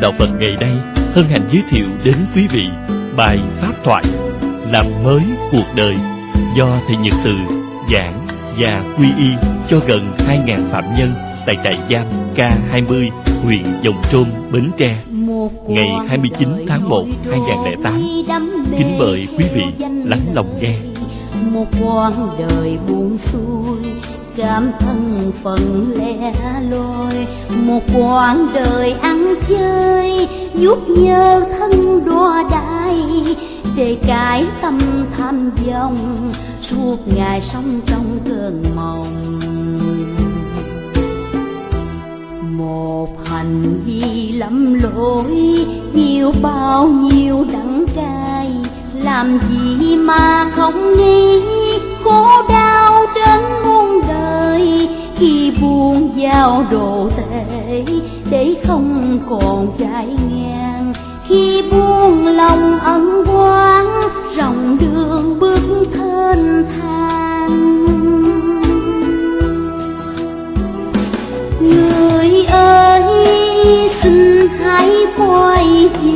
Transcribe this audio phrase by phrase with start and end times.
[0.00, 0.72] Đạo Phật ngày nay
[1.14, 2.68] hân hạnh giới thiệu đến quý vị
[3.16, 4.04] bài Pháp thoại
[4.72, 5.22] Làm mới
[5.52, 5.96] cuộc đời
[6.56, 7.34] do Thầy Nhật Từ
[7.92, 8.26] giảng
[8.58, 9.30] và quy y
[9.68, 11.12] cho gần 2.000 phạm nhân
[11.46, 13.10] tại trại giam K20
[13.44, 14.96] huyện Dòng Trôm, Bến Tre
[15.68, 17.92] ngày 29 tháng 1 2008.
[18.78, 19.64] Kính mời quý vị
[20.04, 20.74] lắng lòng nghe.
[21.52, 23.78] Một quãng đời buồn xuôi
[24.38, 25.58] cảm thân phận
[25.98, 26.32] lẻ
[26.70, 27.26] loi
[27.56, 33.02] một quãng đời ăn chơi giúp nhớ thân đo đai.
[33.76, 34.78] Để cải tâm
[35.16, 36.30] tham vọng,
[36.62, 39.40] suốt ngày sống trong cơn mộng.
[42.56, 48.52] Một hành vi lầm lỗi, nhiều bao nhiêu đắng cay.
[49.02, 51.42] Làm gì mà không nghĩ,
[52.04, 54.88] khổ đau đến muôn đời.
[55.16, 57.84] Khi buông vào đồ tệ
[58.30, 60.92] để không còn dài ngang.
[61.28, 63.86] Khi buông lòng ân oán,
[64.36, 67.84] rộng đường bước thênh thang.
[71.60, 73.02] Người ơi,
[74.02, 76.07] xin hãy quay về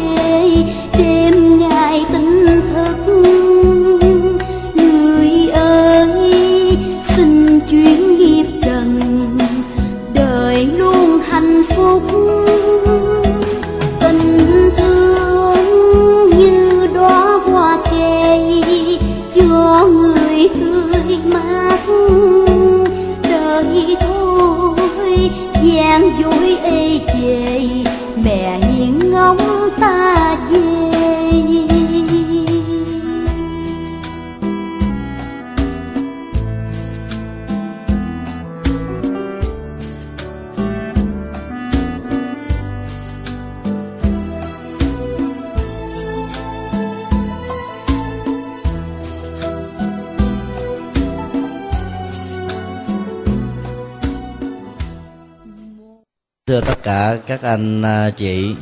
[56.82, 58.54] tất cả các anh à, chị,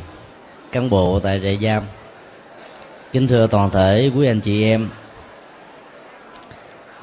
[0.71, 1.83] cán bộ tại trại giam.
[3.11, 4.89] Kính thưa toàn thể quý anh chị em,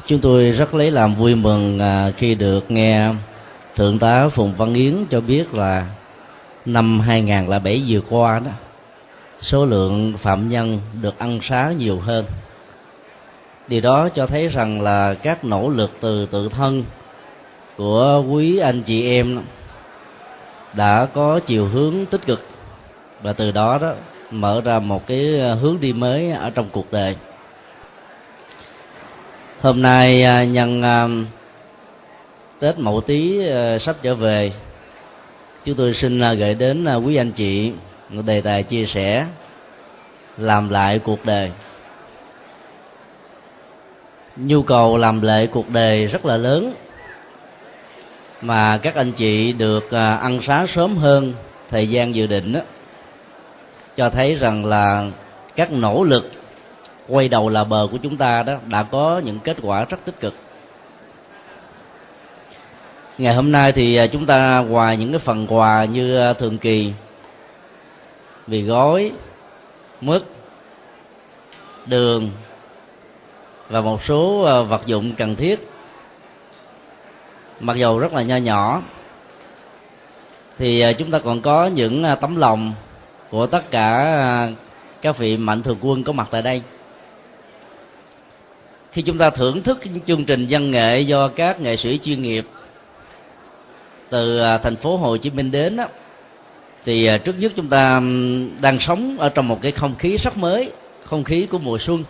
[0.07, 3.11] chúng tôi rất lấy làm vui mừng à, khi được nghe
[3.77, 5.87] thượng tá phùng văn yến cho biết là
[6.65, 8.51] năm 2007 vừa qua đó,
[9.41, 12.25] số lượng phạm nhân được ăn xá nhiều hơn.
[13.69, 16.85] Điều đó cho thấy rằng là các nỗ lực từ tự thân
[17.77, 19.39] của quý anh chị em
[20.73, 22.47] đã có chiều hướng tích cực.
[23.23, 23.93] Và từ đó đó,
[24.31, 27.17] mở ra một cái ờ, hướng đi mới ở trong cuộc đời.
[29.61, 31.09] Hôm nay ờ, nhân ờ,
[32.59, 33.41] tết mậu tý
[33.81, 34.53] sắp trở về,
[35.65, 37.73] chúng tôi xin gửi đến quý anh chị
[38.09, 39.27] một đề tài chia sẻ
[40.37, 41.51] làm lại cuộc đời.
[44.37, 46.73] Nhu cầu làm lại cuộc đời rất là lớn
[48.41, 51.33] mà các anh chị được à, ăn sáng sớm hơn
[51.71, 52.61] thời gian dự định đó,
[53.97, 55.07] cho thấy rằng là
[55.57, 56.31] các nỗ lực
[57.09, 60.21] quay đầu là bờ của chúng ta đó đã có những kết quả rất tích
[60.21, 60.35] cực.
[63.19, 66.59] Ngày hôm nay thì à, chúng ta ngoài những cái phần quà như à, thường
[66.59, 66.93] kỳ
[68.47, 69.13] vì gói
[70.01, 70.23] mứt
[71.87, 72.31] đường
[73.69, 75.69] và một số vật dụng cần thiết
[77.61, 78.83] mặc dù rất là nho nhỏ
[80.59, 82.73] thì ờ, chúng ta còn có những ờ, tấm lòng
[83.31, 84.49] của tất cả ờ,
[85.03, 86.63] các vị mạnh thường quân có mặt tại đây.
[88.93, 92.23] Khi chúng ta thưởng thức những chương trình văn nghệ do các nghệ sĩ chuyên
[92.23, 92.47] nghiệp
[94.11, 95.85] từ thành phố Hồ Chí Minh đến đó,
[96.85, 98.01] thì trước nhất chúng ta
[98.61, 100.73] đang sống ở trong một cái không khí rất mới
[101.05, 102.05] không khí của mùa xuân.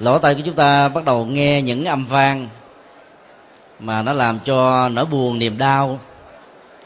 [0.00, 2.48] Lỗ tai của chúng ta bắt đầu nghe những âm vang
[3.80, 6.00] mà nó làm cho nỗi buồn, niềm đau.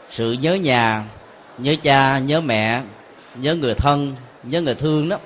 [0.09, 1.03] Sự nhớ nhà,
[1.57, 2.81] nhớ cha, nhớ mẹ,
[3.35, 5.17] nhớ người thân, nhớ người thương đó,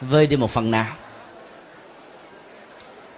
[0.00, 0.86] vơi đi một phần nào.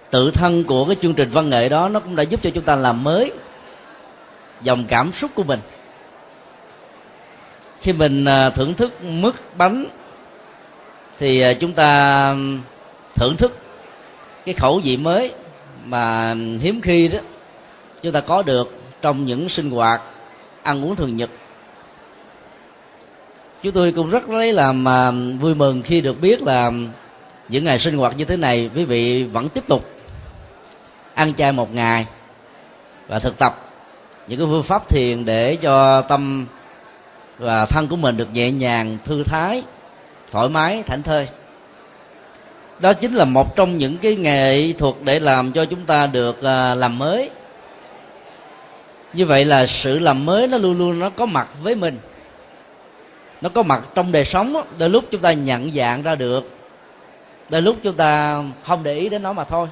[0.09, 2.63] Tự thân của cái chương trình văn nghệ đó nó cũng đã giúp cho chúng
[2.63, 3.31] ta làm mới
[4.61, 5.59] dòng cảm xúc của mình.
[7.81, 9.85] Khi mình à, thưởng thức mứt bánh
[11.19, 12.35] thì à, chúng ta
[13.15, 13.57] thưởng thức
[14.45, 15.33] cái khẩu vị mới
[15.85, 17.19] mà hiếm khi đó
[18.05, 18.71] chúng ta có được
[19.01, 20.01] trong những sinh hoạt
[20.63, 21.29] ăn uống thường nhật.
[23.63, 26.71] Chúng tôi cũng rất lấy làm à, vui mừng khi được biết là
[27.49, 29.89] những ngày sinh hoạt như thế này, quý vị vẫn tiếp tục
[31.13, 32.05] ăn chay một ngày
[33.07, 33.71] và thực tập
[34.27, 36.45] những cái phương pháp thiền để cho tâm
[37.37, 39.63] và thân của mình được nhẹ nhàng, thư thái,
[40.31, 41.27] thoải mái, thảnh thơi.
[42.79, 46.43] Đó chính là một trong những cái nghệ thuật để làm cho chúng ta được
[46.43, 47.29] à, làm mới
[49.15, 51.97] như vậy là sự làm mới nó luôn luôn nó có mặt với mình.
[53.41, 56.51] Nó có mặt trong đời sống đôi lúc chúng ta nhận dạng ra được.
[57.49, 59.67] Đôi lúc chúng ta không để ý đến nó mà thôi.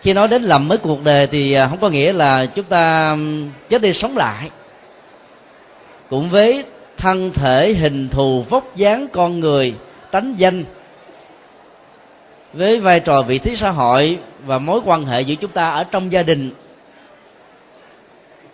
[0.00, 3.16] Khi nói đến làm mới cuộc đời thì à, không có nghĩa là chúng ta
[3.68, 4.50] chết đi sống lại.
[6.10, 6.64] Cũng với
[6.96, 9.74] thân thể hình thù vóc dáng con người,
[10.10, 10.64] tánh danh,
[12.52, 15.84] với vai trò vị trí xã hội và mối quan hệ giữa chúng ta ở
[15.84, 16.50] trong gia đình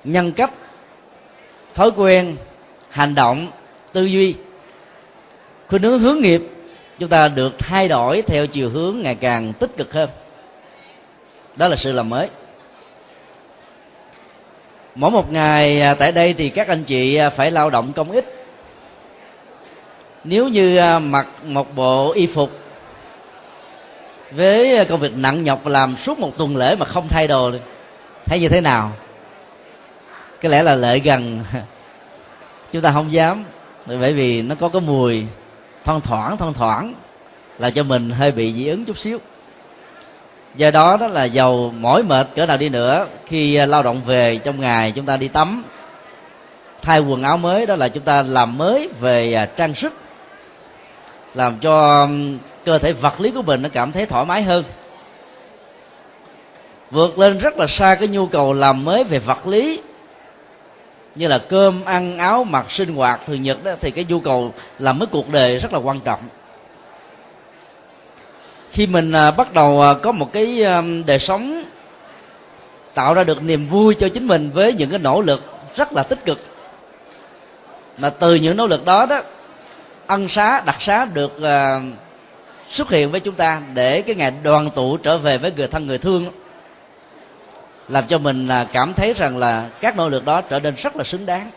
[0.05, 0.51] nhân cách
[1.75, 2.37] thói quen,
[2.91, 3.47] hành động,
[3.93, 4.35] tư duy.
[5.69, 6.43] Khuynh hướng hướng nghiệp,
[6.99, 10.11] chúng ta được thay đổi theo chiều hướng ngày càng tích cực hơn.
[11.57, 12.29] Đó là sự làm mới.
[14.95, 18.11] Mỗi một ngày à, tại đây thì các anh chị à, phải lao động công
[18.11, 18.47] ích.
[20.25, 22.51] Nếu như à, mặc một bộ y phục
[24.31, 27.51] với công việc nặng nhọc làm suốt một tuần lễ mà không thay đồ
[28.27, 28.93] thấy như thế nào?
[30.41, 31.41] Cái lẽ là lợi gần.
[32.73, 33.45] Chúng ta không dám,
[33.87, 35.25] bởi vì nó có cái mùi
[35.85, 36.95] thoang thoảng thoang thoảng,
[37.59, 39.19] là cho mình hơi bị dị ứng chút xíu.
[40.55, 44.01] Do đó đó là dầu mỏi mệt, cỡ nào đi nữa, khi à, lao động
[44.07, 45.65] về trong ngày chúng ta đi tắm,
[46.83, 49.93] thay quần áo mới, đó là chúng ta làm mới về à, trang sức,
[51.35, 52.09] làm cho
[52.65, 54.65] cơ thể vật lý của mình nó cảm thấy thoải mái hơn.
[56.91, 59.81] Vượt lên rất là xa cái nhu cầu làm mới về vật lý
[61.15, 64.55] như là cơm ăn áo mặc sinh hoạt thường nhật đó thì cái nhu cầu
[64.79, 66.21] làm mới cuộc đời rất là quan trọng.
[68.71, 71.65] Khi mình à, bắt đầu à, có một cái à, đời sống
[72.95, 75.43] tạo ra được niềm vui cho chính mình với những cái nỗ lực
[75.75, 76.39] rất là tích cực
[77.99, 79.23] mà từ những nỗ lực đó đó
[80.07, 81.83] ân xá đặc xá được uh,
[82.71, 85.87] xuất hiện với chúng ta để cái ngày đoàn tụ trở về với người thân
[85.87, 86.27] người thương
[87.91, 90.97] làm cho mình là cảm thấy rằng là các nỗ lực đó trở nên rất
[90.97, 91.51] là xứng đáng.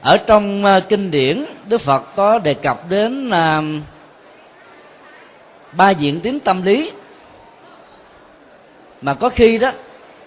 [0.00, 3.62] Ở trong ờ, kinh điển, đức phật có đề cập đến ờ,
[5.72, 6.92] ba diện tiếng tâm lý.
[9.02, 9.72] Mà có khi đó,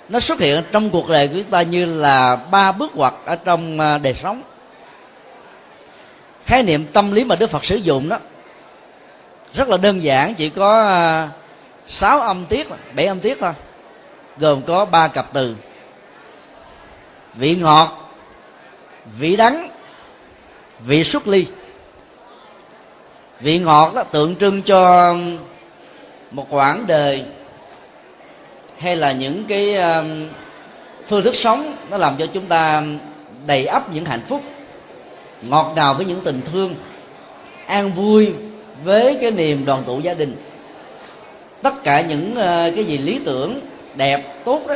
[0.09, 3.35] nó xuất hiện trong cuộc đời của chúng ta như là ba bước ngoặt ở
[3.35, 4.41] trong ờ, đời sống.
[6.45, 8.17] Khái niệm tâm lý mà đức phật sử dụng đó,
[9.53, 10.93] rất là đơn giản, chỉ có
[11.89, 13.53] sáu âm tiết bảy âm tiết thôi.
[14.37, 15.55] Gồm có ba cặp từ.
[17.33, 18.11] Vị ngọt,
[19.19, 19.69] vị đắng,
[20.79, 21.45] vị xuất ly.
[23.39, 25.13] Vị ngọt đó tượng trưng cho
[26.31, 27.25] một quãng đời
[28.79, 30.27] hay là những cái um,
[31.07, 32.83] phương thức sống nó làm cho chúng ta
[33.45, 34.41] đầy ắp những hạnh phúc,
[35.41, 36.75] ngọt ngào với những tình thương,
[37.65, 38.33] an vui
[38.83, 40.35] với cái niềm đoàn tụ gia đình
[41.61, 43.59] tất cả những ờ, cái gì lý tưởng,
[43.95, 44.75] đẹp, tốt đó,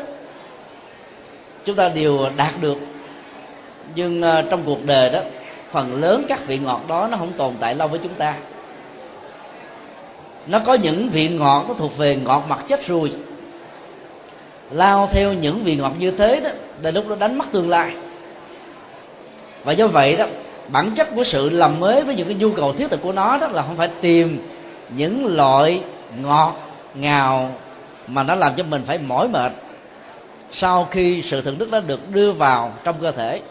[1.66, 2.78] chúng ta đều đạt được.
[3.96, 5.20] Nhưng ờ, trong cuộc đời đó,
[5.72, 8.36] phần lớn các vị ngọt đó nó không tồn tại lâu với chúng ta.
[10.48, 13.12] Nó có những vị ngọt nó thuộc về ngọt mặt chết ruồi
[14.72, 16.50] lao theo những vị ngọt như thế đó
[16.82, 17.96] là lúc nó đánh mất tương lai.
[19.64, 20.26] Và do vậy đó,
[20.68, 23.38] bản chất của sự làm mới với những cái nhu cầu thiết thực của nó
[23.38, 24.38] đó là không phải tìm
[24.98, 25.82] những loại
[26.22, 26.56] ngọt
[26.96, 27.56] ngào
[28.08, 29.52] mà nó làm cho mình phải mỏi mệt
[30.52, 33.42] sau khi sự thưởng thức đó được đưa vào trong cơ thể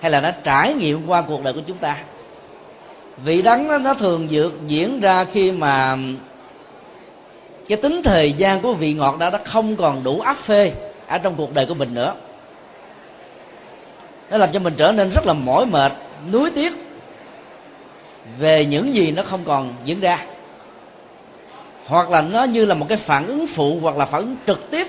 [0.00, 1.96] hay là nó trải nghiệm qua cuộc đời của chúng ta.
[3.24, 5.96] Vị đắng đó, nó thường dược diễn ra khi mà
[7.68, 10.72] cái tính thời gian của vị ngọt đó nó không còn đủ áp phê
[11.06, 12.14] ở trong cuộc đời của mình nữa.
[14.30, 15.92] Nó làm cho mình trở nên rất là mỏi mệt
[16.32, 16.72] nuối tiếc
[18.38, 20.26] về những gì nó không còn diễn ra
[21.90, 24.70] hoặc là nó như là một cái phản ứng phụ hoặc là phản ứng trực
[24.70, 24.86] tiếp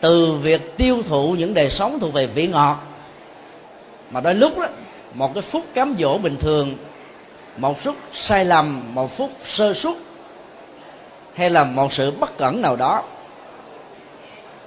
[0.00, 2.78] từ việc tiêu thụ những đời sống thuộc về vị ngọt.
[4.10, 4.66] Mà đôi lúc đó,
[5.14, 6.76] một cái phút cám dỗ bình thường,
[7.56, 9.94] một phút sai lầm, một phút sơ suất,
[11.34, 13.02] hay là một sự bất cẩn nào đó,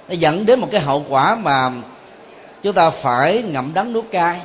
[0.08, 1.70] nó dẫn đến một cái hậu quả mà
[2.62, 4.40] chúng ta phải ngậm đắng nuốt cay.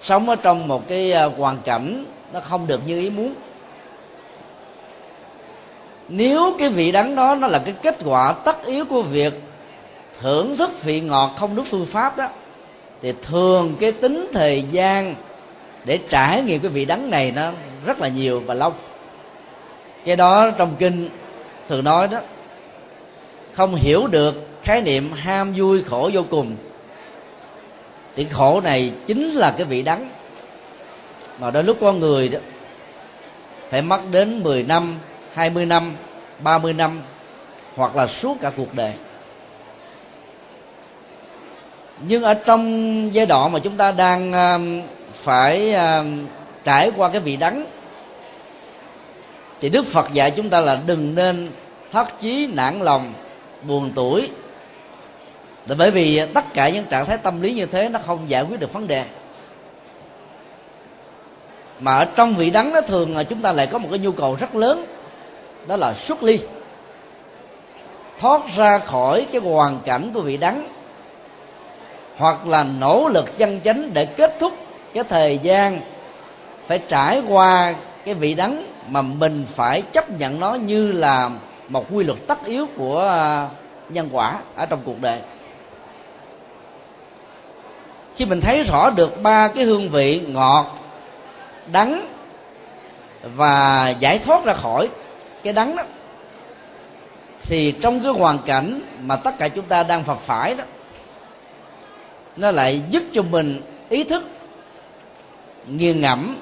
[0.00, 3.34] Sống ở trong một cái à, hoàn cảnh nó không được như ý muốn
[6.08, 9.32] nếu cái vị đắng đó nó là cái kết quả tất yếu của việc
[10.20, 12.28] thưởng thức vị ngọt không đúng phương pháp đó,
[13.02, 15.14] thì thường cái tính thời gian
[15.84, 17.50] để trải nghiệm cái vị đắng này nó
[17.86, 18.72] rất là nhiều và lâu.
[20.04, 21.08] Cái đó trong kinh
[21.68, 22.20] thường nói đó,
[23.52, 26.56] không hiểu được khái niệm ham vui khổ vô cùng.
[28.16, 30.10] Thì khổ này chính là cái vị đắng
[31.38, 32.38] mà đôi lúc con người đó
[33.70, 34.94] phải mất đến 10 năm
[35.34, 35.92] 20 năm
[36.38, 37.00] 30 năm,
[37.76, 38.92] hoặc là suốt cả cuộc đời.
[42.00, 46.26] Nhưng ở trong giai đoạn mà chúng ta đang um, phải um,
[46.64, 47.64] trải qua cái vị đắng,
[49.60, 51.50] thì đức phật dạy chúng ta là đừng nên
[51.92, 53.12] thất chí nản lòng,
[53.62, 54.30] buồn tuổi.
[55.66, 58.42] Là bởi vì tất cả những trạng thái tâm lý như thế nó không giải
[58.42, 59.04] quyết được vấn đề.
[61.80, 64.12] Mà ở trong vị đắng nó thường là chúng ta lại có một cái nhu
[64.12, 64.84] cầu rất lớn
[65.66, 66.38] đó là xuất ly.
[68.20, 70.68] Thoát ra khỏi cái hoàn cảnh của vị đắng.
[72.16, 74.52] Hoặc là nỗ lực chân chánh để kết thúc
[74.94, 75.80] cái thời gian
[76.66, 81.30] phải trải qua cái vị đắng mà mình phải chấp nhận nó như là
[81.68, 83.48] một quy luật tất yếu của à,
[83.88, 85.18] nhân quả ở trong cuộc đời.
[88.16, 90.78] Khi mình thấy rõ được ba cái hương vị ngọt,
[91.72, 92.06] đắng
[93.22, 94.88] và giải thoát ra khỏi
[95.44, 95.82] cái đắng đó.
[97.42, 100.64] Thì trong cái hoàn cảnh mà tất cả chúng ta đang phật phải đó,
[102.36, 104.28] nó lại giúp cho mình ý thức,
[105.66, 106.36] nghiền ngẫm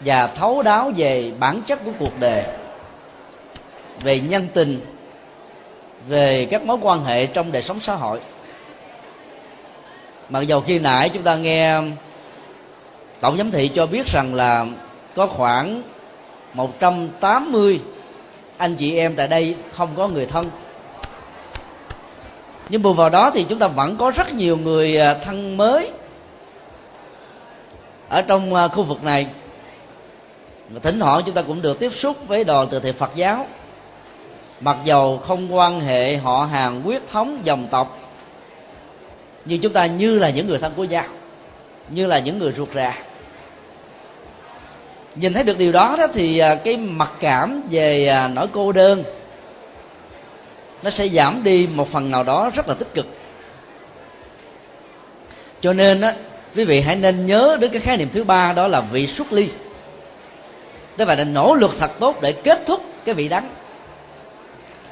[0.00, 2.44] và thấu đáo về bản chất của cuộc đời,
[4.00, 4.80] về nhân tình,
[6.08, 8.20] về các mối quan hệ trong đời sống xã hội.
[10.28, 11.80] Mặc dầu khi nãy chúng ta nghe
[13.20, 14.66] tổng giám thị cho biết rằng là
[15.16, 15.82] có khoảng
[16.54, 17.80] 180
[18.60, 20.46] anh chị em tại đây không có người thân.
[22.68, 25.90] Nhưng bù vào đó thì chúng ta vẫn có rất nhiều người à, thân mới
[28.08, 29.26] ở trong à, khu vực này.
[30.70, 33.46] Và thỉnh thoảng chúng ta cũng được tiếp xúc với đoàn từ thiện Phật giáo.
[34.60, 37.98] Mặc dầu không quan hệ họ hàng huyết thống, dòng tộc,
[39.44, 41.04] nhưng chúng ta như là những người thân của nhau,
[41.88, 42.96] như là những người ruột rà
[45.14, 48.72] nhìn thấy được điều đó, đó thì à, cái mặc cảm về à, nỗi cô
[48.72, 49.04] đơn
[50.82, 53.06] nó sẽ giảm đi một phần nào đó rất là tích cực.
[55.60, 56.14] Cho nên á
[56.56, 59.32] quý vị hãy nên nhớ đến cái khái niệm thứ ba đó là vị xuất
[59.32, 59.48] ly.
[60.96, 63.50] Tức là nỗ lực thật tốt để kết thúc cái vị đắng.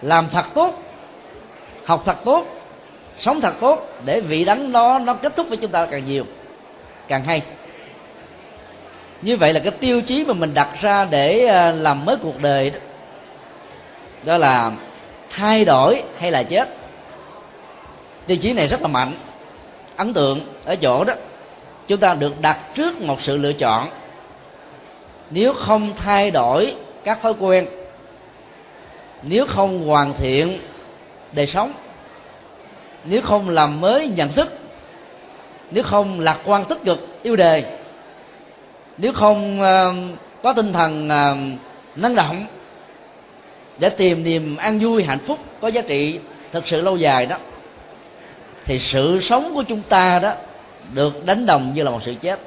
[0.03, 0.83] Làm thật tốt
[1.85, 2.47] học thật tốt
[3.19, 6.25] sống thật tốt để vị đắng nó nó kết thúc với chúng ta càng nhiều
[7.09, 7.43] càng hay
[9.23, 12.43] như vậy là cái tiêu chí mà mình đặt ra để ờ, làm mới cuộc
[12.43, 12.79] đời đó,
[14.23, 14.73] đó là
[15.31, 16.69] thay đổi hay là chết.
[18.27, 19.13] Tiêu chí này rất là mạnh
[19.97, 21.15] ấn tượng ở chỗ đó.
[21.89, 23.89] Chúng ta được đặt trước một sự lựa chọn.
[25.31, 27.67] Nếu không thay đổi các thói quen
[29.23, 30.59] nếu không hoàn thiện
[31.33, 31.73] đời sống
[33.05, 34.59] nếu không làm mới nhận thức
[35.71, 37.79] nếu không lạc quan tích cực yêu đề
[38.99, 41.59] nếu không uh, có tinh thần ờ, uh,
[41.99, 42.47] năng động
[43.78, 46.19] để tìm niềm an vui hạnh phúc có giá trị
[46.52, 47.37] thực sự lâu dài đó
[48.64, 50.33] thì sự sống của chúng ta đó
[50.95, 52.40] được đánh đồng như là một sự chết.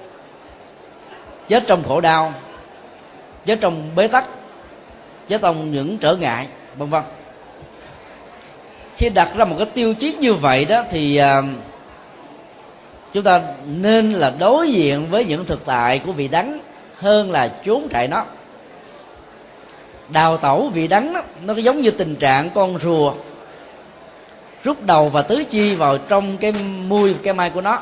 [1.47, 2.33] Chết trong khổ đau
[3.45, 4.25] chết trong bế tắc
[5.27, 7.03] chết trong những trở ngại vân vân.
[8.97, 11.45] Khi đặt ra một cái tiêu chí như vậy đó thì uh,
[13.13, 16.59] chúng ta nên là đối diện với những thực tại của vị đắng
[16.97, 18.25] hơn là trốn chạy nó.
[20.09, 23.13] Đào tẩu vị đắng đó, nó giống như tình trạng con rùa
[24.63, 26.53] rút đầu và tứ chi vào trong cái
[26.87, 27.79] mui cái mai của nó.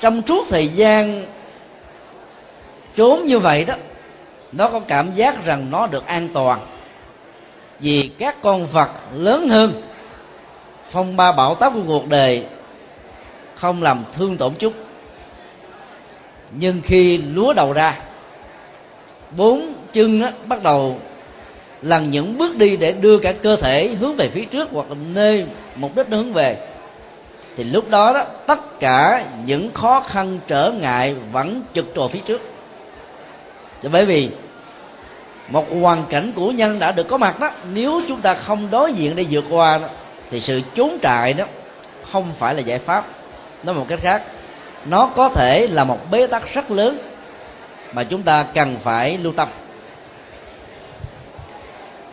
[0.00, 1.24] Trong suốt thời gian
[2.96, 3.74] trốn như vậy đó
[4.52, 6.60] nó có cảm giác rằng nó được an toàn
[7.80, 9.82] vì các con vật lớn hơn.
[10.90, 12.46] Phong ba bão táp của cuộc đời
[13.64, 14.72] không làm thương tổn chút.
[16.50, 17.98] Nhưng khi lúa đầu ra
[19.36, 20.98] bốn chân á, bắt đầu
[21.82, 24.96] lần những bước đi để đưa cả cơ thể hướng về phía trước hoặc là
[25.14, 26.56] nơi mục đích nó hướng về.
[27.56, 32.20] Thì lúc đó đó tất cả những khó khăn trở ngại vẫn trực trồ phía
[32.26, 32.40] trước.
[33.82, 34.28] Thì bởi vì
[35.48, 38.92] một hoàn cảnh của nhân đã được có mặt đó nếu chúng ta không đối
[38.92, 39.88] diện để vượt qua đó,
[40.30, 41.44] thì sự trốn trại đó
[42.02, 43.06] không phải là giải pháp
[43.64, 44.22] nói một cách khác
[44.84, 46.98] nó có thể là một bế tắc rất lớn
[47.92, 49.48] mà chúng ta cần phải lưu tâm.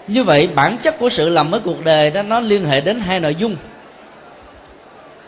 [0.08, 3.00] Như vậy bản chất của sự làm mới cuộc đời đó nó liên hệ đến
[3.00, 3.56] hai nội dung.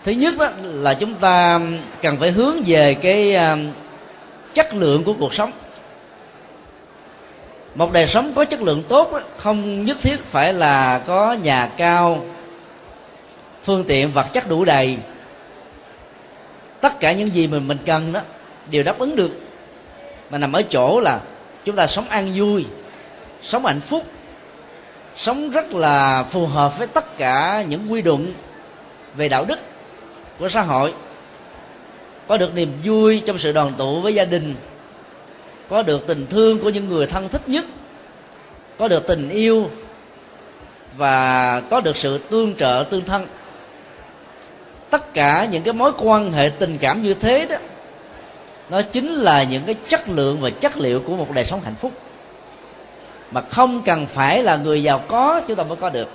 [0.04, 1.60] Thứ nhất đó là chúng ta
[2.02, 3.58] cần phải hướng về cái à,
[4.54, 5.52] chất lượng của cuộc sống.
[7.76, 11.70] Một đời sống có chất lượng tốt đó, không nhất thiết phải là có nhà
[11.78, 12.26] cao
[13.64, 14.98] phương tiện vật chất đủ đầy
[16.84, 18.20] tất cả những gì mình mình cần đó,
[18.72, 19.32] đều đáp ứng được.
[20.30, 21.20] Mà nằm ở chỗ là
[21.66, 22.66] chúng ta sống an vui,
[23.42, 24.04] sống hạnh phúc,
[25.16, 28.34] sống rất là phù hợp với tất cả những quy định
[29.16, 29.60] về đạo đức
[30.40, 30.94] của xã hội.
[32.28, 34.56] Có được niềm vui trong sự đoàn tụ với gia đình,
[35.70, 37.66] có được tình thương của những người thân thích nhất,
[38.78, 39.70] có được tình yêu
[40.98, 43.28] và có được sự tương trợ tương thân
[44.94, 47.56] tất cả những cái mối quan hệ tình cảm như thế đó,
[48.70, 51.76] nó chính là những cái chất lượng và chất liệu của một đời sống hạnh
[51.76, 51.92] phúc.
[53.32, 56.10] Mà không cần phải là người giàu có, chúng ta mới có được.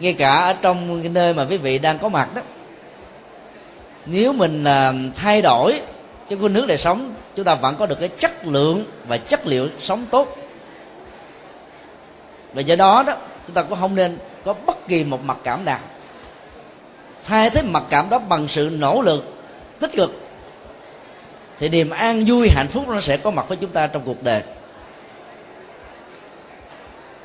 [0.00, 2.42] Ngay cả ở trong cái nơi mà quý vị đang có mặt đó,
[4.06, 5.82] nếu mình à, thay đổi
[6.28, 9.46] cái khuynh hướng đời sống, chúng ta vẫn có được cái chất lượng và chất
[9.46, 10.36] liệu sống tốt.
[12.52, 13.14] Và do đó đó,
[13.46, 15.80] chúng ta cũng không nên có bất kỳ một mặc cảm nào
[17.28, 19.36] thay thế mặc cảm đó bằng sự nỗ lực
[19.80, 20.20] tích cực.
[21.58, 24.22] Thì niềm an vui hạnh phúc nó sẽ có mặt với chúng ta trong cuộc
[24.22, 24.42] đời.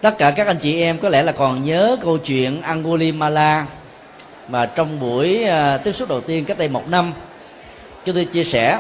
[0.01, 3.65] Tất cả các anh chị em có lẽ là còn nhớ câu chuyện Angulimala
[4.47, 7.13] mà trong buổi à, tiếp xúc đầu tiên cách đây một năm
[8.05, 8.79] chúng tôi chia sẻ.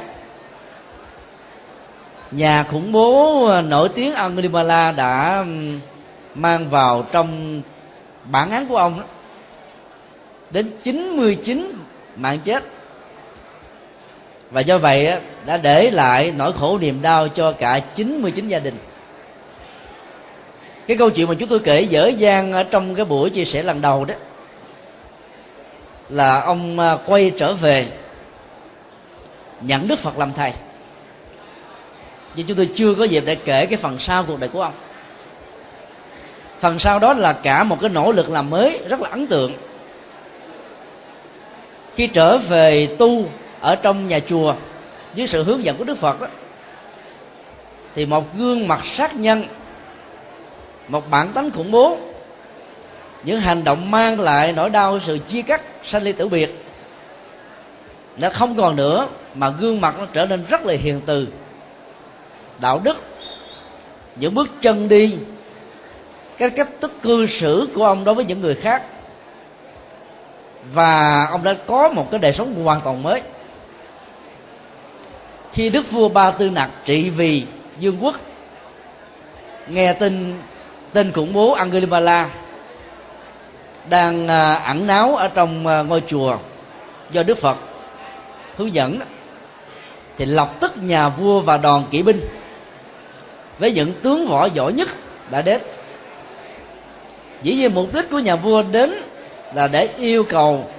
[2.31, 5.45] Nhà khủng bố à, nổi tiếng Angulimala đã
[6.35, 7.61] mang vào trong
[8.25, 9.05] bản án của ông đó,
[10.53, 11.73] đến 99
[12.15, 12.63] mạng chết.
[14.51, 15.13] Và do vậy
[15.45, 18.75] đã để lại nỗi khổ niềm đau cho cả 99 gia đình.
[20.87, 23.63] Cái câu chuyện mà chúng tôi kể dở dang ở trong cái buổi chia sẻ
[23.63, 24.15] lần đầu đó
[26.09, 27.85] là ông à, quay trở về
[29.61, 30.51] nhận đức phật làm thầy.
[32.35, 34.73] Nhưng chúng tôi chưa có dịp để kể cái phần sau cuộc đời của ông.
[36.59, 39.53] Phần sau đó là cả một cái nỗ lực làm mới rất là ấn tượng
[41.95, 43.25] khi trở về tu
[43.59, 44.55] ở trong nhà chùa
[45.15, 46.27] dưới sự hướng dẫn của đức phật đó
[47.95, 49.43] thì một gương mặt sát nhân,
[50.87, 51.97] một bản tánh khủng bố,
[53.23, 56.63] những hành động mang lại nỗi đau sự chia cắt sanh ly tử biệt
[58.19, 61.27] đã không còn nữa, mà gương mặt nó trở nên rất là hiền từ.
[62.61, 62.97] Đạo đức,
[64.15, 65.15] những bước chân đi,
[66.37, 68.83] cái cách thức cư xử của ông đối với những người khác
[70.71, 73.21] và ông đã có một cái đời sống hoàn toàn mới.
[75.51, 77.45] Khi đức vua ba tư nặc trị vì
[77.79, 78.15] dương quốc,
[79.67, 80.41] nghe tin,
[80.93, 82.29] tên khủng bố Angulimala
[83.89, 86.37] đang à, ẩn náu ở trong à, ngôi chùa
[87.11, 87.57] do Đức Phật
[88.57, 88.99] hướng dẫn,
[90.17, 92.21] thì lập tức nhà vua và đoàn kỵ binh
[93.59, 94.87] với những tướng võ giỏi nhất
[95.31, 95.61] đã đến.
[97.43, 98.93] Dĩ nhiên mục đích của nhà vua đến
[99.53, 100.69] là để yêu cầu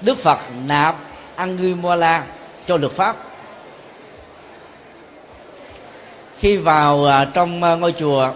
[0.00, 0.96] Đức Phật nạp
[1.36, 2.24] Angulimala
[2.66, 3.16] cho luật pháp.
[6.38, 8.30] Khi vào à, trong à, ngôi chùa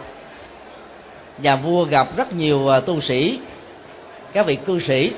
[1.38, 3.40] nhà vua gặp rất nhiều à, tu sĩ
[4.33, 5.12] các vị cư sĩ.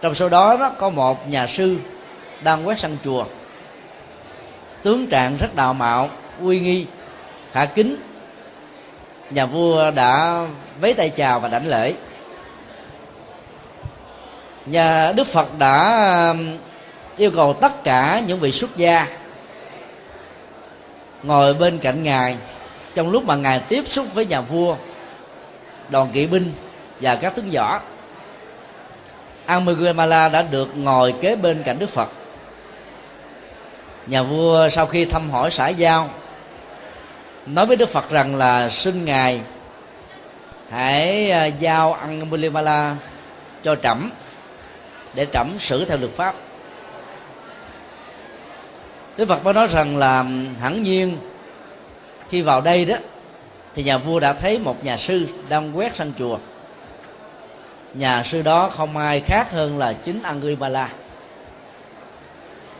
[0.00, 1.76] Trong số đó, đó có một nhà sư
[2.44, 3.24] đang quét sân chùa.
[4.82, 6.10] Tướng trạng rất đạo mạo
[6.42, 6.86] uy nghi
[7.52, 7.96] khả kính.
[9.30, 10.44] Nhà vua đã
[10.80, 11.94] vấy tay chào và đảnh lễ
[14.70, 16.56] nhà đức phật đã um,
[17.16, 19.06] yêu cầu tất cả những vị xuất gia
[21.22, 22.36] ngồi bên cạnh ngài
[22.94, 24.76] trong lúc mà ngài tiếp xúc với nhà vua,
[25.88, 26.52] đoàn kỵ binh
[27.00, 27.80] và các tướng võ.
[29.46, 32.08] Amugurumala đã được ngồi kế bên cạnh Đức Phật.
[34.06, 36.10] Nhà vua sau khi thăm hỏi xã giao,
[37.46, 39.40] nói với Đức Phật rằng là, xin ngài
[40.70, 42.96] hãy à, giao Angulimala
[43.64, 44.10] cho trẫm
[45.14, 46.34] để trẫm xử theo luật pháp.
[49.16, 50.24] Đức Phật mới nói rằng là
[50.60, 51.18] hẳn nhiên
[52.28, 52.96] khi vào đây đó,
[53.74, 56.38] thì nhà vua đã thấy một nhà sư đang quét sân chùa.
[57.94, 60.88] Nhà sư đó không ai khác hơn là chính Angulimala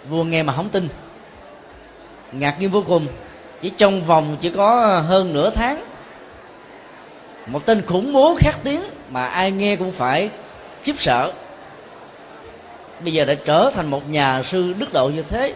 [0.09, 0.89] vua nghe mà không tin,
[2.33, 3.07] ngạc nhiên vô cùng.
[3.61, 5.85] Chỉ trong vòng chỉ có hơn nửa tháng,
[7.47, 10.31] một tên khủng bố khét tiếng mà ai nghe cũng phải
[10.83, 11.33] khiếp sợ
[13.01, 15.55] bây giờ đã trở thành một nhà sư đức độ như thế.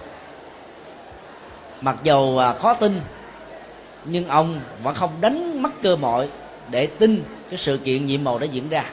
[1.81, 3.01] Mặc dầu à, khó tin,
[4.05, 6.29] nhưng ông vẫn không đánh mất cơ hội
[6.71, 8.85] để tin cái sự kiện nhiệm màu đã diễn ra.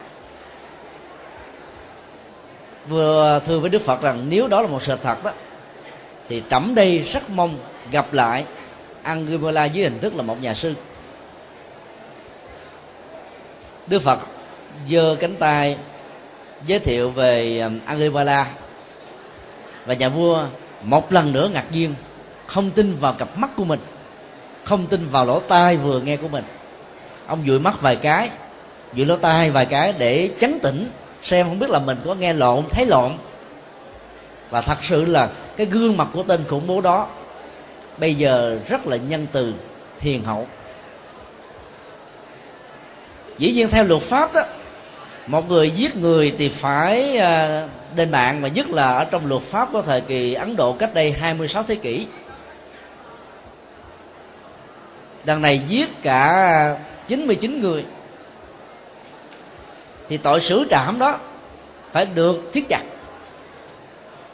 [2.87, 5.31] Vừa thưa với đức phật rằng nếu đó là một sự thật đó,
[6.29, 7.55] thì trẫm đây rất mong
[7.91, 8.45] gặp lại
[9.03, 10.73] Anguilla dưới hình thức là một nhà sư.
[13.87, 14.19] Đức Phật
[14.89, 15.77] giơ cánh tay
[16.65, 18.47] giới thiệu về um, Alibaba.
[19.85, 20.45] Và nhà vua
[20.83, 21.93] một lần nữa ngạc nhiên,
[22.47, 23.79] không tin vào cặp mắt của mình,
[24.63, 26.43] không tin vào lỗ tai vừa nghe của mình.
[27.27, 28.29] Ông dụi mắt vài cái,
[28.95, 30.89] dụi lỗ tai vài cái để chấn tĩnh,
[31.21, 33.11] xem không biết là mình có nghe lộn, thấy lộn.
[34.49, 37.07] Và thật sự là cái gương mặt của tên khủng bố đó
[37.97, 39.53] bây giờ rất là nhân từ,
[39.99, 40.47] hiền hậu.
[43.37, 44.41] Dĩ nhiên theo luật pháp đó
[45.29, 49.41] một người giết người thì phải lên đền mạng và nhất là ở trong luật
[49.41, 52.07] pháp của thời kỳ Ấn Độ cách đây 26 thế kỷ.
[55.23, 57.85] Đằng này giết cả 99 người.
[60.07, 61.19] Thì tội xử trảm đó
[61.91, 62.83] phải được thiết chặt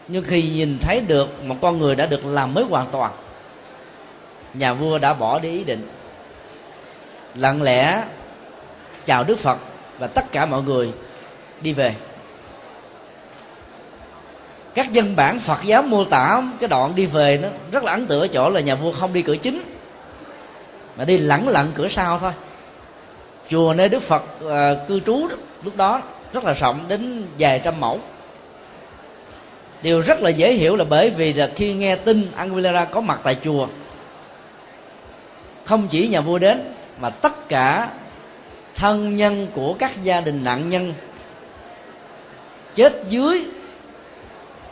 [0.07, 3.11] nhưng khi nhìn thấy được một con người đã được làm mới hoàn toàn,
[4.53, 5.87] nhà vua đã bỏ đi ý định.
[7.35, 8.03] Lặng lẽ
[9.05, 9.57] chào đức phật
[9.99, 10.91] và tất cả mọi người
[11.61, 11.95] đi về.
[14.73, 18.07] Các dân bản phật giáo mô tả cái đoạn đi về nó rất là ấn
[18.07, 19.61] tượng ở chỗ là nhà vua không đi cửa chính
[20.97, 22.31] mà đi lẳng lặng cửa sau thôi.
[23.49, 26.01] Chùa nơi đức phật uh, cư trú đó, lúc đó
[26.33, 27.99] rất là rộng đến vài trăm mẫu.
[29.81, 33.19] Điều rất là dễ hiểu là bởi vì là khi nghe tin Anguilera có mặt
[33.23, 33.67] tại chùa
[35.65, 37.89] không chỉ nhà vua đến mà tất cả
[38.75, 40.93] thân nhân của các gia đình nạn nhân.
[42.75, 43.45] Chết dưới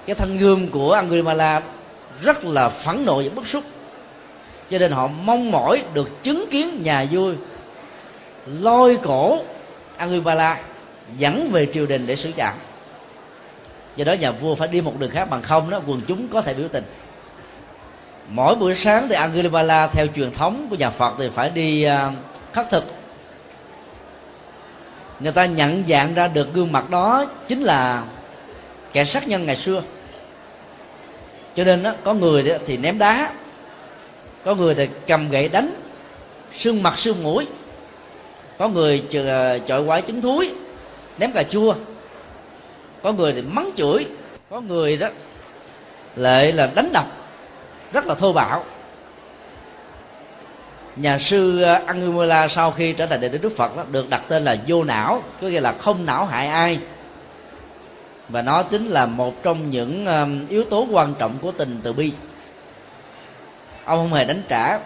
[0.06, 1.62] cái thanh gươm của Angulimala
[2.22, 3.64] rất là phẫn nộ và bức xúc.
[4.72, 7.34] Cho nên họ mong mỏi được chứng kiến nhà vua
[8.46, 9.40] lôi cổ
[9.98, 10.60] Angulimala
[11.18, 12.54] dẫn về triều đình để xử trảm.
[13.96, 16.42] Do đó nhà vua phải đi một đường khác bằng không đó, quần chúng có
[16.42, 16.84] thể biểu tình.
[18.30, 22.12] Mỗi buổi sáng thì Angulimala theo truyền thống của nhà Phật thì phải đi à,
[22.54, 23.03] khắc thực
[25.24, 28.04] người ta nhận dạng ra được gương mặt đó chính là
[28.94, 29.84] kẻ sát nhân ngày xưa.
[31.56, 33.34] Cho nên đó, có người thì ném đá
[34.46, 35.74] có người thì cầm gậy đánh
[36.58, 37.48] xương mặt xương mũi
[38.58, 40.54] có người ờ, chọi quái trứng thúi
[41.18, 41.76] ném cà chua
[43.04, 44.06] có người thì mắng chửi
[44.50, 45.08] có người đó
[46.16, 47.06] lại là đánh đập
[47.94, 48.64] rất là thô bạo
[50.96, 54.22] nhà sư ờ, Angulimala sau khi trở thành đệ tử Đức Phật đó, được đặt
[54.28, 56.80] tên là vô não có nghĩa là không não hại ai.
[58.30, 60.06] Và nó chính là một trong những
[60.50, 62.12] yếu tố quan trọng của tình từ bi.
[63.86, 64.80] Ông không hề đánh trả.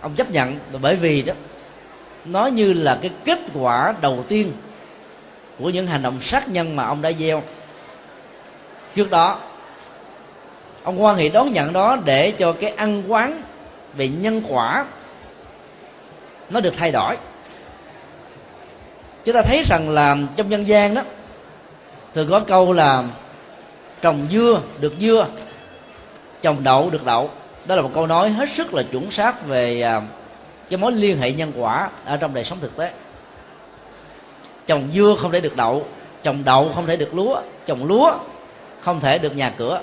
[0.00, 0.56] Ông chấp nhận.
[0.82, 1.34] Bởi vì đó
[2.24, 4.52] nó như là cái kết quả đầu tiên
[5.58, 7.42] của những hành động sát nhân mà ông đã gieo.
[8.94, 9.38] Trước đó
[10.82, 13.42] ông quan hệ đón nhận đó để cho cái ăn quán
[13.98, 14.84] về nhân quả,
[16.50, 17.16] nó được thay đổi.
[19.24, 21.02] Chúng ta thấy rằng là trong nhân gian đó,
[22.14, 23.04] thường có câu là
[24.00, 25.26] trồng dưa được dưa,
[26.42, 27.30] trồng đậu được đậu.
[27.66, 30.00] Đó là một câu nói hết sức là chuẩn xác về à,
[30.68, 32.92] cái mối liên hệ nhân quả ở trong đời sống thực tế.
[34.66, 35.86] Trồng dưa không thể được đậu,
[36.22, 38.12] trồng đậu không thể được lúa, trồng lúa
[38.80, 39.80] không thể được nhà cửa.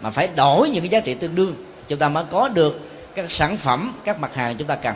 [0.00, 1.54] Mà phải đổi những cái giá trị tương đương,
[1.88, 4.94] chúng ta mới có được các sản phẩm các mặt hàng chúng ta cần.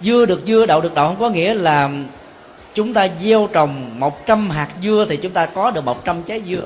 [0.00, 1.90] Dưa được dưa, đậu được đậu không có nghĩa là
[2.74, 6.62] chúng ta gieo trồng 100 hạt dưa thì chúng ta có được 100 trái dưa.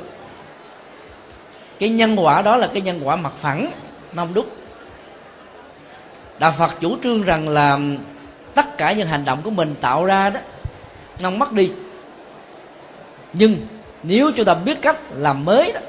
[1.79, 3.70] Cái nhân quả đó là cái nhân quả mặt phẳng
[4.12, 4.57] nông đúc.
[6.38, 7.79] Đạo phật chủ trương rằng là
[8.55, 10.40] tất cả những hành động của mình tạo ra đó,
[11.22, 11.70] nó mất đi.
[13.33, 13.57] Nhưng
[14.03, 15.81] nếu chúng ta biết cách làm mới đó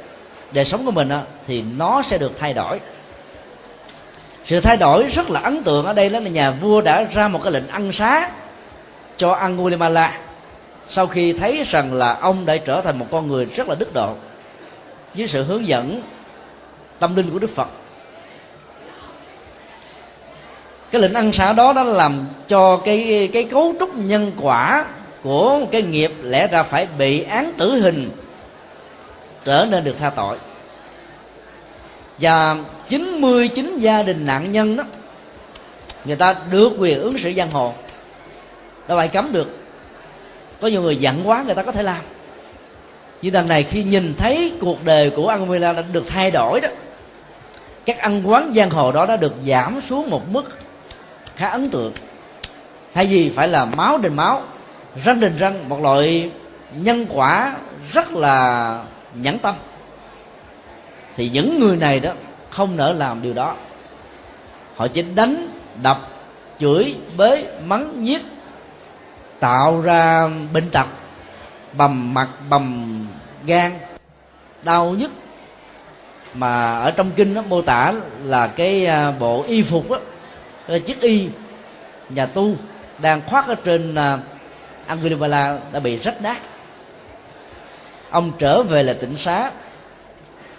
[0.53, 2.79] đời sống của mình đó, thì nó sẽ được thay đổi.
[4.45, 7.27] Sự thay đổi rất là ấn tượng ở đây đó là nhà vua đã ra
[7.27, 8.29] một cái lệnh ăn xá
[9.17, 10.19] cho Angulimala.
[10.89, 13.93] Sau khi thấy rằng là ông đã trở thành một con người rất là đức
[13.93, 14.13] độ
[15.13, 16.01] với sự hướng dẫn
[16.99, 17.67] tâm linh của Đức Phật.
[20.91, 24.85] Cái lệnh ăn xả đó đã làm cho cái cái cấu trúc nhân quả
[25.23, 28.09] của cái nghiệp lẽ ra phải bị án tử hình
[29.47, 30.37] trở nên được tha tội.
[32.19, 32.55] Và
[32.89, 34.83] 99 gia đình nạn nhân đó,
[36.05, 37.73] người ta được quyền ứng xử giang hồ.
[38.87, 39.57] Đâu ai cấm được.
[40.61, 42.01] Có nhiều người giận quá, người ta có thể làm.
[43.21, 46.69] Nhưng lần này khi nhìn thấy cuộc đời của Angela đã được thay đổi đó,
[47.85, 50.57] các ăn quán giang hồ đó đã được giảm xuống một mức
[51.35, 51.93] khá ấn tượng.
[52.93, 54.41] Thay vì phải là máu đền máu,
[55.05, 56.31] răng đền răng, một loại
[56.75, 57.55] nhân quả
[57.93, 58.83] rất là
[59.21, 59.55] nhẫn tâm.
[61.15, 62.11] Thì những người này đó
[62.49, 63.55] không nỡ làm điều đó.
[64.75, 65.47] Họ chỉ đánh
[65.83, 65.97] đập
[66.59, 68.21] chửi bới mắng nhiếc
[69.39, 70.87] tạo ra bệnh tật
[71.73, 73.05] bầm mặt bầm
[73.45, 73.71] gan
[74.63, 75.11] đau nhức.
[76.33, 79.97] Mà ở trong kinh nó mô tả là cái à, bộ y phục đó,
[80.85, 81.29] chiếc y
[82.09, 82.55] nhà tu
[82.99, 84.19] đang khoác ở trên à,
[84.87, 86.37] Angulimala đã bị rách nát
[88.09, 89.51] ông trở về là tỉnh xá.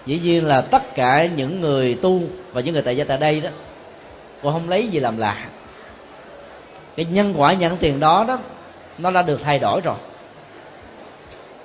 [0.07, 2.21] Dĩ nhiên là tất cả những người tu
[2.53, 3.51] và những người tại gia tại đây đó
[4.43, 5.37] cũng không lấy gì làm lạ.
[6.97, 8.39] Cái nhân quả nhận tiền đó đó,
[8.99, 9.97] nó đã được thay đổi rồi.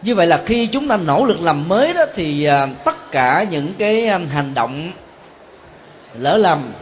[0.01, 3.45] Như vậy là khi chúng ta nỗ lực làm mới đó, thì à, tất cả
[3.51, 4.91] những cái à, hành động
[6.13, 6.73] lỡ lầm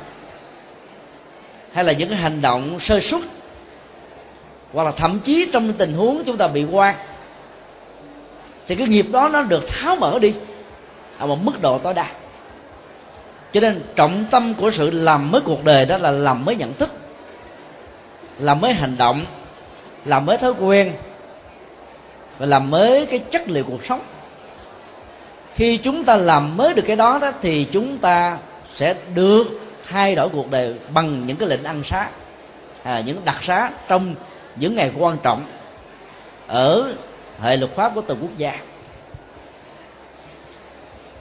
[1.73, 3.21] hay là những cái hành động sơ suất
[4.73, 6.95] hoặc là thậm chí trong tình huống chúng ta bị quan
[8.67, 10.33] thì cái nghiệp đó nó được tháo mở đi.
[11.17, 12.05] À, ở một mức độ tối đa.
[13.53, 16.73] Cho nên trọng tâm của sự làm mới cuộc đời đó là làm mới nhận
[16.73, 16.89] thức
[18.39, 19.25] làm mới hành động
[20.05, 20.93] làm mới thói quen
[22.37, 24.01] và làm mới cái chất liệu cuộc sống.
[25.53, 28.37] Khi chúng ta làm mới được cái đó đó thì chúng ta
[28.75, 29.43] sẽ được
[29.89, 32.09] thay đổi cuộc đời bằng những cái lệnh ăn xá
[32.83, 34.15] à, những đặc xá trong
[34.55, 35.43] những ngày quan trọng
[36.47, 36.93] ở
[37.39, 38.53] hệ luật pháp của từng quốc gia.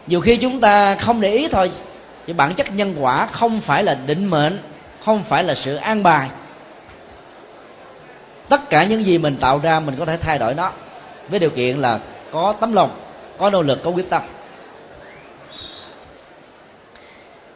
[0.07, 1.70] Nhiều khi chúng ta không để ý thôi,
[2.27, 4.59] thì bản chất nhân quả không phải là định mệnh,
[5.05, 6.29] không phải là sự an bài.
[8.49, 10.73] Tất cả những gì mình tạo ra, mình có thể thay đổi nó
[11.29, 11.99] với điều kiện là
[12.31, 13.01] có tấm lòng,
[13.38, 14.23] có nỗ lực, có quyết tâm.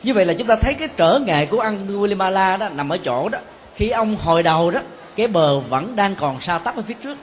[0.02, 3.28] Như vậy là chúng ta thấy cái trở ngại của Angulimala đó nằm ở chỗ
[3.28, 3.38] đó.
[3.74, 4.80] Khi ông hồi đầu đó,
[5.16, 7.18] cái bờ vẫn đang còn sao tấp ở phía trước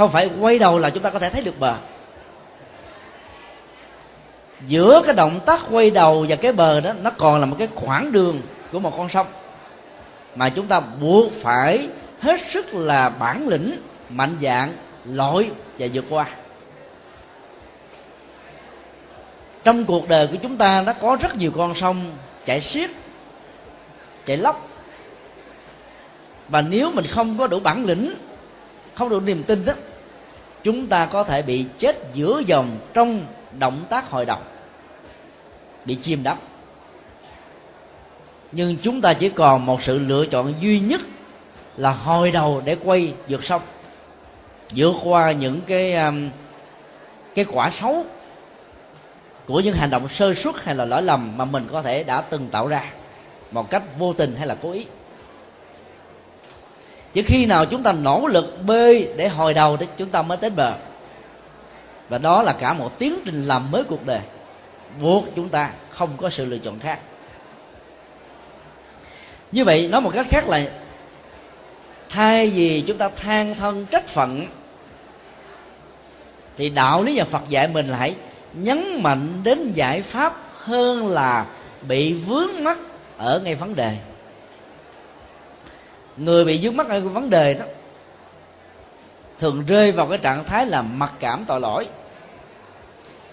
[0.00, 1.74] không phải quay đầu là chúng ta có thể thấy được bờ.
[4.66, 7.68] Giữa cái động tác quay đầu và cái bờ đó, nó còn là một cái
[7.74, 9.26] khoảng đường của một con sông
[10.34, 11.88] mà chúng ta buộc phải
[12.20, 14.72] hết sức là bản lĩnh, mạnh dạng,
[15.04, 16.26] lội và vượt qua.
[19.64, 22.10] Trong cuộc đời của chúng ta nó có rất nhiều con sông
[22.46, 22.90] chảy xiết,
[24.26, 24.68] chảy lóc.
[26.48, 28.14] Và nếu mình không có đủ bản lĩnh,
[28.94, 29.72] không đủ niềm tin đó
[30.64, 33.26] chúng ta có thể bị chết giữa dòng trong
[33.58, 34.42] động tác hồi động,
[35.84, 36.36] bị chìm đắm.
[38.52, 41.00] Nhưng chúng ta chỉ còn một sự lựa chọn duy nhất
[41.76, 43.62] là hồi đầu để quay vượt sông
[44.74, 46.30] vượt qua những cái um,
[47.34, 48.04] cái quả xấu
[49.46, 52.20] của những hành động sơ suất hay là lỗi lầm mà mình có thể đã
[52.20, 52.84] từng tạo ra
[53.50, 54.86] một cách vô tình hay là cố ý
[57.12, 60.36] chỉ khi nào chúng ta nỗ lực bơi để hồi đầu thì chúng ta mới
[60.36, 60.72] tới bờ.
[62.08, 64.20] Và đó là cả một tiến trình làm mới cuộc đời.
[65.00, 66.98] Buộc chúng ta không có sự lựa chọn khác.
[69.52, 70.62] Như vậy, nói một cách khác là,
[72.08, 74.46] thay vì chúng ta than thân trách phận,
[76.56, 78.14] thì đạo lý nhà phật dạy mình lại
[78.52, 81.46] nhấn mạnh đến giải pháp hơn là
[81.88, 82.78] bị vướng mắc
[83.18, 83.96] ở ngay vấn đề
[86.20, 87.64] người bị vướng mắc ở vấn đề đó,
[89.38, 91.86] thường rơi vào cái trạng thái là mặc cảm tội lỗi.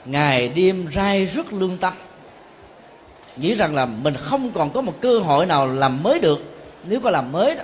[0.06, 1.94] Ngày đêm rai rứt lương tâm.
[3.36, 6.40] Nghĩ rằng là mình không còn có một cơ hội nào làm mới được,
[6.84, 7.64] nếu có làm mới đó,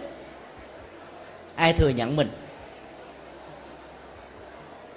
[1.55, 2.29] ai thừa nhận mình?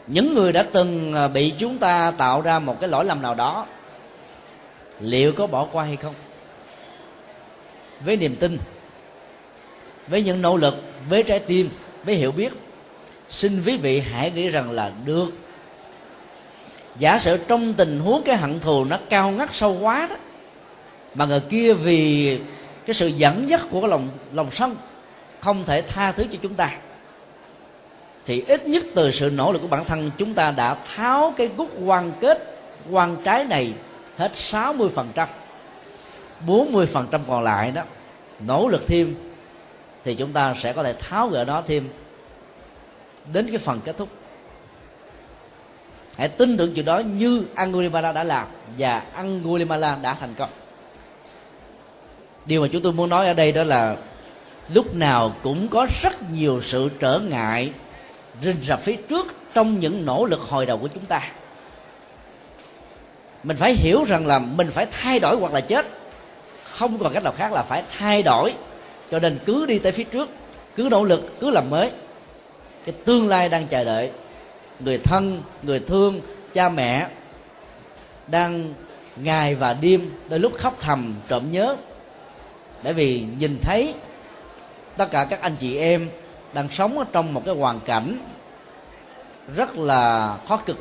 [0.07, 3.35] Những người đã từng à, bị chúng ta tạo ra một cái lỗi lầm nào
[3.35, 3.67] đó,
[5.01, 6.15] liệu có bỏ qua hay không?
[8.01, 8.59] Với niềm tin
[10.09, 11.69] với những nỗ lực, với trái tim,
[12.05, 12.53] với hiểu biết,
[13.29, 15.31] xin quý vị hãy nghĩ rằng là được.
[16.99, 20.16] Giả sử trong tình huống cái hận thù nó cao ngắt sâu quá đó,
[21.14, 22.38] mà người kia vì
[22.87, 24.77] cái sự dẫn dắt của cái lòng lòng sân
[25.40, 26.71] không thể tha thứ cho chúng ta,
[28.27, 31.51] thì ít nhất từ sự nỗ lực của bản thân chúng ta đã tháo cái
[31.57, 32.59] gút quan kết
[32.90, 33.73] quan trái này
[34.16, 35.27] hết 60%
[36.47, 37.83] 40% còn lại đó,
[38.40, 39.14] nỗ lực thêm
[40.07, 41.88] thì chúng ta sẽ có thể tháo gỡ nó thêm
[43.33, 44.09] đến cái phần kết thúc.
[46.16, 48.47] Hãy tin tưởng chuyện đó như Angulimala đã làm
[48.79, 50.51] và Angulimala đã thành công.
[52.47, 53.97] Điều mà chúng tôi muốn nói ở đây đó là
[54.69, 57.73] lúc nào cũng có rất nhiều sự trở ngại
[58.42, 61.21] rình rập phía trước trong những nỗ lực hồi đầu của chúng ta.
[63.42, 65.87] Mình phải hiểu rằng là mình phải thay đổi hoặc là chết.
[66.64, 68.55] Không còn cách nào khác là phải thay đổi
[69.11, 70.29] cho nên cứ đi tới phía trước,
[70.75, 71.90] cứ nỗ lực, cứ làm mới.
[72.85, 74.11] Cái tương lai đang chờ đợi.
[74.81, 76.21] Người thân, người thương,
[76.55, 77.09] cha mẹ
[78.27, 78.75] đang
[79.16, 81.77] ngày và đêm, đôi lúc khóc thầm, trộm nhớ.
[82.83, 83.95] Bởi vì nhìn thấy
[84.97, 86.09] tất cả các anh chị em
[86.55, 88.19] đang sống ở trong một cái hoàn cảnh
[89.57, 90.77] rất là khó cực.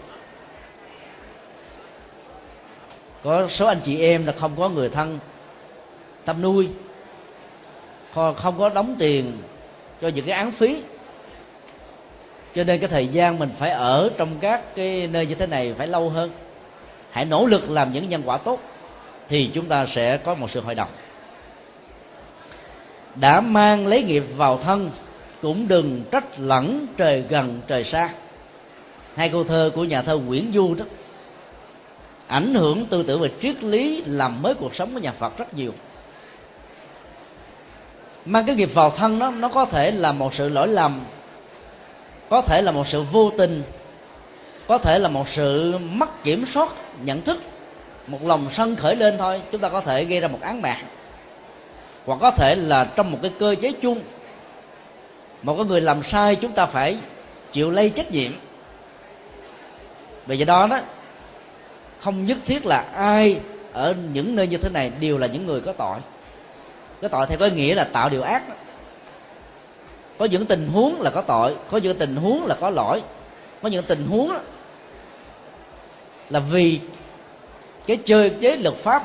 [3.24, 5.20] Có số anh chị em là không có người thân,
[6.26, 6.70] thăm nuôi
[8.16, 9.32] không có đóng tiền
[10.02, 10.82] cho những cái án phí.
[12.56, 15.74] Cho nên cái thời gian mình phải ở trong các cái nơi như thế này
[15.78, 16.32] phải lâu hơn.
[17.12, 18.60] Hãy nỗ lực làm những nhân quả tốt
[19.30, 20.90] thì chúng ta sẽ có một sự hội đồng.
[23.16, 24.90] Đã mang lấy nghiệp vào thân,
[25.42, 28.10] cũng đừng trách lẫn trời gần trời xa.
[29.16, 30.86] Hai câu thơ của nhà thơ Nguyễn Du đó,
[32.28, 35.54] ảnh hưởng tư tưởng và triết lý làm mới cuộc sống của nhà Phật rất
[35.54, 35.72] nhiều
[38.26, 41.06] mang cái nghiệp vào thân đó, nó có thể là một sự lỗi lầm,
[42.30, 43.64] có thể là một sự vô tình,
[44.68, 46.70] có thể là một sự mất kiểm soát,
[47.04, 47.38] nhận thức,
[48.08, 50.86] một lòng sân khởi lên thôi, chúng ta có thể gây ra một án mạng.
[52.06, 54.02] Hoặc có thể là trong một cái cơ chế chung,
[55.42, 56.98] một cái người làm sai chúng ta phải
[57.52, 58.32] chịu lây trách nhiệm.
[60.26, 60.80] Vì vậy đó đó,
[62.00, 63.40] không nhất thiết là ai
[63.74, 65.98] ở những nơi như thế này đều là những người có tội
[67.02, 68.50] cái tội theo có nghĩa là tạo điều ác.
[68.50, 68.56] Đó.
[70.18, 73.02] có những tình huống là có tội có những tình huống là có lỗi.
[73.62, 74.40] Có những tình huống đó,
[76.30, 76.80] là vì
[77.88, 79.04] cái chơi chế luật pháp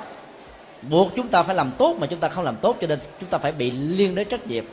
[0.83, 3.29] buộc chúng ta phải làm tốt mà chúng ta không làm tốt cho nên chúng
[3.29, 4.65] ta phải bị liên đới trách nhiệm.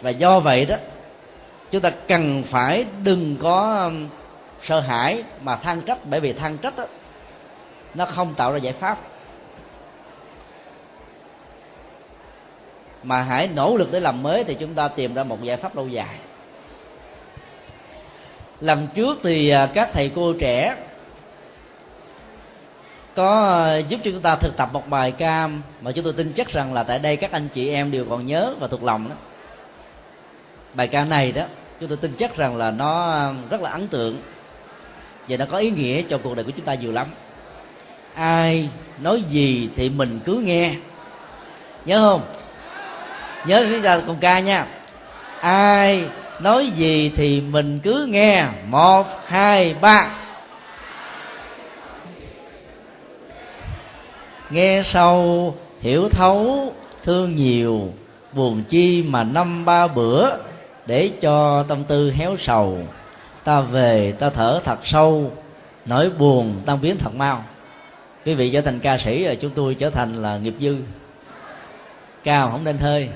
[0.00, 0.76] Và do vậy đó
[1.70, 4.08] chúng ta cần phải đừng có um,
[4.62, 6.84] sợ hãi mà than trách bởi vì than trách đó,
[7.94, 8.98] nó không tạo ra giải pháp.
[13.04, 15.76] Mà hãy nỗ lực để làm mới thì chúng ta tìm ra một giải pháp
[15.76, 16.16] lâu dài.
[18.60, 20.76] Lần trước thì à, các thầy cô trẻ
[23.14, 25.48] có à, giúp cho chúng ta thực tập một bài ca
[25.80, 28.26] mà chúng tôi tin chắc rằng là tại đây các anh chị em đều còn
[28.26, 29.16] nhớ và thuộc lòng đó.
[30.74, 31.44] Bài ca này đó,
[31.80, 34.18] chúng tôi tin chắc rằng là nó à, rất là ấn tượng
[35.28, 37.06] và nó có ý nghĩa cho cuộc đời của chúng ta nhiều lắm.
[38.14, 40.74] Ai nói gì thì mình cứ nghe.
[41.84, 42.20] Nhớ không?
[43.46, 44.66] Nhớ phía sau cùng ca nha.
[45.40, 46.04] Ai
[46.40, 48.44] nói gì thì mình cứ nghe.
[48.68, 50.10] Một, hai, ba.
[54.50, 57.92] Nghe sâu, hiểu thấu, thương nhiều.
[58.32, 60.30] Buồn chi mà năm ba bữa,
[60.86, 62.78] để cho tâm tư héo sầu.
[63.44, 65.32] Ta về, ta thở thật sâu.
[65.86, 67.44] Nỗi buồn tan biến thật mau.
[68.24, 70.76] Quý vị trở thành ca sĩ rồi chúng tôi trở thành là nghiệp dư.
[72.24, 73.08] Cao không nên hơi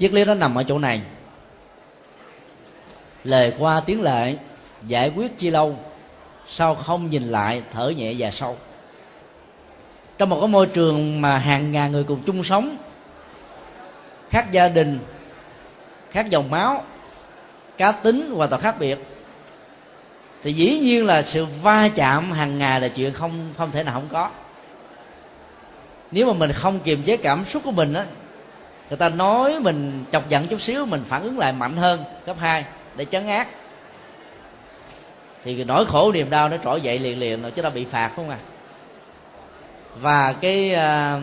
[0.00, 1.00] triết lý nó nằm ở chỗ này.
[3.24, 4.38] Lời qua tiếng lại,
[4.86, 5.78] giải quyết chi lâu
[6.46, 8.56] sao không nhìn lại, thở nhẹ và sâu.
[10.18, 12.76] Trong một cái môi trường mà hàng ngàn người cùng chung sống,
[14.30, 14.98] khác gia đình,
[16.10, 16.84] khác dòng máu,
[17.76, 18.98] cá tính hoàn toàn khác biệt,
[20.42, 23.94] thì dĩ nhiên là sự va chạm hàng ngày là chuyện không không thể nào
[23.94, 24.30] không có.
[26.10, 28.06] Nếu mà mình không kiềm chế cảm xúc của mình á
[28.90, 32.36] người ta nói mình chọc giận chút xíu, mình phản ứng lại mạnh hơn, cấp
[32.40, 32.64] 2
[32.96, 33.46] để chấn áp
[35.44, 38.10] thì nỗi khổ niềm đau nó trỗi dậy liền liền rồi, chứ ta bị phạt
[38.16, 38.38] không à
[39.96, 41.20] và cái à,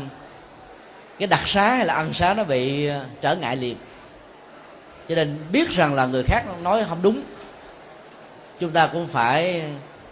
[1.19, 3.75] cái đặc xá hay là ăn xá nó bị à, trở ngại liền.
[5.09, 7.21] Cho nên biết rằng là người khác nói không đúng,
[8.59, 9.63] chúng ta cũng phải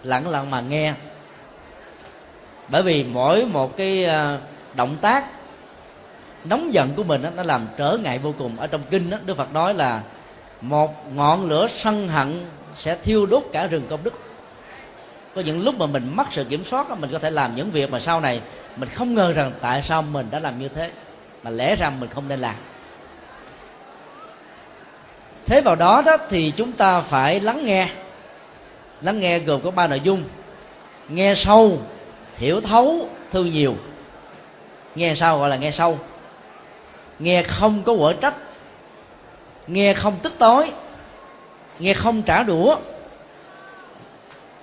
[0.03, 0.93] lặng lặng mà nghe.
[2.67, 4.37] Bởi vì mỗi một cái à,
[4.73, 5.25] động tác
[6.49, 8.57] nóng giận của mình đó, nó làm trở ngại vô cùng.
[8.59, 10.01] Ở trong kinh đó, đức phật nói là
[10.61, 12.45] một ngọn lửa sân hận
[12.77, 14.13] sẽ thiêu đốt cả rừng công đức.
[15.35, 17.71] Có những lúc mà mình mất sự kiểm soát đó, mình có thể làm những
[17.71, 18.41] việc mà sau này
[18.75, 20.91] mình không ngờ rằng tại sao mình đã làm như thế
[21.43, 22.55] mà lẽ ra mình không nên làm.
[25.45, 27.89] Thế vào đó đó thì chúng ta phải lắng nghe.
[29.01, 30.23] Lắng nghe gồm có ba nội dung.
[31.09, 31.79] Nghe sâu
[32.37, 33.75] hiểu thấu thương nhiều.
[34.95, 35.99] Nghe sâu gọi là nghe sâu?
[37.19, 38.35] Nghe không có quở trách.
[39.67, 40.71] Nghe không tức tối.
[41.79, 42.77] Nghe không trả đũa.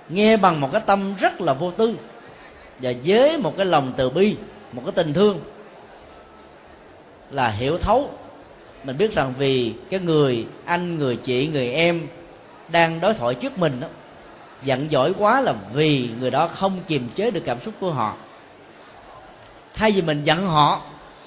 [0.09, 1.95] Nghe bằng một cái tâm rất là vô tư
[2.79, 4.35] và với một cái lòng từ bi,
[4.71, 5.39] một cái tình thương
[7.31, 8.09] là hiểu thấu.
[8.83, 12.07] Mình biết rằng vì cái người anh, người chị, người em
[12.67, 13.87] đang đối thoại trước mình đó,
[14.63, 18.15] giận dỗi quá là vì người đó không kiềm chế được cảm xúc của họ.
[19.73, 20.81] Thay vì mình giận họ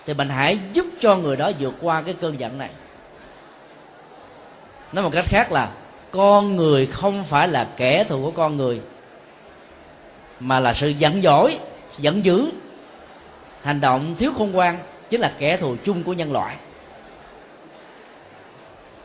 [0.06, 2.70] thì mình hãy giúp cho người đó vượt qua cái cơn giận này.
[4.92, 5.68] Nói một cách khác là,
[6.10, 8.80] con người không phải là kẻ thù của con người,
[10.40, 11.58] mà là sự giận dỗi,
[11.98, 12.50] giận dữ,
[13.62, 14.78] hành động thiếu khôn ngoan,
[15.10, 16.56] chính là kẻ thù chung của nhân loại.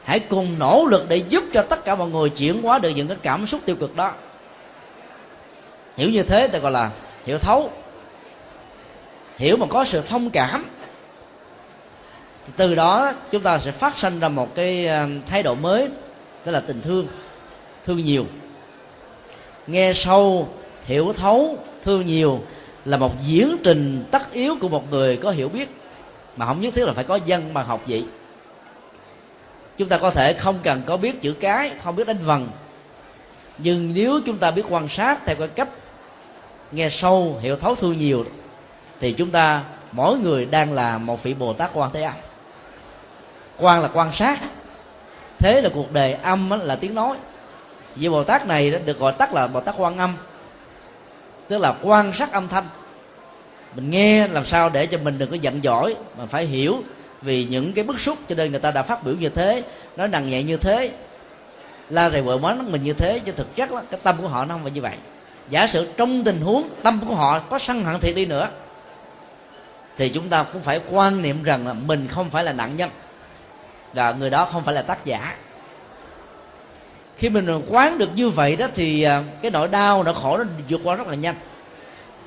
[0.03, 3.07] Hãy cùng nỗ lực để giúp cho tất cả mọi người chuyển hóa được những
[3.07, 4.13] cái cảm xúc tiêu cực đó.
[5.97, 6.89] Hiểu như thế ta gọi là
[7.25, 7.69] hiểu thấu.
[9.37, 10.65] Hiểu mà có sự thông cảm
[12.57, 15.87] từ đó, chúng ta sẽ phát sinh ra một cái ờ, thái độ mới,
[16.45, 17.07] đó là tình thương
[17.85, 18.25] thương nhiều.
[19.67, 20.49] Nghe sâu,
[20.83, 22.43] hiểu thấu, thương nhiều
[22.85, 25.69] là một diễn trình tất yếu của một người có hiểu biết,
[26.37, 28.05] mà không nhất thiết là phải có dân bằng học vậy.
[29.77, 32.47] Chúng ta có thể không cần có biết chữ cái, không biết đánh vần,
[33.57, 35.69] nhưng nếu chúng ta biết quan sát theo cái cách
[36.71, 38.25] nghe sâu, hiểu thấu thương nhiều,
[38.99, 42.13] thì chúng ta, mỗi người đang là một vị bồ tát quan thế âm
[43.61, 44.39] quan là quan sát.
[45.39, 47.17] Thế là cuộc đời âm là tiếng nói.
[47.95, 50.13] Vị bồ tát này được gọi tắt là bồ tát quan âm
[51.47, 52.63] tức là quan sát âm thanh.
[53.75, 56.83] Mình nghe làm sao để cho mình đừng có giận dỗi mà phải hiểu
[57.21, 59.63] vì những cái bức xúc cho nên người ta đã phát biểu như thế
[59.95, 60.91] nói nặng nhẹ như thế.
[61.89, 64.45] La rầy vợ mắng mình như thế chứ thực chất đó, cái tâm của họ
[64.45, 64.95] nó không phải như vậy.
[65.49, 68.49] Giả sử trong tình huống tâm của họ có sân hận thiệt đi nữa
[69.97, 72.89] thì chúng ta cũng phải quan niệm rằng là mình không phải là nạn nhân
[73.93, 75.35] là người đó không phải là tác giả.
[77.17, 80.43] Khi mình quán được như vậy đó thì à, cái nỗi đau, nỗi khổ nó
[80.69, 81.35] vượt qua rất là nhanh.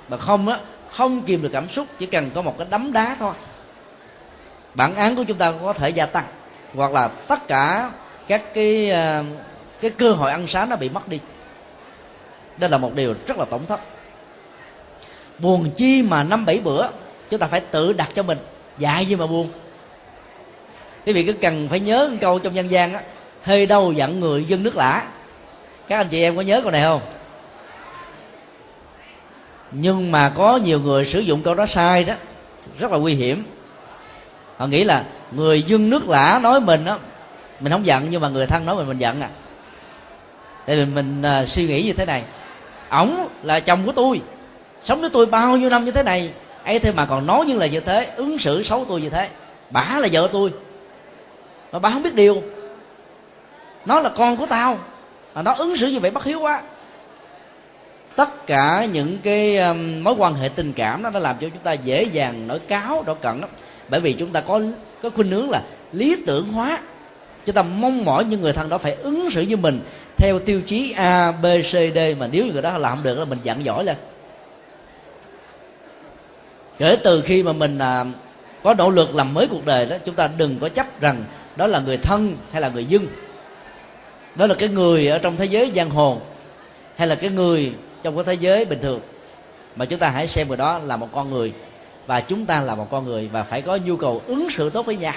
[0.08, 0.58] Mà không á,
[0.88, 3.34] không kìm được cảm xúc, chỉ cần có một cái đấm đá thôi.
[4.74, 6.24] Bản án của chúng ta có thể gia tăng,
[6.74, 7.90] hoặc là tất cả
[8.26, 9.22] các cái à,
[9.80, 11.20] cái cơ hội ăn sáng nó bị mất đi.
[12.58, 13.80] Đây là một điều rất là tổn thất.
[15.38, 16.88] Buồn chi mà năm bảy bữa,
[17.30, 18.38] chúng ta phải tự đặt cho mình.
[18.78, 19.48] Dạy gì mà buồn?
[21.07, 23.00] Quý vị cứ cần phải nhớ một câu trong dân gian á
[23.42, 25.02] hơi đâu dặn người dân nước lã.
[25.88, 27.00] Các anh chị em có nhớ câu này không?
[29.72, 32.14] Nhưng mà có nhiều người sử dụng câu đó sai đó
[32.78, 33.44] rất là nguy hiểm.
[34.57, 36.96] Họ nghĩ là người dân nước lã nói mình á
[37.61, 39.28] mình không giận nhưng mà người thân nói mình mình giận à.
[40.66, 42.22] Tại vì mình uh, suy nghĩ như thế này
[42.88, 44.20] ổng là chồng của tôi
[44.84, 46.30] sống với tôi bao nhiêu năm như thế này
[46.64, 49.28] ấy thế mà còn nói như là như thế ứng xử xấu tôi như thế
[49.70, 50.52] bả là vợ tôi
[51.74, 52.42] mà bà không biết điều.
[53.86, 54.78] Nó là con của tao.
[55.34, 56.62] Mà nó ứng xử như vậy bất hiếu quá.
[58.16, 61.62] Tất cả những cái um, mối quan hệ tình cảm đó nó làm cho chúng
[61.62, 63.50] ta dễ dàng nổi cáo đổ cận lắm.
[63.88, 64.60] Bởi vì chúng ta có
[65.02, 65.62] có khuynh hướng là
[65.92, 66.78] lý tưởng hóa.
[67.46, 69.80] Chúng ta mong mỏi những người thân đó phải ứng xử như mình
[70.16, 71.98] theo tiêu chí a b c d.
[72.18, 73.96] Mà nếu người đó làm được là mình dặn giỏi lên.
[76.78, 78.04] Kể từ khi mà mình à,
[78.62, 81.24] có nỗ lực làm mới cuộc đời đó chúng ta đừng có chấp rằng
[81.57, 83.07] đó là người thân hay là người dân?
[84.34, 86.20] Đó là cái người ở trong thế giới giang hồ
[86.96, 89.00] hay là cái người trong cái thế giới bình thường?
[89.76, 91.52] Mà chúng ta hãy xem người đó là một con người
[92.07, 94.86] và chúng ta là một con người và phải có nhu cầu ứng xử tốt
[94.86, 95.14] với nhau.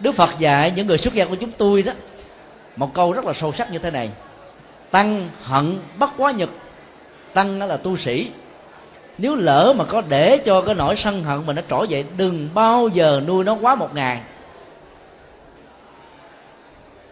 [0.00, 1.92] Đức Phật dạy những người xuất gia của chúng tôi đó
[2.76, 4.10] một câu rất là sâu sắc như thế này.
[4.90, 6.50] Tăng hận bất quá nhật,
[7.32, 8.30] tăng là tu sĩ
[9.20, 12.48] nếu lỡ mà có để cho cái nỗi sân hận mình nó trỗi dậy, đừng
[12.54, 14.20] bao giờ nuôi nó quá một ngày.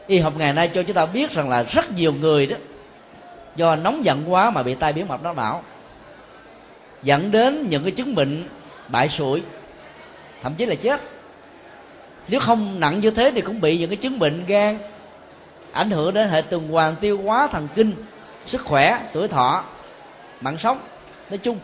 [0.07, 2.57] Y học ngày nay cho chúng ta biết rằng là rất nhiều người đó,
[3.57, 5.63] do nóng giận quá mà bị tai biến mạch não não
[7.03, 8.45] dẫn đến những cái chứng bệnh
[8.89, 9.43] bại sụi,
[10.43, 11.01] thậm chí là chết.
[12.29, 14.79] Nếu không nặng như thế thì cũng bị những cái chứng bệnh gan
[15.73, 17.93] ảnh hưởng đến hệ tuần hoàn tiêu hóa thần kinh,
[18.47, 19.65] sức khỏe, tuổi thọ,
[20.41, 20.79] mạng sống.
[21.31, 21.59] Nói chung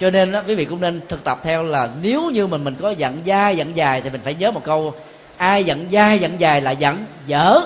[0.00, 2.74] cho nên đó, quý vị cũng nên thực tập theo là nếu như mình mình
[2.80, 4.94] có giận dai giận dài thì mình phải nhớ một câu
[5.36, 7.60] ai giận dai giận dài là giận dở.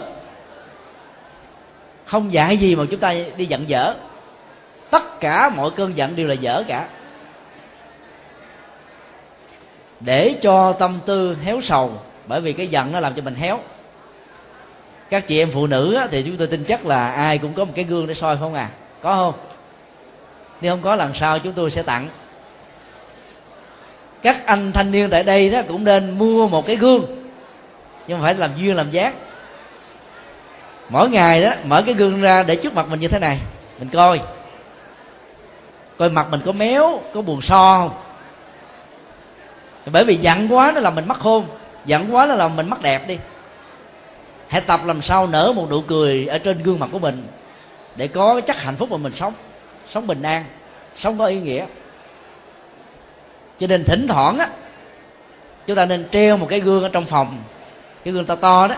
[2.04, 3.94] Không dạy gì mà chúng ta đi giận dở.
[4.90, 6.88] Tất cả mọi cơn giận đều là dở cả.
[10.00, 11.92] Để cho tâm tư héo sầu
[12.26, 13.60] bởi vì cái giận nó làm cho mình héo.
[15.10, 17.72] Các chị em phụ nữ thì chúng tôi tin chắc là ai cũng có một
[17.74, 18.68] cái gương để soi không à?
[19.02, 19.34] Có không?
[20.60, 22.08] Nếu không có lần sau chúng tôi sẽ tặng
[24.24, 27.04] các anh thanh niên tại đây đó cũng nên mua một cái gương.
[28.06, 29.14] Nhưng phải làm duyên, làm giác
[30.88, 33.38] mỗi ngày đó, mở cái gương ra để trước mặt mình như thế này.
[33.78, 34.20] Mình coi.
[35.98, 37.90] Coi mặt mình có méo, có buồn so không?
[39.92, 41.46] Bởi vì giận quá nó làm mình mất khôn
[41.84, 43.18] giận quá nó làm mình mất đẹp đi.
[44.48, 47.26] Hãy tập làm sao nở một nụ cười ở trên gương mặt của mình
[47.96, 49.32] để có cái chất hạnh phúc mà mình sống.
[49.90, 50.44] Sống bình an,
[50.96, 51.66] sống có ý nghĩa
[53.60, 54.48] cho nên thỉnh thoảng á
[55.66, 57.36] chúng ta nên treo một cái gương ở trong phòng.
[58.04, 58.76] Cái gương to to đó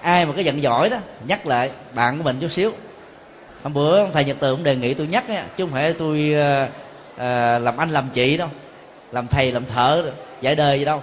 [0.00, 0.96] ai mà cái giận giỏi đó
[1.26, 2.72] nhắc lại bạn của mình chút xíu.
[3.62, 5.92] Hôm bữa ông thầy nhật từ cũng đề nghị tôi nhắc á chứ không phải
[5.92, 6.34] tôi
[7.16, 8.48] à, làm anh làm chị đâu
[9.12, 11.02] làm thầy làm thợ giải đời gì đâu.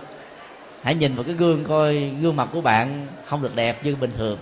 [0.84, 4.12] Hãy nhìn vào cái gương coi gương mặt của bạn không được đẹp như bình
[4.18, 4.38] thường.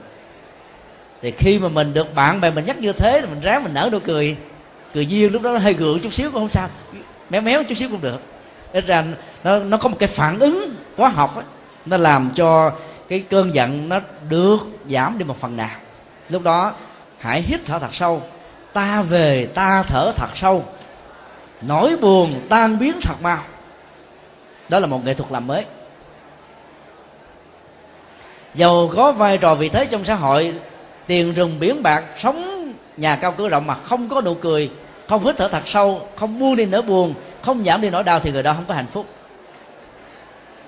[1.21, 3.73] Thì khi mà mình được bạn bè mình nhắc như thế thì mình ráng mình
[3.73, 4.35] nở nụ cười.
[4.93, 6.69] Cười duyên lúc đó nó hơi gượng chút xíu cũng không sao
[7.29, 8.21] méo méo chút xíu cũng được
[8.73, 9.03] ít ra
[9.43, 11.45] nó nó có một cái phản ứng hóa học ấy,
[11.85, 12.71] nó làm cho
[13.07, 13.99] cái cơn giận nó
[14.29, 14.59] được
[14.89, 15.75] giảm đi một phần nào.
[16.29, 16.73] Lúc đó
[17.17, 18.21] hãy hít thở thật sâu.
[18.73, 20.65] Ta về ta thở thật sâu.
[21.61, 23.39] Nỗi buồn tan biến thật mau.
[24.69, 25.65] Đó là một nghệ thuật làm mới.
[28.55, 30.53] Giàu có vai trò vị thế trong xã hội
[31.07, 34.71] tiền rừng biển bạc sống nhà cao cửa rộng mà không có nụ cười
[35.09, 37.13] không hít thở thật sâu không buông đi nỗi buồn
[37.45, 39.05] không giảm đi nỗi đau thì người đó không có hạnh phúc.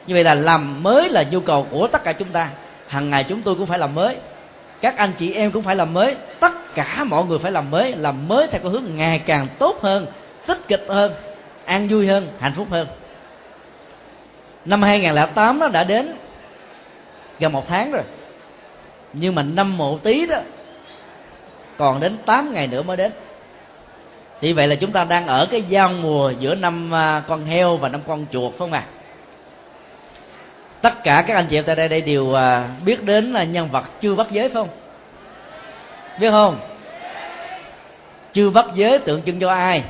[0.08, 2.50] Như vậy là làm mới là nhu cầu của tất cả chúng ta.
[2.88, 4.18] Hàng ngày chúng tôi cũng phải làm mới.
[4.82, 6.16] Các anh chị em cũng phải làm mới.
[6.40, 9.82] Tất cả mọi người phải làm mới làm mới theo cái hướng ngày càng tốt
[9.82, 10.06] hơn,
[10.46, 11.14] tích cực hơn,
[11.66, 12.88] an vui hơn, hạnh phúc hơn.
[14.66, 16.14] Năm 2008 nó đã đến,
[17.40, 18.04] gần một tháng rồi.
[19.14, 20.38] Nhưng mà năm mộ tí đó,
[21.78, 23.12] còn đến 8 ngày nữa mới đến
[24.42, 27.78] thì vậy là chúng ta đang ở cái giao mùa giữa năm à, con heo
[27.78, 28.84] và năm con chuột, phải không ạ?
[28.92, 28.98] À?
[30.82, 33.70] tất cả các anh chị em tại đây đây đều à, biết đến là nhân
[33.72, 34.70] vật chưa bắt giới, phải không?
[36.20, 36.60] Biết không?
[38.34, 39.84] Chưa bắt giới tượng trưng cho ai?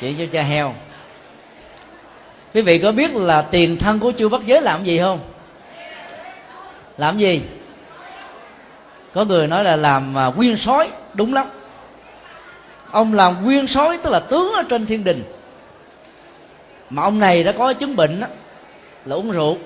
[0.00, 0.74] Chỉ cho cha heo.
[2.54, 5.18] Quý vị có biết là tiền thân của chưa bắt giới làm gì không?
[6.98, 7.42] Làm gì?
[9.14, 11.46] Có người nói là làm à, quyên sói, đúng lắm
[12.92, 15.22] ông làm nguyên sói tức là tướng ở trên thiên đình.
[16.90, 18.26] Mà ông này đã có chứng bệnh đó,
[19.04, 19.58] là uống rượu.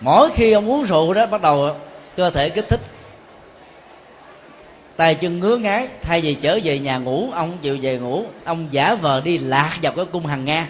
[0.00, 1.76] Mỗi khi ông uống rượu đó bắt đầu
[2.16, 2.80] cơ thể kích thích.
[4.96, 8.24] Tay chân ngứa ngáy thay vì trở về nhà ngủ ông chịu về ngủ.
[8.44, 10.66] Ông giả vờ đi lạc vào cái cung hàng nga.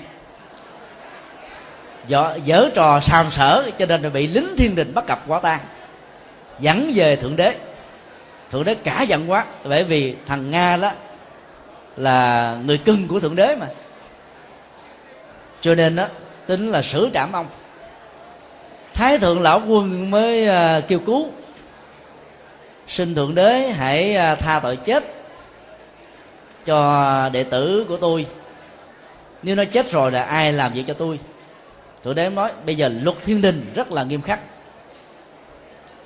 [2.08, 5.38] Dở dở trò sàm sở cho nên là bị lính thiên đình bắt gặp quả
[5.38, 5.60] tang.
[6.60, 7.54] Dẫn về thượng đế
[8.50, 9.44] thượng đế cả giận quá.
[9.64, 10.90] Bởi vì thằng nga đó
[11.96, 13.66] là người cưng của thượng đế mà.
[15.60, 16.06] Cho nên đó,
[16.46, 17.46] tính là xử trảm ông.
[18.94, 21.28] Thái thượng lão quân mới à, kêu cứu.
[22.88, 25.04] Xin thượng đế hãy à, tha tội chết
[26.66, 28.26] cho đệ tử của tôi.
[29.42, 31.18] Nếu nó chết rồi là ai làm việc cho tôi?
[32.04, 34.40] Thượng đế nói, bây giờ luật thiên đình rất là nghiêm khắc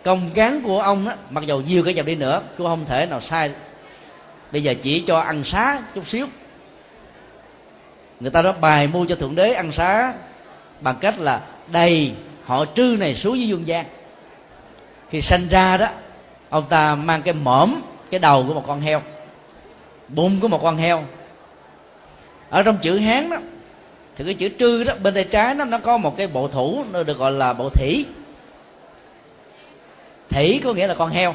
[0.04, 3.06] công cán của ông á, mặc dầu nhiều cái dòng đi nữa, cũng không thể
[3.06, 3.50] nào sai.
[4.52, 6.26] Bây giờ chỉ cho ăn xá chút xíu.
[8.20, 10.12] Người ta đã bài mua cho thượng đế ăn xá,
[10.80, 11.40] bằng cách là
[11.72, 12.12] đầy
[12.44, 13.86] họ trư này xuống dưới dương gian.
[15.10, 15.88] Khi sanh ra đó,
[16.48, 17.80] ông ta mang cái mõm,
[18.10, 19.02] cái đầu của một con heo,
[20.08, 21.04] bụng của một con heo.
[22.50, 23.36] Ở trong chữ hán đó,
[24.16, 26.84] thì cái chữ trư đó, bên tay trái nó nó có một cái bộ thủ,
[26.92, 28.06] nó được gọi là bộ thủy
[30.30, 31.34] thỉ có nghĩa là con heo.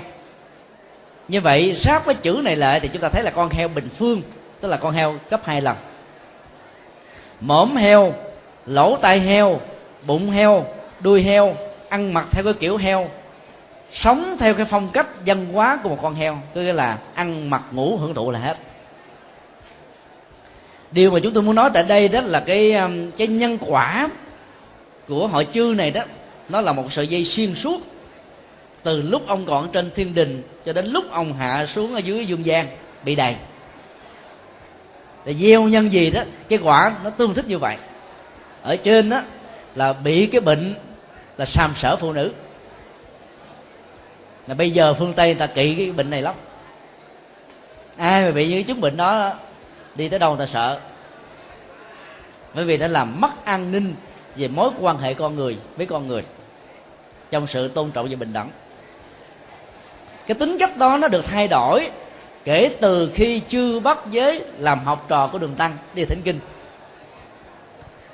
[1.27, 3.89] Như vậy sát với chữ này lại thì chúng ta thấy là con heo bình
[3.97, 4.21] phương,
[4.61, 5.75] tức là con heo gấp hai lần.
[7.41, 8.13] Mõm heo,
[8.65, 9.59] lỗ tai heo,
[10.07, 10.65] bụng heo,
[10.99, 11.55] đuôi heo,
[11.89, 13.09] ăn mặc theo cái kiểu heo,
[13.93, 17.49] sống theo cái phong cách văn hóa của một con heo, có nghĩa là ăn
[17.49, 18.57] mặc, ngủ, hưởng thụ là hết.
[20.91, 24.09] Điều mà chúng tôi muốn nói tại đây đó là cái um, cái nhân quả
[25.07, 26.01] của hội chư này đó,
[26.49, 27.81] nó là một sợi dây xuyên suốt
[28.86, 32.25] từ lúc ông còn trên thiên đình cho đến lúc ông hạ xuống ở dưới
[32.25, 32.67] dương gian
[33.03, 33.36] bị đầy.
[35.25, 37.77] Để gieo nhân gì đó, cái quả nó tương thích như vậy.
[38.61, 39.21] Ở trên đó
[39.75, 40.73] là bị cái bệnh
[41.38, 42.31] là sàm sở phụ nữ.
[44.47, 46.36] Là bây giờ phương tây người ta kỵ cái bệnh này lắm.
[47.97, 49.33] Ai mà bị những chứng bệnh đó,
[49.95, 50.79] đi tới đâu người ta sợ.
[52.53, 53.95] Bởi vì nó làm mất an ninh
[54.36, 56.23] về mối quan hệ con người với con người
[57.31, 58.49] trong sự tôn trọng và bình đẳng
[60.28, 61.89] cái tính cách đó nó được thay đổi
[62.43, 66.39] kể từ khi chưa bắt giới làm học trò của đường tăng đi thỉnh kinh.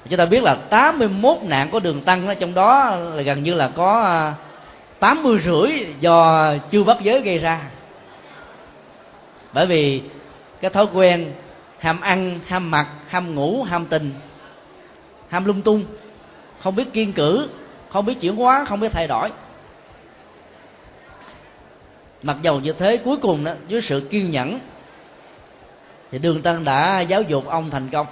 [0.09, 3.68] Chúng ta biết là 81 nạn của đường tăng trong đó là gần như là
[3.76, 4.34] có à,
[4.99, 7.62] 80 rưỡi do chưa bắt giới gây ra.
[9.53, 10.01] Bởi vì
[10.62, 11.34] cái thói quen
[11.80, 14.12] ham ăn, ham mặc, ham ngủ, ham tình,
[15.30, 15.86] ham lung tung,
[16.59, 17.49] không biết kiên cử,
[17.89, 19.30] không biết chuyển hóa, không biết thay đổi
[22.24, 24.59] mặc dầu như thế, cuối cùng đó với sự kiên nhẫn,
[26.11, 28.07] thì đường tăng đã giáo dục ông thành công.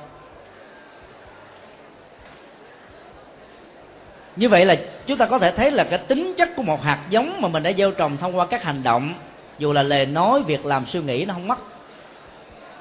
[4.35, 4.75] Như vậy là
[5.07, 7.63] chúng ta có thể thấy là cái tính chất của một hạt giống mà mình
[7.63, 9.13] đã gieo trồng thông qua các hành động,
[9.59, 11.59] dù là lời nói, việc làm, suy nghĩ, nó không mất.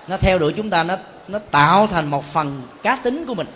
[0.09, 0.97] Nó theo đuổi chúng ta, nó
[1.29, 3.47] nó tạo thành một phần cá tính của mình.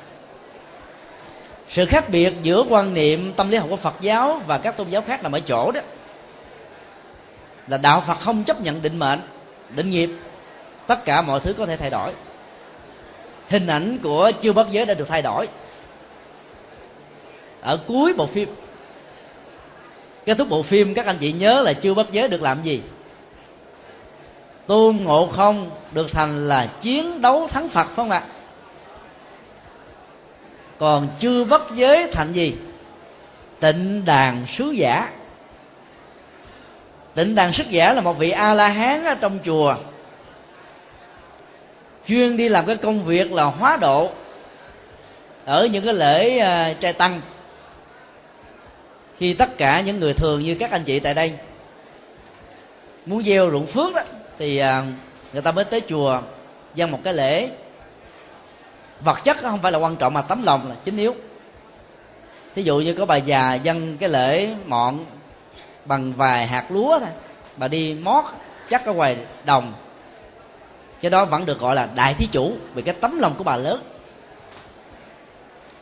[1.68, 4.89] Sự khác biệt giữa quan niệm tâm lý học của phật giáo và các tôn
[4.89, 5.81] giáo khác nằm ở chỗ đó
[7.67, 9.21] là đạo phật không chấp nhận định mệnh,
[9.77, 10.11] định nghiệp.
[10.87, 12.13] Tất cả mọi thứ có thể thay đổi.
[13.49, 15.49] Hình ảnh của chưa bất giới đã được thay đổi.
[17.61, 18.49] Ở cuối bộ phim,
[20.27, 22.83] kết thúc bộ phim, các anh chị nhớ là chưa bất giới được làm gì?
[24.67, 28.23] Tôn ngộ không được thành là chiến đấu thắng phật, phải không ạ?
[30.79, 32.55] Còn chưa bất giới thành gì?
[33.61, 35.11] Tịnh đàn sứ giả
[37.15, 39.75] tịnh đàn Sức giả là một vị a la hán ở trong chùa.
[42.09, 44.11] Chuyên đi làm cái công việc là hóa độ
[45.45, 47.21] ở những cái lễ uh, trai tăng.
[49.19, 51.33] Khi tất cả những người thường như các anh chị tại đây
[53.07, 54.03] muốn gieo ruộng phước đó
[54.39, 54.85] thì uh,
[55.33, 56.21] người ta mới tới chùa
[56.75, 57.49] dân một cái lễ.
[59.01, 61.15] Vật chất không phải là quan trọng mà tấm lòng là chính yếu.
[62.55, 65.05] Thí dụ như có bà già dân cái lễ mọn
[65.85, 67.09] bằng vài hạt lúa thôi.
[67.57, 68.24] Bà đi mót,
[68.70, 69.72] chắc ở ngoài đồng.
[71.01, 73.57] Cái đó vẫn được gọi là đại thí chủ, vì cái tấm lòng của bà
[73.57, 73.83] lớn.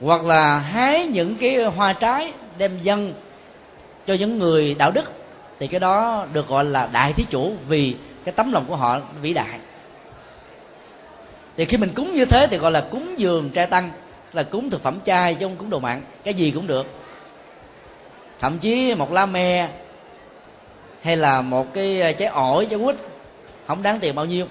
[0.00, 3.14] Hoặc là hái những cái hoa trái đem dân
[4.06, 5.12] cho những người đạo đức,
[5.58, 9.00] thì cái đó được gọi là đại thí chủ, vì cái tấm lòng của họ
[9.22, 9.58] vĩ đại.
[11.56, 13.90] Thì khi mình cúng như thế thì gọi là cúng dường trai tăng,
[14.32, 16.86] là cúng thực phẩm chay chứ không cúng đồ mặn cái gì cũng được.
[18.40, 19.68] Thậm chí một lá me
[21.02, 22.96] hay là một cái ờ, trái ổi, trái quýt,
[23.66, 24.46] không đáng tiền bao nhiêu.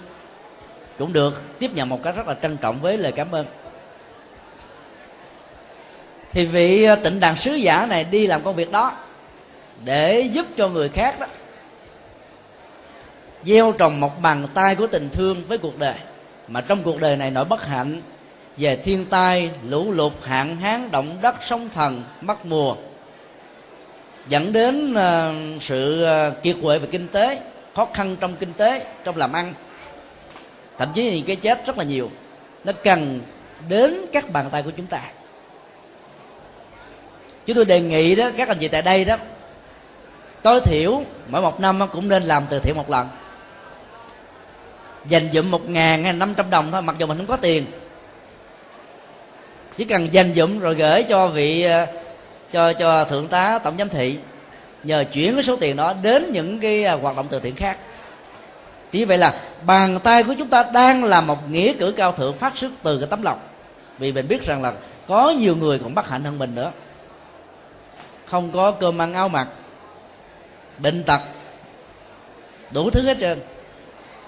[0.98, 3.46] Cũng được, tiếp nhận một cách rất là trân trọng với lời cảm ơn.
[6.32, 8.94] Thì vị ờ, tịnh đàn sứ giả này đi làm công việc đó
[9.86, 11.28] để giúp cho người khác đó
[13.44, 15.96] gieo trồng một bàn tay của tình thương với cuộc đời.
[16.48, 18.02] Mà trong cuộc đời này nỗi bất hạnh
[18.58, 22.76] về thiên tai, lũ lụt, hạn hán, động đất, sóng thần, mất mùa
[24.30, 27.40] dẫn đến ờ, sự ờ, kiệt quệ về kinh tế,
[27.76, 29.54] khó khăn trong kinh tế, trong làm ăn.
[30.78, 32.10] Thậm chí những cái chết rất là nhiều.
[32.64, 33.22] Nó cần
[33.70, 35.02] đến các bàn tay của chúng ta.
[37.46, 39.18] Chúng tôi đề nghị đó, các anh chị tại đây đó,
[40.44, 43.08] tối thiểu mỗi một năm cũng nên làm từ thiện một lần.
[45.06, 47.66] Dành dụm một ngàn hay năm trăm đồng thôi, mặc dù mình không có tiền.
[49.78, 51.86] Chỉ cần dành dụm rồi gửi cho vị ờ,
[52.54, 54.18] cho cho thượng tá tổng giám thị,
[54.84, 57.78] nhờ chuyển cái số tiền đó đến những cái à, hoạt động từ thiện khác.
[58.92, 59.34] Chỉ vậy là
[59.66, 62.98] bàn tay của chúng ta đang là một nghĩa cử cao thượng phát xuất từ
[62.98, 63.40] cái tấm lòng.
[64.00, 64.74] Vì mình biết rằng là
[65.08, 66.72] có nhiều người còn bất hạnh hơn mình nữa.
[68.26, 69.48] Không có cơm ăn áo mặc,
[70.78, 71.22] bệnh tật,
[72.72, 73.40] đủ thứ hết trơn.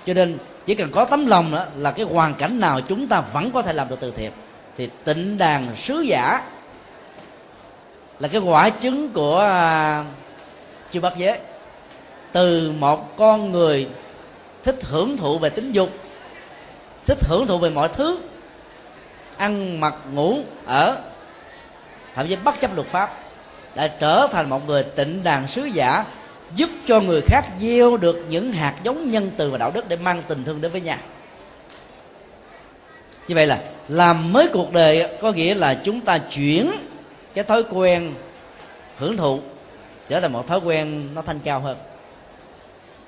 [0.06, 3.22] Cho nên chỉ cần có tấm lòng đó là cái hoàn cảnh nào chúng ta
[3.34, 4.32] vẫn có thể làm được từ thiện.
[4.78, 6.42] Thì tịnh đàn sứ giả
[8.22, 10.06] là cái quả chứng của à,
[10.92, 11.40] chư bát giới.
[12.32, 13.88] Từ một con người
[14.64, 15.90] thích hưởng thụ về tính dục,
[17.06, 18.18] thích hưởng thụ về mọi thứ,
[19.38, 20.98] ăn mặc, ngủ, ở,
[22.16, 23.18] thậm chí bất chấp luật pháp,
[23.76, 26.06] đã trở thành một người tịnh đàn sứ giả,
[26.56, 29.96] giúp cho người khác gieo được những hạt giống nhân từ và đạo đức để
[29.96, 30.98] mang tình thương đến với nhau
[33.28, 36.72] như vậy là, làm mới cuộc đời có nghĩa là chúng ta chuyển
[37.34, 38.14] cái thói quen
[38.98, 39.40] hưởng thụ
[40.10, 41.78] trở thành một thói quen nó thanh cao hơn.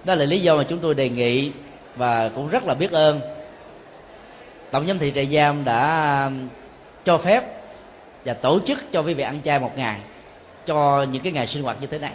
[0.05, 1.51] Đó là lý do mà chúng tôi đề nghị
[1.95, 3.21] và cũng rất là biết ơn.
[4.71, 6.47] Tổng giám thị trại giam đã um,
[7.05, 7.43] cho phép
[8.25, 9.99] và tổ chức cho quý vị ăn chay một ngày
[10.65, 12.11] cho những cái ngày sinh hoạt như thế này.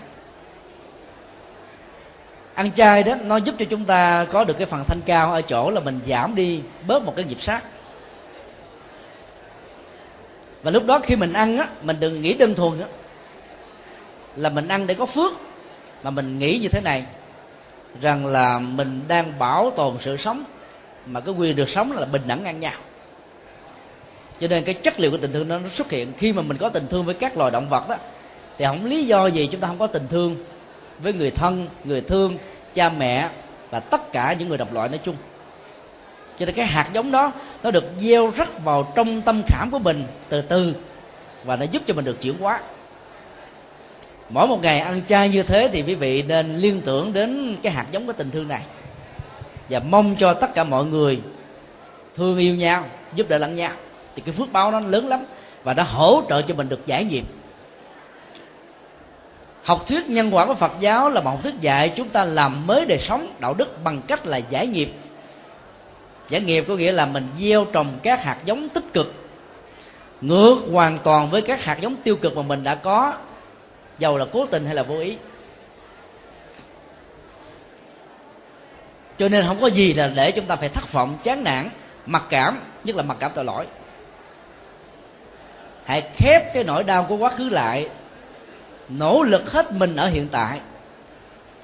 [2.54, 5.42] Ăn chay đó nó giúp cho chúng ta có được cái phần thanh cao ở
[5.42, 7.62] chỗ là mình giảm đi bớt một cái nhịp sát
[10.62, 12.86] và lúc đó khi mình ăn á mình đừng nghĩ đơn thuần á
[14.36, 15.32] là mình ăn để có phước.
[16.02, 17.04] Mà mình nghĩ như thế này
[18.00, 20.44] rằng là mình đang bảo tồn sự sống
[21.06, 22.72] mà cái quyền được sống là bình đẳng ngang nhau.
[24.40, 26.12] Cho nên cái chất liệu của tình thương nó, xuất hiện.
[26.18, 27.96] Khi mà mình có tình thương với các loài động vật đó
[28.59, 30.44] thì không lý do gì chúng ta không có tình thương
[30.98, 32.38] với người thân người thương
[32.74, 33.28] cha mẹ
[33.70, 35.16] và tất cả những người độc loại nói chung
[36.39, 37.32] cho nên cái hạt giống đó,
[37.62, 40.74] nó được gieo rắc vào trong tâm khảm của mình từ từ.
[41.45, 42.61] Và nó giúp cho mình được chuyển hóa.
[44.28, 47.72] Mỗi một ngày ăn chay như thế thì quý vị nên liên tưởng đến cái
[47.72, 48.62] hạt giống của tình thương này.
[49.68, 51.20] Và mong cho tất cả mọi người
[52.16, 52.84] thương yêu nhau,
[53.14, 53.72] giúp đỡ lẫn nhau.
[54.16, 55.20] Thì cái phước báo nó lớn lắm
[55.64, 57.24] và nó hỗ trợ cho mình được giải nghiệp
[59.68, 62.66] học thuyết nhân quả của phật giáo là một học thuyết dạy chúng ta làm
[62.66, 64.93] mới đời sống, đạo đức bằng cách là giải nghiệp
[66.29, 69.14] giải nghiệp có nghĩa là mình gieo trồng các hạt giống tích cực.
[70.20, 73.12] Ngược hoàn toàn với các hạt giống tiêu cực mà mình đã có.
[73.99, 75.16] Dầu là cố tình hay là vô ý.
[79.18, 81.70] Cho nên không có gì là để chúng ta phải thất vọng, chán nản,
[82.07, 83.66] mặc cảm, nhất là mặc cảm tội lỗi.
[85.85, 87.89] Hãy khép cái nỗi đau của quá khứ lại.
[88.89, 90.61] Nỗ lực hết mình ở hiện tại,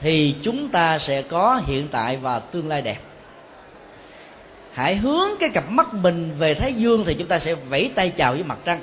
[0.01, 2.99] thì chúng ta sẽ có hiện tại và tương lai đẹp
[4.75, 8.11] hãy hướng cái cặp mắt mình về thái dương thì chúng ta sẽ vẫy tay
[8.11, 8.81] chào với mặt trăng.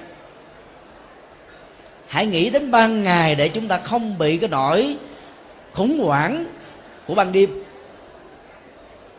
[2.07, 4.97] Hãy nghĩ đến ban ngày để chúng ta không bị cái nỗi
[5.73, 6.45] khủng hoảng
[7.07, 7.63] của ban đêm.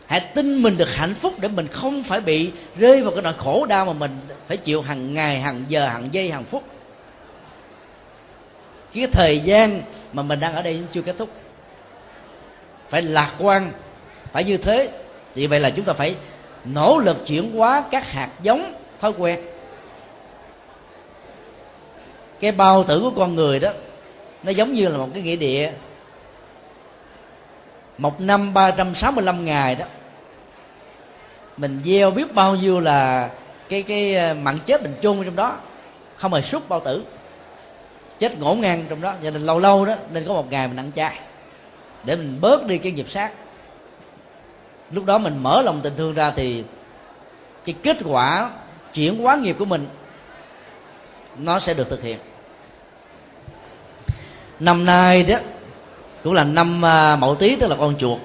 [0.07, 3.33] Hãy tin mình được hạnh phúc để mình không phải bị rơi vào cái nỗi
[3.37, 4.11] khổ đau mà mình
[4.47, 6.63] phải chịu hàng ngày, hàng giờ, hàng giây, hàng phút.
[8.93, 9.81] Cái thời gian
[10.13, 11.29] mà mình đang ở đây chưa kết thúc.
[12.89, 13.71] Phải lạc quan,
[14.31, 14.89] phải như thế.
[15.35, 16.15] Thì vậy là chúng ta phải
[16.65, 19.39] nỗ lực chuyển hóa các hạt giống, thói quen.
[22.39, 23.69] Cái bao tử của con người đó,
[24.43, 25.71] nó giống như là một cái nghĩa địa.
[27.97, 29.85] Một năm 365 ngày đó,
[31.57, 33.29] mình gieo biết bao nhiêu là
[33.69, 35.57] cái cái ờ, mặn chết mình chôn trong đó,
[36.15, 37.03] không hề xúc bao tử.
[38.19, 40.77] Chết ngổn ngang trong đó, cho nên lâu lâu đó, nên có một ngày mình
[40.77, 41.19] ăn chay,
[42.03, 43.31] để mình bớt đi cái nghiệp sát
[44.93, 46.63] lúc đó mình mở lòng tình thương ra thì
[47.65, 48.49] cái kết quả
[48.93, 49.87] chuyển hóa nghiệp của mình,
[51.37, 52.17] nó sẽ được thực hiện.
[54.59, 55.37] Năm nay đó,
[56.23, 58.19] cũng là năm à, mậu tý, tức là con chuột.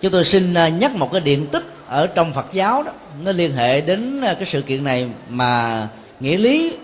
[0.00, 2.92] Chúng tôi xin à, nhắc một cái điện tích ở trong phật giáo đó.
[3.24, 5.88] Nó liên hệ đến à, cái sự kiện này mà
[6.20, 6.76] nghĩa lý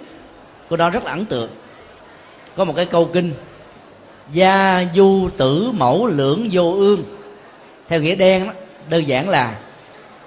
[0.68, 1.50] của nó rất là ấn tượng.
[2.56, 3.32] Có một cái câu kinh,
[4.32, 7.02] gia du tử mẫu lưỡng vô ương
[7.88, 8.52] theo nghĩa đen đó,
[8.88, 9.54] đơn giản là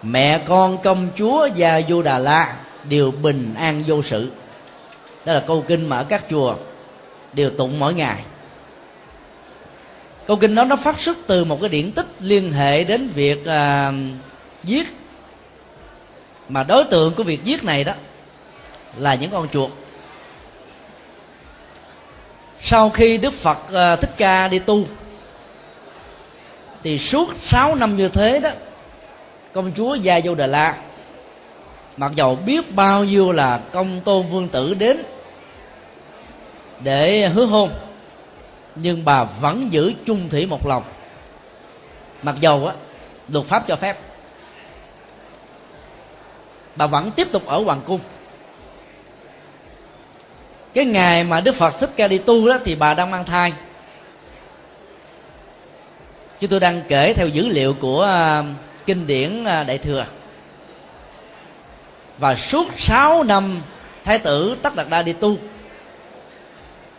[0.03, 2.55] mẹ con công chúa và du đà la
[2.89, 4.31] đều bình an vô sự.
[5.25, 6.55] Đó là câu kinh mà ở các chùa
[7.33, 8.23] đều tụng mỗi ngày.
[10.27, 13.45] Câu kinh đó nó phát xuất từ một cái điển tích liên hệ đến việc
[13.45, 13.91] à,
[14.63, 14.87] giết.
[16.49, 17.93] Mà đối tượng của việc giết này đó
[18.97, 19.71] là những con chuột.
[22.61, 24.85] Sau khi đức phật à, thích ca đi tu
[26.83, 28.49] thì suốt 6 năm như thế đó,
[29.53, 30.75] công chúa gia vô đà la,
[31.97, 34.97] mặc dầu biết bao nhiêu là công tôn vương tử đến
[36.79, 37.69] để hứa hôn,
[38.75, 40.83] nhưng bà vẫn giữ chung thủy một lòng.
[42.23, 42.73] Mặc dầu á,
[43.29, 43.97] luật pháp cho phép,
[46.75, 47.99] bà vẫn tiếp tục ở hoàng cung.
[50.73, 53.53] Cái ngày mà đức phật thích ca đi tu đó thì bà đang mang thai
[56.39, 58.43] chúng tôi đang kể theo dữ liệu của à,
[58.85, 60.05] kinh điển à, đại thừa.
[62.17, 63.61] Và suốt 6 năm
[64.03, 65.37] thái tử tất đạt đa đi tu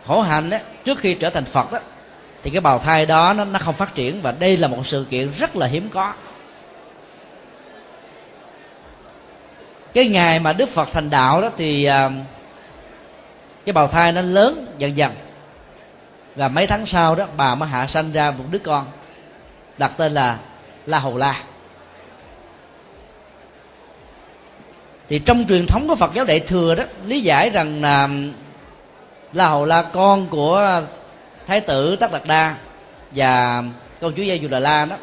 [0.05, 1.79] khổ hạnh đó, trước khi trở thành phật đó
[2.43, 5.05] thì cái bào thai đó nó, nó không phát triển và đây là một sự
[5.09, 6.13] kiện rất là hiếm có.
[9.93, 12.11] Cái ngày mà đức phật thành đạo đó thì uh,
[13.65, 15.11] cái bào thai nó lớn dần dần.
[16.35, 18.85] Và mấy tháng sau đó bà mới hạ sanh ra một đứa con
[19.81, 20.37] đặt tên là
[20.85, 21.43] la hầu la.
[25.09, 28.31] Thì trong truyền thống của phật giáo đại thừa đó, lý giải rằng là um,
[29.33, 30.81] la hầu la con của
[31.47, 32.55] thái tử tất đạt đa
[33.11, 33.63] và
[34.01, 34.95] công chúa gia dù đà la đó,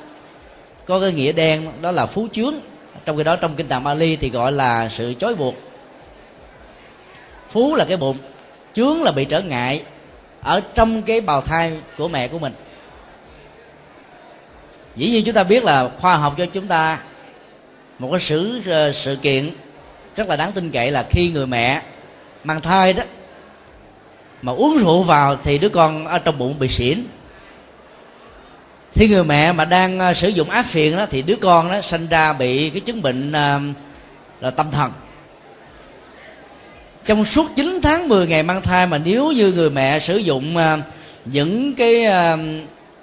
[0.86, 2.54] có cái nghĩa đen đó là phú chướng.
[3.04, 5.54] Trong khi đó trong kinh tạng bali thì gọi là sự chối buộc.
[7.48, 8.18] Phú là cái bụng,
[8.74, 9.82] chướng là bị trở ngại
[10.42, 12.52] ở trong cái bào thai của mẹ của mình
[14.98, 16.98] dĩ nhiên chúng ta biết là khoa học cho chúng ta
[17.98, 19.50] một cái sự ờ, sự kiện
[20.16, 21.82] rất là đáng tin cậy là khi người mẹ
[22.44, 23.02] mang thai đó,
[24.42, 27.04] mà uống rượu vào thì đứa con ở trong bụng bị xỉn.
[28.92, 31.80] Khi người mẹ mà đang ờ, sử dụng áp phiền đó thì đứa con đó
[31.80, 33.60] sinh ra bị cái chứng bệnh ờ,
[34.40, 34.92] là tâm thần.
[37.06, 40.56] Trong suốt 9 tháng 10 ngày mang thai mà nếu như người mẹ sử dụng
[41.24, 42.06] những cái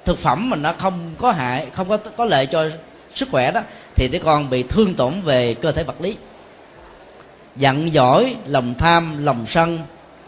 [0.05, 2.69] thực phẩm mà nó không có hại không có có lợi cho
[3.15, 3.61] sức khỏe đó
[3.95, 6.15] thì đứa con bị thương tổn về cơ thể vật lý.
[7.55, 9.79] Giận dỗi, lòng tham lòng sân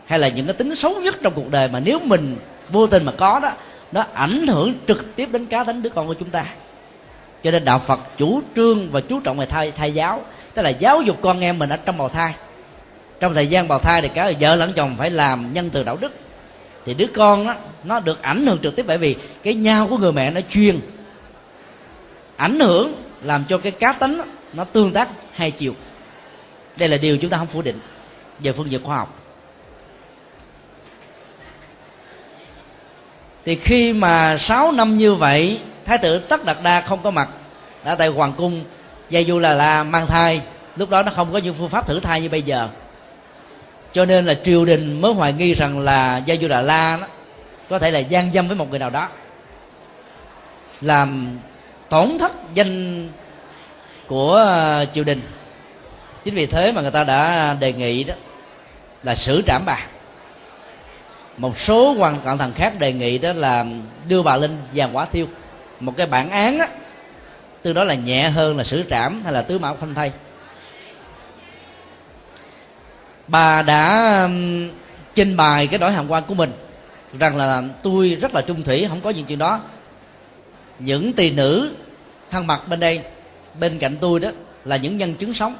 [0.06, 2.38] hay là những cái tính xấu nhất trong cuộc đời mà nếu mình
[2.70, 3.52] vô tình mà có đó
[3.92, 6.46] nó ảnh hưởng trực tiếp đến cá tính đứa con của chúng ta.
[7.44, 10.22] Cho nên đạo phật chủ trương và chú trọng về thai thai giáo
[10.54, 12.34] tức là giáo dục con em mình ở trong bào thai.
[13.20, 15.98] Trong thời gian bào thai thì cả vợ lẫn chồng phải làm nhân từ đạo
[16.02, 16.14] đức
[16.88, 19.98] thì đứa con đó, nó được ảnh hưởng trực tiếp bởi vì cái nhau của
[19.98, 20.80] người mẹ nó chuyên.
[22.38, 24.22] Ảnh hưởng làm cho cái cá tính
[24.54, 25.74] nó tương tác hai chiều.
[26.80, 27.80] Đây là điều chúng ta không phủ định.
[28.40, 29.24] Về phương diện khoa học.
[33.46, 37.30] Thì khi mà 6 năm như vậy thái tử tất đạt đa không có mặt
[37.84, 38.64] ở tại hoàng cung
[39.10, 40.42] gia du là la mang thai
[40.76, 42.70] lúc đó nó không có những phương pháp thử thai như bây giờ
[43.94, 47.08] cho nên là triều đình mới hoài nghi rằng là gia du đà la đó,
[47.70, 49.08] có thể là gian dâm với một người nào đó.
[50.82, 51.40] Làm
[51.90, 53.10] tổn thất danh
[54.08, 55.22] của ờ, triều đình.
[56.24, 58.14] Chính vì thế mà người ta đã đề nghị đó
[59.04, 59.80] là xử trảm bà.
[61.38, 63.66] Một số quan cận thần khác đề nghị đó là
[64.08, 65.26] đưa bà lên giàn quả thiêu.
[65.80, 66.68] Một cái bản án á
[67.62, 70.12] từ đó là nhẹ hơn là xử trảm hay là tứ mão phanh thay
[73.28, 74.70] bà đã um,
[75.16, 76.52] trình bày cái nỗi hàm quan của mình.
[77.20, 79.62] Rằng là tôi rất là trung thủy, không có những chuyện đó.
[80.80, 81.72] Những tỳ nữ
[82.32, 83.02] thân mặt bên đây,
[83.60, 84.30] bên cạnh tôi đó,
[84.66, 85.56] là những nhân chứng sống.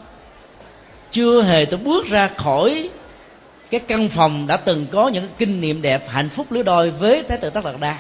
[1.12, 2.90] Chưa hề tôi bước ra khỏi
[3.70, 7.24] cái căn phòng đã từng có những kinh nghiệm đẹp, hạnh phúc lứa đôi với
[7.24, 7.98] thái tử tất đạt đa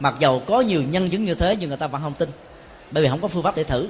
[0.00, 2.28] mặc dầu có nhiều nhân chứng như thế, nhưng người ta vẫn không tin,
[2.90, 3.86] bởi vì không có phương pháp để thử.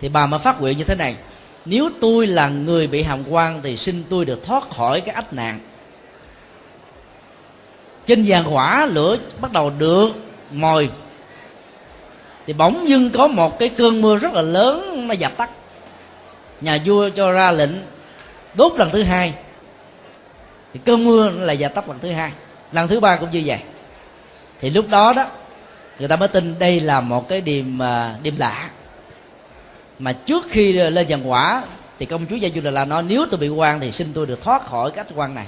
[0.00, 1.14] Thì bà mà phát nguyện như thế này
[1.70, 5.32] nếu tôi là người bị hàm quan thì xin tôi được thoát khỏi cái ách
[5.32, 5.58] nạn.
[8.06, 10.10] Trên giàn hỏa lửa bắt đầu được
[10.50, 10.90] mồi.
[12.46, 15.50] Thì bỗng dưng có một cái cơn mưa rất là lớn nó dập tắt.
[16.60, 17.70] Nhà vua cho ra lệnh
[18.54, 19.34] đốt lần thứ hai.
[20.74, 22.32] Thì cơn mưa là dập tắt lần thứ hai.
[22.72, 23.58] Lần thứ ba cũng như vậy.
[24.60, 25.26] Thì lúc đó đó,
[25.98, 28.70] người ta mới tin đây là một cái điềm à, điềm lạ
[30.00, 31.62] mà trước khi lên giàn quả
[31.98, 34.42] thì công chúa gia du là nói nếu tôi bị quan thì xin tôi được
[34.42, 35.46] thoát khỏi cách quan này.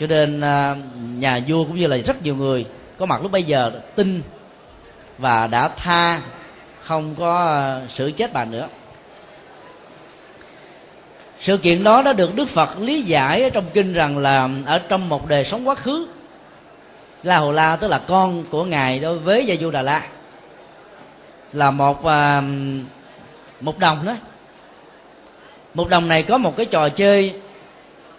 [0.00, 0.76] Cho nên à,
[1.18, 2.66] nhà vua cũng như là rất nhiều người
[2.98, 4.22] có mặt lúc bây giờ tin
[5.18, 6.20] và đã tha
[6.80, 8.68] không có sự xử chết bà nữa.
[11.40, 14.78] Sự kiện đó đã được đức phật lý giải ở trong kinh rằng là ở
[14.78, 16.06] trong một đời sống quá khứ
[17.22, 20.02] la hồ la tức là con của ngài đối với gia du đà la
[21.52, 22.44] là một uh,
[23.62, 24.14] một đồng đó
[25.74, 27.34] một đồng này có một cái trò chơi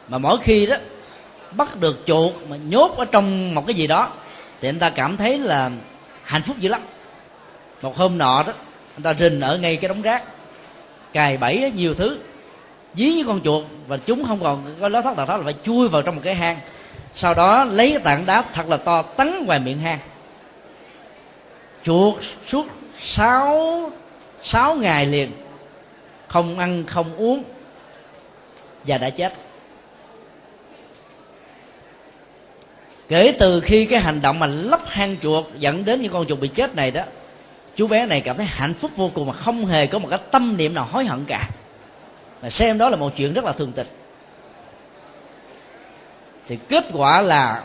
[0.07, 0.75] mà mỗi khi đó
[1.51, 4.09] bắt được chuột mà nhốt ở trong một cái gì đó
[4.61, 5.71] thì anh ta cảm thấy là
[6.23, 6.81] hạnh phúc dữ lắm.
[7.81, 8.53] Một hôm nọ đó,
[8.95, 10.23] anh ta rình ở ngay cái đống rác,
[11.13, 12.17] cài bẫy nhiều thứ,
[12.93, 15.55] dí với con chuột và chúng không còn có lối thoát nào đó là phải
[15.65, 16.57] chui vào trong một cái hang.
[17.13, 19.99] Sau đó lấy cái tảng đá thật là to tấn ngoài miệng hang.
[21.83, 22.15] Chuột
[22.47, 22.67] suốt
[22.99, 23.91] sáu
[24.43, 25.31] sáu ngày liền
[26.27, 27.43] không ăn không uống
[28.87, 29.33] và đã chết.
[33.07, 36.39] Kể từ khi cái hành động mà lấp hang chuột dẫn đến những con chuột
[36.39, 37.03] bị chết này đó
[37.75, 40.19] chú bé này cảm thấy hạnh phúc vô cùng mà không hề có một cái
[40.31, 41.49] tâm niệm nào hối hận cả.
[42.41, 43.87] Mà xem đó là một chuyện rất là thường tình.
[46.47, 47.63] Thì kết quả là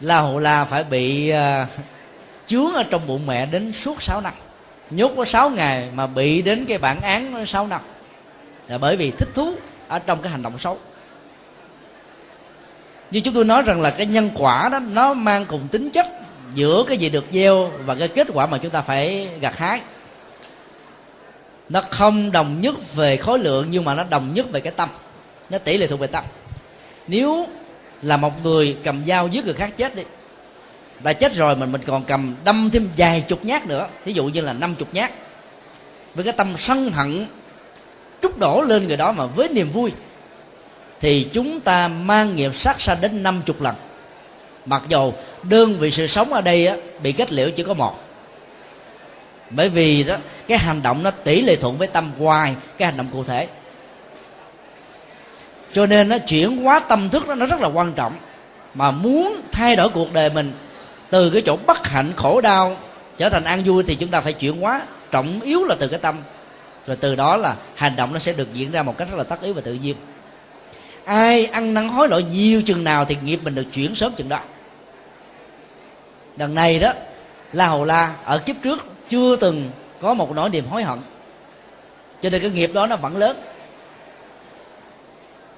[0.00, 1.68] la hầu la phải bị uh,
[2.52, 4.32] chướng ở trong bụng mẹ đến suốt 6 năm.
[4.90, 7.80] Nhốt có 6 ngày mà bị đến cái bản án 6 năm.
[8.68, 9.54] Là bởi vì thích thú
[9.88, 10.78] ở trong cái hành động xấu.
[13.10, 16.06] Như chúng tôi nói rằng là cái nhân quả đó, nó mang cùng tính chất
[16.54, 19.80] giữa cái gì được gieo và cái kết quả mà chúng ta phải gặt hái.
[21.68, 24.88] Nó không đồng nhất về khối lượng nhưng mà nó đồng nhất về cái tâm.
[25.50, 26.24] Nó tỷ lệ thuộc về tâm.
[27.06, 27.46] Nếu
[28.02, 30.02] là một người cầm dao giết người khác chết đi
[31.02, 33.88] đã chết rồi mình mình còn cầm đâm thêm vài chục nhát nữa.
[34.04, 35.10] Thí dụ như là năm chục nhát.
[36.14, 37.26] Với cái tâm sân hận
[38.22, 39.92] trút đổ lên người đó mà với niềm vui
[41.00, 43.74] thì chúng ta mang nghiệp sát sanh đến năm chục lần.
[44.66, 47.98] Mặc dầu đơn vị sự sống ở đây á, bị kết liễu chỉ có một.
[49.50, 50.16] Bởi vì đó
[50.48, 53.46] cái hành động nó tỷ lệ thuận với tâm hoài cái hành động cụ thể.
[55.72, 58.12] Cho nên nó chuyển hóa tâm thức đó nó rất là quan trọng.
[58.74, 60.52] Mà muốn thay đổi cuộc đời mình
[61.12, 62.76] từ cái chỗ bất hạnh khổ đau
[63.18, 65.98] trở thành an vui thì chúng ta phải chuyển hóa, trọng yếu là từ cái
[65.98, 66.16] tâm.
[66.86, 69.24] Rồi từ đó là hành động nó sẽ được diễn ra một cách rất là
[69.24, 69.96] tất yếu và tự nhiên.
[71.04, 74.28] Ai ăn năn hối lỗi nhiều chừng nào thì nghiệp mình được chuyển sớm chừng
[74.28, 74.38] đó.
[76.36, 76.92] Đằng này đó,
[77.52, 80.98] la hầu la ở kiếp trước chưa từng có một nỗi niềm hối hận.
[82.22, 83.42] Cho nên cái nghiệp đó nó vẫn lớn.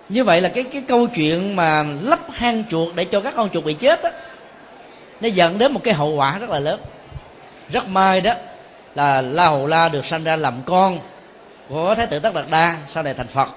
[0.09, 3.51] Như vậy là cái cái câu chuyện mà lắp hang chuột để cho các con
[3.51, 4.11] chuột bị chết á
[5.21, 6.81] nó dẫn đến một cái hậu quả rất là lớn.
[7.71, 8.35] Rất may đó
[8.95, 10.99] là la hầu la được sanh ra làm con
[11.69, 13.49] của thái tử tất đạt đa sau này thành phật.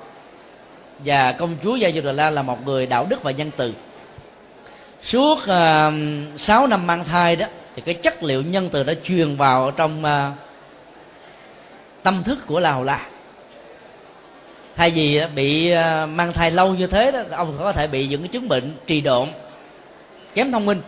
[0.99, 3.73] Và công chúa gia du đà la là một người đạo đức và nhân từ.
[5.01, 7.45] Suốt à, uh, 6 năm mang thai đó
[7.75, 10.37] thì cái chất liệu nhân từ đã truyền vào trong uh,
[12.03, 13.05] tâm thức của la hầu la.
[14.75, 18.07] Thay vì à, bị uh, mang thai lâu như thế đó ông có thể bị
[18.07, 19.29] những cái chứng bệnh trì độn
[20.33, 20.81] kém thông minh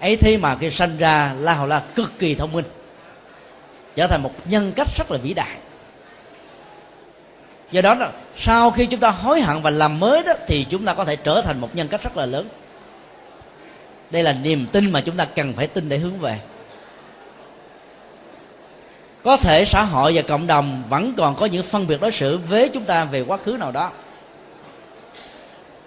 [0.00, 2.64] ấy thế mà khi sanh ra, la hầu la cực kỳ thông minh,
[3.94, 5.56] trở thành một nhân cách rất là vĩ đại.
[7.70, 10.84] Do đó là sau khi chúng ta hối hận và làm mới đó, thì chúng
[10.84, 12.48] ta có thể trở thành một nhân cách rất là lớn.
[14.10, 16.38] Đây là niềm tin mà chúng ta cần phải tin để hướng về.
[19.24, 22.38] Có thể xã hội và cộng đồng vẫn còn có những phân biệt đối xử
[22.48, 23.90] với chúng ta về quá khứ nào đó.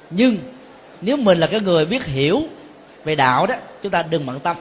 [0.09, 0.37] Nhưng
[1.01, 2.43] nếu mình là cái người biết hiểu
[3.03, 4.55] về đạo đó chúng ta đừng bận tâm.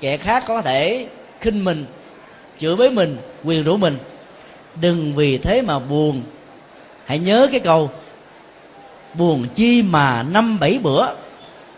[0.00, 1.06] Kẻ khác có thể
[1.40, 1.84] khinh mình,
[2.58, 3.98] chửi với mình, quyền rủ mình.
[4.80, 6.22] Đừng vì thế mà buồn.
[7.04, 7.90] Hãy nhớ cái câu,
[9.14, 11.06] buồn chi mà năm bảy bữa.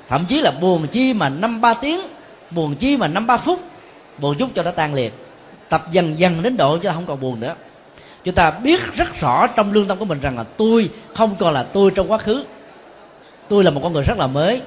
[0.08, 2.00] Thậm chí là buồn chi mà năm ba tiếng,
[2.50, 3.60] buồn chi mà năm ba phút.
[4.18, 5.12] Buồn chút cho nó tan liệt.
[5.68, 7.54] Tập dần dần đến độ chúng ta không còn buồn nữa.
[8.24, 11.54] Chúng ta biết rất rõ trong lương tâm của mình rằng là tôi không còn
[11.54, 12.44] là tôi trong quá khứ.
[13.48, 14.60] Tôi là một con người rất là mới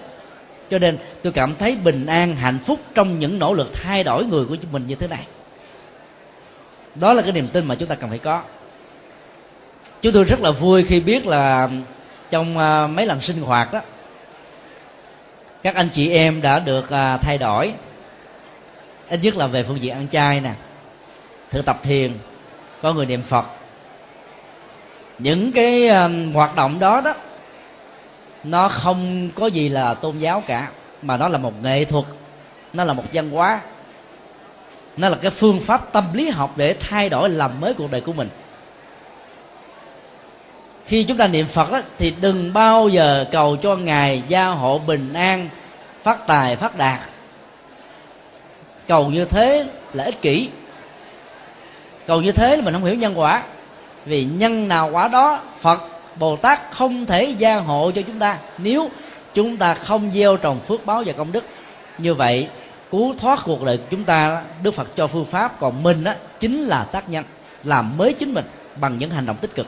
[0.71, 4.25] cho nên tôi cảm thấy bình an, hạnh phúc trong những nỗ lực thay đổi
[4.25, 5.25] người của mình như thế này.
[6.95, 8.41] Đó là cái niềm tin mà chúng ta cần phải có.
[10.01, 11.69] Chúng tôi rất là vui khi biết là
[12.29, 13.81] trong à, mấy lần sinh hoạt đó
[15.63, 17.73] các anh chị em đã được à, thay đổi.
[19.09, 20.51] Ít nhất là về phương diện ăn chay nè,
[21.49, 22.11] thực tập thiền,
[22.81, 23.45] có người niệm phật.
[25.19, 27.13] Những cái à, hoạt động đó đó
[28.43, 30.69] nó không có gì là tôn giáo cả
[31.01, 32.05] mà nó là một nghệ thuật
[32.73, 33.61] nó là một văn hóa.
[34.97, 38.01] Nó là cái phương pháp tâm lý học để thay đổi làm mới cuộc đời
[38.01, 38.29] của mình.
[40.85, 44.79] Khi chúng ta niệm phật đó, thì đừng bao giờ cầu cho ngài gia hộ
[44.79, 45.49] bình an
[46.03, 46.99] phát tài phát đạt.
[48.87, 50.49] Cầu như thế là ích kỷ.
[52.07, 53.43] Cầu như thế là mình không hiểu nhân quả.
[54.05, 55.81] Vì nhân nào quả đó phật
[56.15, 58.89] bồ tát không thể gia hộ cho chúng ta nếu
[59.33, 61.43] chúng ta không gieo trồng phước báo và công đức.
[61.97, 62.47] Như vậy
[62.91, 66.63] cứu thoát cuộc đời chúng ta, đức phật cho phương pháp còn mình á, chính
[66.63, 67.25] là tác nhân,
[67.63, 68.45] làm mới chính mình
[68.75, 69.67] bằng những hành động tích cực.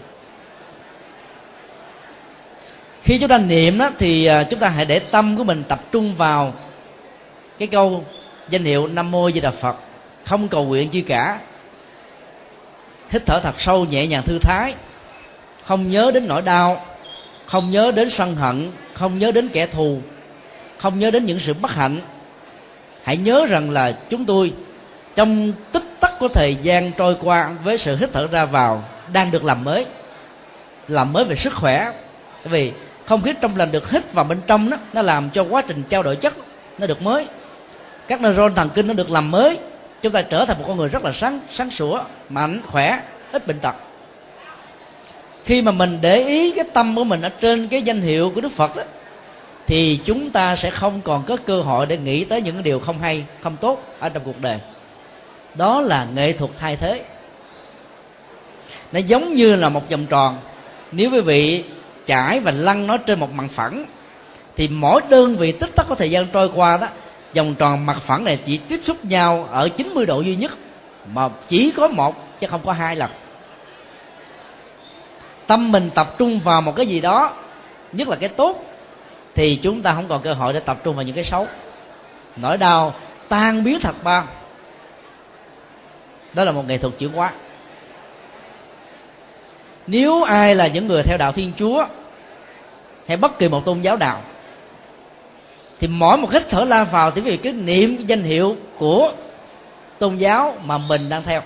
[3.04, 5.80] Khi chúng ta niệm đó thì à, chúng ta hãy để tâm của mình tập
[5.92, 6.54] trung vào
[7.58, 8.06] cái câu
[8.50, 9.76] danh hiệu nam mô di đà phật,
[10.26, 11.40] không cầu nguyện chi cả.
[13.10, 14.74] Hít thở thật sâu nhẹ nhàng thư thái
[15.66, 16.86] không nhớ đến nỗi đau,
[17.46, 20.02] không nhớ đến sân hận, không nhớ đến kẻ thù,
[20.78, 22.00] không nhớ đến những sự bất hạnh.
[23.04, 24.54] Hãy nhớ rằng là chúng tôi,
[25.16, 28.84] trong tích tắc của thời gian trôi qua với sự hít thở ra vào,
[29.14, 29.86] đang được làm mới.
[30.88, 31.92] Làm mới về sức khỏe
[32.44, 32.72] bởi vì
[33.06, 35.84] không khí trong lành được hít vào bên trong đó, nó làm cho quá trình
[35.90, 36.34] trao đổi chất
[36.78, 37.28] nó được mới.
[38.08, 39.58] Các neuron thần kinh nó được làm mới.
[40.02, 43.00] Chúng ta trở thành một con người rất là sáng sáng sủa, mạnh, khỏe,
[43.32, 43.76] ít bệnh tật
[45.46, 48.42] khi mà mình để ý cái tâm của mình ở trên cái danh hiệu của
[48.42, 48.84] đức phật đó
[49.68, 53.00] thì chúng ta sẽ không còn có cơ hội để nghĩ tới những điều không
[53.00, 54.58] hay, không tốt ở trong cuộc đời.
[55.56, 57.04] Đó là nghệ thuật thay thế.
[58.92, 60.38] Nó giống như là một vòng tròn.
[60.92, 61.64] Nếu quý vị
[62.08, 63.86] chải và lăn nó trên một mặt phẳng,
[64.56, 66.88] thì mỗi đơn vị tích tắc có thời gian trôi qua đó,
[67.36, 70.52] vòng tròn mặt phẳng này chỉ tiếp xúc nhau ở 90 độ duy nhất,
[71.14, 73.10] mà chỉ có một chứ không có hai lần
[75.48, 77.34] tâm mình tập trung vào một cái gì đó,
[77.92, 78.66] nhất là cái tốt,
[79.36, 81.48] thì chúng ta không còn cơ hội để tập trung vào những cái xấu.
[82.36, 82.94] Nỗi đau
[83.30, 84.24] tan biến thật bao.
[86.34, 87.32] Đó là một nghệ thuật chuyển hóa
[89.88, 91.86] nếu ai là những người theo đạo thiên chúa,
[93.08, 94.22] hay bất kỳ một tôn giáo nào,
[95.80, 99.12] thì mỗi một hít thở la vào thì vì cái niệm cái danh hiệu của
[100.00, 101.42] tôn giáo mà mình đang theo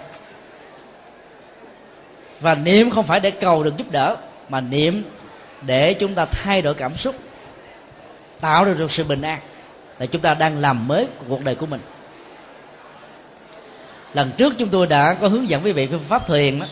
[2.39, 4.15] và niệm không phải để cầu được giúp đỡ
[4.49, 5.03] mà niệm
[5.61, 7.15] để chúng ta thay đổi cảm xúc
[8.39, 9.39] tạo được, được sự bình an
[9.99, 11.81] là chúng ta đang làm mới cuộc đời của mình.
[14.13, 16.65] Lần trước chúng tôi đã có hướng dẫn quý vị phương pháp thiền đó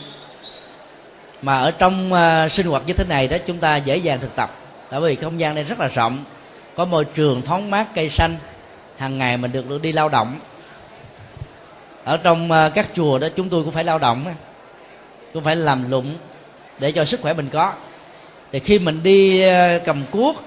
[1.41, 4.36] mà ở trong uh, sinh hoạt như thế này đó chúng ta dễ dàng thực
[4.36, 4.57] tập.
[4.91, 6.24] Bởi vì không gian đây rất là rộng
[6.76, 8.38] có môi trường thoáng mát cây xanh
[8.97, 10.39] hàng ngày mình được, được đi lao động.
[12.03, 14.26] Ở trong uh, các chùa đó chúng tôi cũng phải lao động
[15.36, 16.15] cũng phải làm lụng
[16.79, 17.73] để cho sức khỏe mình có.
[18.51, 20.43] Thì khi mình đi ờ, cầm cuốc,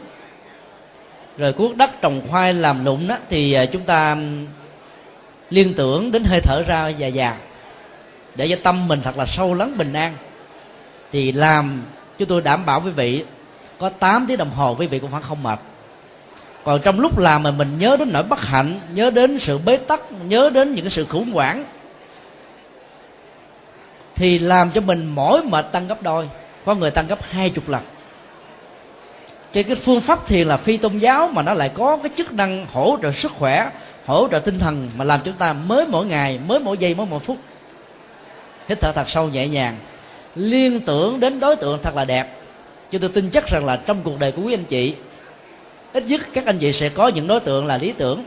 [1.39, 4.17] rồi cuốc đất trồng khoai làm lụng đó, thì ờ, chúng ta
[5.51, 7.37] liên tưởng đến hơi thở ra già già.
[8.37, 10.15] Để cho tâm mình thật là sâu lắng, bình an.
[11.13, 11.83] Thì làm,
[12.19, 13.25] chúng tôi đảm bảo quý vị,
[13.79, 15.59] có 8 tiếng đồng hồ quý vị cũng phải không mệt.
[16.65, 19.77] Còn trong lúc làm mà mình nhớ đến nỗi bất hạnh, nhớ đến sự bế
[19.77, 21.65] tắc, nhớ đến những cái sự khủng hoảng
[24.19, 26.29] thì làm cho mình mỗi mệt tăng gấp đôi.
[26.65, 27.83] Có người tăng gấp hai chục lần.
[29.53, 32.33] Cái cái phương pháp thiền là phi tôn giáo mà nó lại có cái chức
[32.33, 33.71] năng hỗ trợ sức khỏe,
[34.07, 37.07] hỗ trợ tinh thần mà làm chúng ta mới mỗi ngày, mới mỗi giây, mới
[37.11, 37.37] mỗi phút.
[38.69, 39.77] Hít thở thật sâu, nhẹ nhàng.
[40.35, 42.29] Liên tưởng đến đối tượng thật là đẹp.
[42.91, 44.95] Chúng tôi tin chắc rằng là trong cuộc đời của quý anh chị,
[45.93, 48.25] ít nhất các anh chị sẽ có những đối tượng là lý tưởng.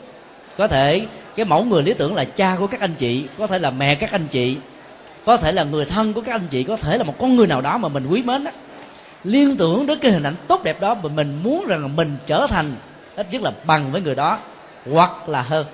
[0.58, 3.60] Có thể cái mẫu người lý tưởng là cha của các anh chị, có thể
[3.60, 4.58] là mẹ các anh chị
[5.26, 7.47] có thể là người thân của các anh chị, có thể là một con người
[7.47, 8.51] nào đó mà mình quý mến đó
[9.24, 12.17] liên tưởng đến cái hình ảnh tốt đẹp đó mà mình muốn rằng là mình
[12.28, 12.76] trở thành,
[13.15, 14.38] ít nhất là bằng với người đó,
[14.91, 15.65] hoặc là hơn.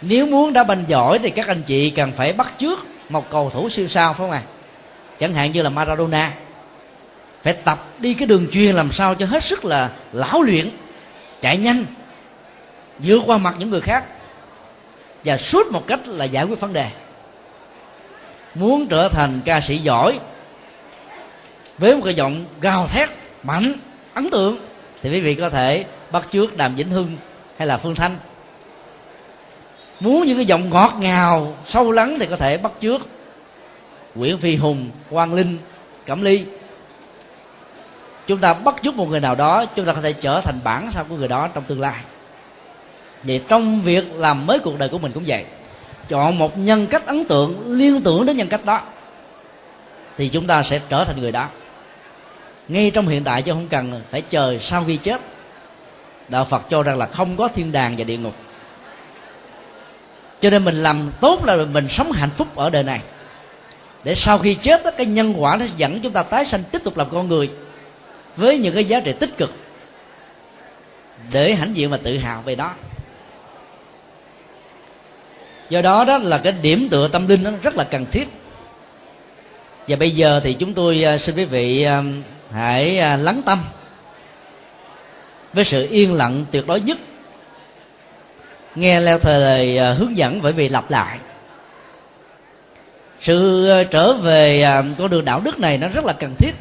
[0.00, 3.50] Nếu muốn đá banh giỏi thì các anh chị cần phải bắt trước một cầu
[3.50, 4.42] thủ siêu sao, phải không ạ?
[4.46, 4.52] À?
[5.18, 6.32] chẳng hạn như là Maradona.
[7.42, 10.68] Phải tập đi cái đường chuyên làm sao cho hết sức là lão luyện,
[11.40, 11.84] chạy nhanh,
[12.98, 14.04] vượt qua mặt những người khác
[15.26, 16.90] và suốt một cách là giải quyết vấn đề.
[18.54, 20.18] Muốn trở thành ca sĩ giỏi,
[21.78, 23.08] với một cái giọng gào thét,
[23.42, 23.72] mạnh,
[24.14, 24.58] ấn tượng,
[25.02, 27.16] thì quý vị có thể bắt trước đàm vĩnh hưng
[27.58, 28.16] hay là phương thanh.
[30.00, 33.08] Muốn những cái giọng ngọt ngào, sâu lắng thì có thể bắt trước
[34.14, 35.58] nguyễn phi hùng, quang linh,
[36.06, 36.44] cẩm ly.
[38.26, 40.90] Chúng ta bắt chước một người nào đó, chúng ta có thể trở thành bản
[40.92, 42.00] sao của người đó trong tương lai
[43.26, 45.44] vậy trong việc làm mới cuộc đời của mình cũng vậy.
[46.08, 48.82] Chọn một nhân cách ấn tượng liên tưởng đến nhân cách đó
[50.16, 51.48] thì chúng ta sẽ trở thành người đó.
[52.68, 55.20] Ngay trong hiện tại chứ không cần phải chờ sau khi chết
[56.28, 58.34] đạo phật cho rằng là không có thiên đàng và địa ngục.
[60.40, 63.00] Cho nên mình làm tốt là mình sống hạnh phúc ở đời này.
[64.04, 66.78] Để sau khi chết đó, cái nhân quả nó dẫn chúng ta tái sanh tiếp
[66.84, 67.50] tục làm con người
[68.36, 69.52] với những cái giá trị tích cực
[71.32, 72.74] để hãnh diện và tự hào về đó
[75.70, 78.28] do đó đó là cái điểm tựa tâm linh nó rất là cần thiết.
[79.88, 82.02] Và bây giờ thì chúng tôi à, xin quý vị à,
[82.52, 83.64] hãy à, lắng tâm
[85.52, 86.98] với sự yên lặng tuyệt đối nhất.
[88.74, 91.18] Nghe theo thời lời hướng dẫn bởi vì lặp lại.
[93.20, 94.64] Sự trở về
[94.98, 96.52] con đường đạo đức này nó rất là cần thiết.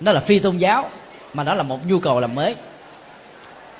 [0.00, 0.90] Nó là phi tôn giáo,
[1.34, 2.54] mà nó là một nhu cầu làm mới.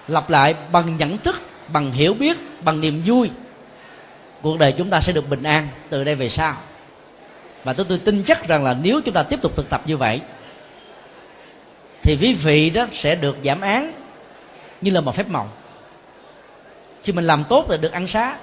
[0.09, 3.31] Lặp lại bằng nhận thức, bằng hiểu biết, bằng niềm vui
[4.45, 6.57] cuộc đời chúng ta sẽ được bình an từ đây về sau.
[7.65, 9.97] Và tôi, tôi tin chắc rằng là nếu chúng ta tiếp tục thực tập như
[9.97, 10.21] vậy
[12.03, 13.93] thì quý vị đó sẽ được giảm án
[14.81, 15.49] như là một phép màu.
[17.03, 18.37] Khi mình làm tốt là được ăn xá.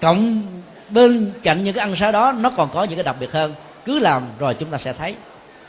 [0.00, 0.42] Cộng
[0.90, 3.54] bên cạnh những cái ăn xá đó nó còn có những cái đặc biệt hơn.
[3.84, 5.14] Cứ làm rồi chúng ta sẽ thấy.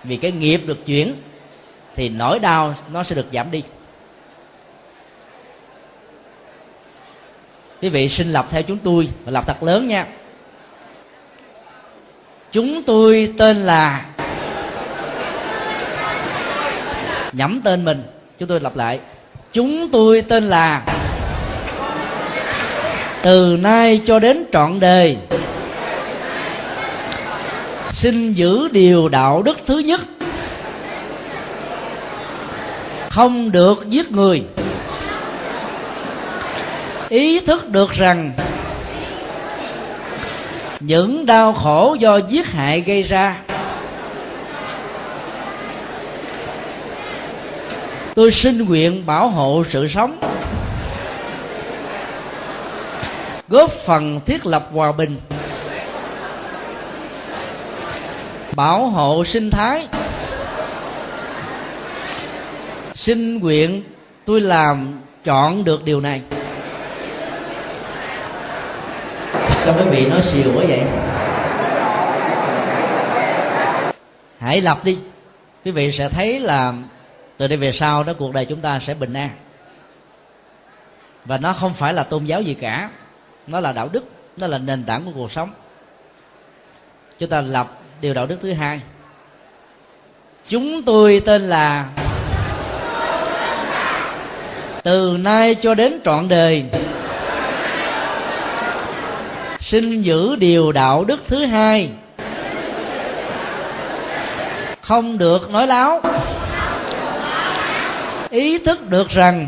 [0.04, 1.16] Vì cái nghiệp được chuyển
[1.96, 3.64] thì nỗi đau nó sẽ được giảm đi.
[7.82, 10.06] Quý vị xin lập theo chúng tôi và lập thật lớn nha.
[12.52, 14.06] Chúng tôi tên là
[17.34, 18.04] nhẩm tên mình,
[18.40, 19.00] chúng tôi lặp lại.
[19.54, 20.82] Chúng tôi tên là
[23.22, 25.18] từ nay cho đến trọn đời.
[27.92, 30.02] Xin giữ điều đạo đức thứ nhất.
[33.10, 34.44] Không được giết người
[37.10, 38.32] ý thức được rằng
[40.80, 43.38] những đau khổ do giết hại gây ra,
[48.16, 50.18] tôi xin nguyện bảo hộ sự sống,
[53.48, 55.18] góp phần thiết lập hòa bình,
[58.52, 59.88] bảo hộ sinh thái.
[62.94, 63.84] Xin nguyện
[64.26, 66.22] tôi làm chọn được điều này.
[69.66, 70.84] Sao quý vị nói xìu quá vậy?
[74.40, 74.98] Hãy lập đi.
[75.66, 76.74] Quý vị sẽ thấy là
[77.38, 79.30] từ đây về sau đó cuộc đời chúng ta sẽ bình an.
[81.26, 82.90] Và nó không phải là tôn giáo gì cả.
[83.48, 84.06] Nó là đạo đức.
[84.38, 85.50] Nó là nền tảng của cuộc sống.
[87.20, 87.68] Chúng ta lập
[88.02, 88.82] điều đạo đức thứ hai.
[90.50, 91.86] Chúng tôi tên là
[94.84, 96.66] từ nay cho đến trọn đời
[99.66, 101.90] xin giữ điều đạo đức thứ hai.
[104.82, 106.02] Không được nói láo.
[108.30, 109.48] Ý thức được rằng,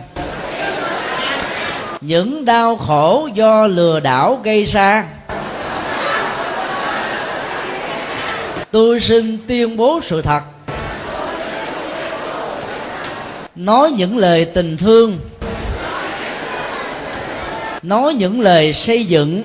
[2.01, 5.05] những đau khổ do lừa đảo gây ra,
[8.71, 10.41] tôi xin tuyên bố sự thật.
[13.55, 15.19] Nói những lời tình thương,
[17.83, 19.43] nói những lời xây dựng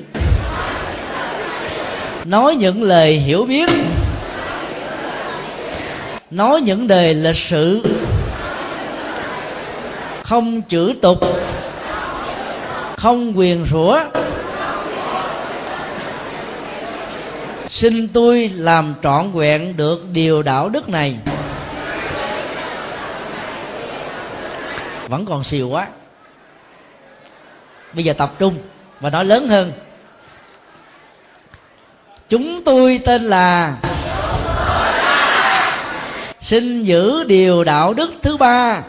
[2.24, 3.70] nói những lời hiểu biết.
[6.30, 7.82] Nói những lời lịch sự.
[10.22, 11.18] Không chữ tục.
[12.96, 14.00] Không quyền rủa.
[17.68, 21.16] Xin tôi làm trọn vẹn được điều đạo đức này.
[25.08, 25.86] Vẫn còn xìu quá.
[27.94, 28.58] Bây giờ tập trung
[29.00, 29.72] và nói lớn hơn
[32.32, 33.74] chúng tôi tên là
[36.40, 38.82] xin giữ điều đạo đức thứ ba.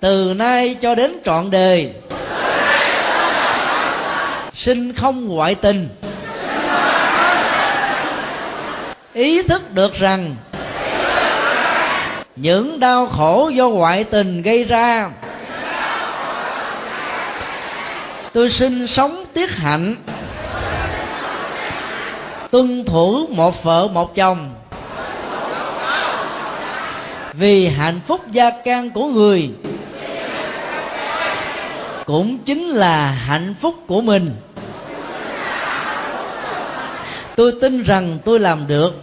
[0.00, 1.92] Từ nay cho đến trọn đời
[4.54, 5.88] xin không ngoại tình.
[9.12, 10.34] Ý thức được rằng
[12.36, 15.10] những đau khổ do ngoại tình gây ra
[18.32, 19.96] tôi xin sống tiết hạnh.
[22.50, 24.50] Tuân thủ một vợ, một chồng.
[27.32, 29.50] Vì hạnh phúc gia can của người,
[32.04, 34.30] cũng chính là hạnh phúc của mình.
[37.36, 38.94] Tôi tin rằng tôi làm được.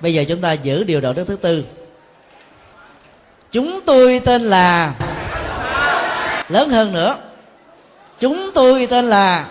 [0.00, 1.64] Bây giờ chúng ta giữ điều đạo đức thứ tư.
[3.52, 4.92] Chúng tôi tên là
[6.48, 7.16] lớn hơn nữa.
[8.20, 9.44] Chúng tôi tên là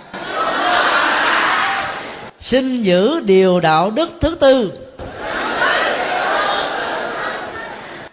[2.40, 4.72] xin giữ điều đạo đức thứ tư.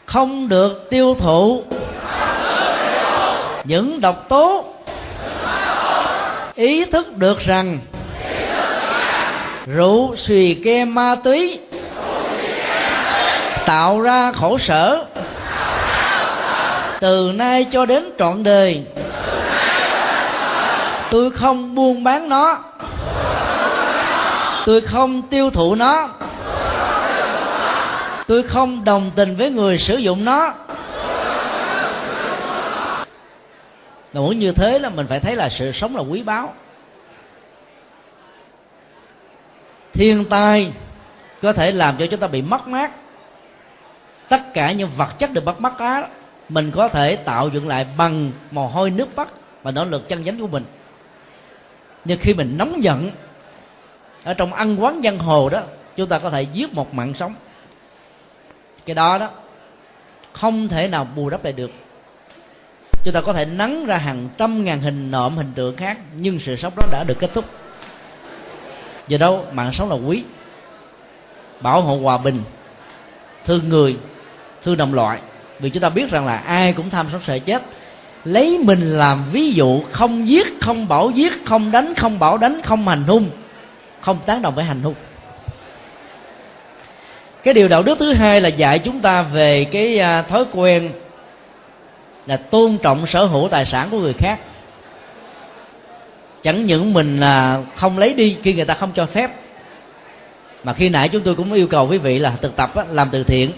[0.06, 1.62] Không được tiêu thụ
[3.64, 4.64] những độc tố
[6.54, 7.78] ý thức được rằng
[9.66, 11.58] rượu xùy ke ma túy
[13.66, 15.04] tạo ra khổ sở
[17.02, 18.84] từ nay cho đến trọn đời.
[21.10, 22.58] Tôi không buôn bán nó.
[24.66, 26.08] Tôi không tiêu thụ nó.
[28.26, 30.54] Tôi không đồng tình với người sử dụng nó.
[34.12, 36.54] Đủ như thế là mình phải thấy là sự sống là quý báu.
[39.92, 40.72] Thiên tai
[41.42, 42.90] có thể làm cho chúng ta bị mất mát.
[44.28, 46.02] Tất cả những vật chất được bắt mắt á
[46.52, 49.28] mình có thể tạo dựng lại bằng mồ hôi nước mắt
[49.62, 50.64] và nỗ lực chân chánh của mình.
[52.04, 53.10] Nhưng khi mình nóng giận,
[54.24, 55.62] ở trong ăn quán giang hồ đó,
[55.96, 57.34] chúng ta có thể giết một mạng sống.
[58.86, 59.28] Cái đó đó,
[60.32, 61.70] không thể nào bù đắp lại được.
[63.04, 66.38] Chúng ta có thể nắng ra hàng trăm ngàn hình nộm hình tượng khác, nhưng
[66.38, 67.44] sự sống đó đã được kết thúc.
[69.08, 70.24] Do đó, mạng sống là quý,
[71.60, 72.42] bảo hộ hòa bình,
[73.44, 73.96] thương người,
[74.62, 75.18] thương đồng loại
[75.62, 77.62] vì chúng ta biết rằng là ai cũng tham sống sợ chết.
[78.24, 82.60] Lấy mình làm ví dụ, không giết, không bảo giết, không đánh, không bảo đánh,
[82.64, 83.30] không hành hung,
[84.00, 84.94] không tán đồng với hành hung.
[87.42, 90.90] Cái điều đạo đức thứ hai là dạy chúng ta về cái à, thói quen
[92.26, 94.38] là tôn trọng sở hữu tài sản của người khác.
[96.42, 99.30] Chẳng những mình là không lấy đi khi người ta không cho phép,
[100.64, 103.24] mà khi nãy chúng tôi cũng yêu cầu quý vị là thực tập làm từ
[103.24, 103.50] thiện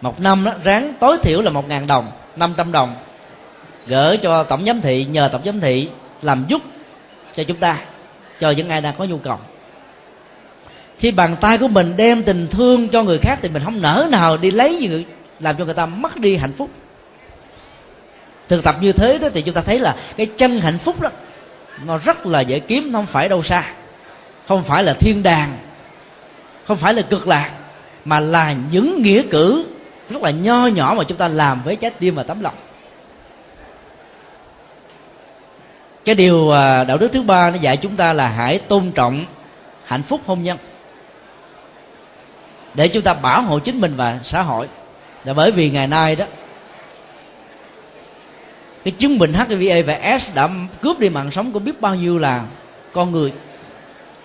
[0.00, 2.94] một năm đó, ráng tối thiểu là một ngàn đồng 500 đồng.
[3.86, 5.88] Gửi cho tổng giám thị nhờ tổng giám thị
[6.22, 6.62] làm giúp
[7.34, 7.78] cho chúng ta
[8.40, 9.38] cho những ai đang có nhu cầu.
[10.98, 14.06] Khi bàn tay của mình đem tình thương cho người khác thì mình không nỡ
[14.10, 15.04] nào đi lấy gì người
[15.40, 16.70] làm cho người ta mất đi hạnh phúc.
[18.48, 21.08] Thực tập như thế đó thì chúng ta thấy là cái chân hạnh phúc đó
[21.84, 23.64] nó rất là dễ kiếm không phải đâu xa.
[24.46, 25.58] Không phải là thiên đàng
[26.66, 27.50] không phải là cực lạc
[28.04, 29.64] mà là những nghĩa cử
[30.10, 32.54] rất là nho nhỏ mà chúng ta làm với trái tim và tấm lòng.
[36.04, 39.24] Cái điều à, đạo đức thứ ba nó dạy chúng ta là hãy tôn trọng
[39.84, 40.58] hạnh phúc hôn nhân.
[42.74, 44.68] Để chúng ta bảo hộ chính mình và xã hội.
[45.24, 46.24] Là bởi vì ngày nay đó,
[48.84, 50.48] cái chứng bệnh HIV và S đã
[50.82, 52.44] cướp đi mạng sống của biết bao nhiêu là
[52.92, 53.32] con người.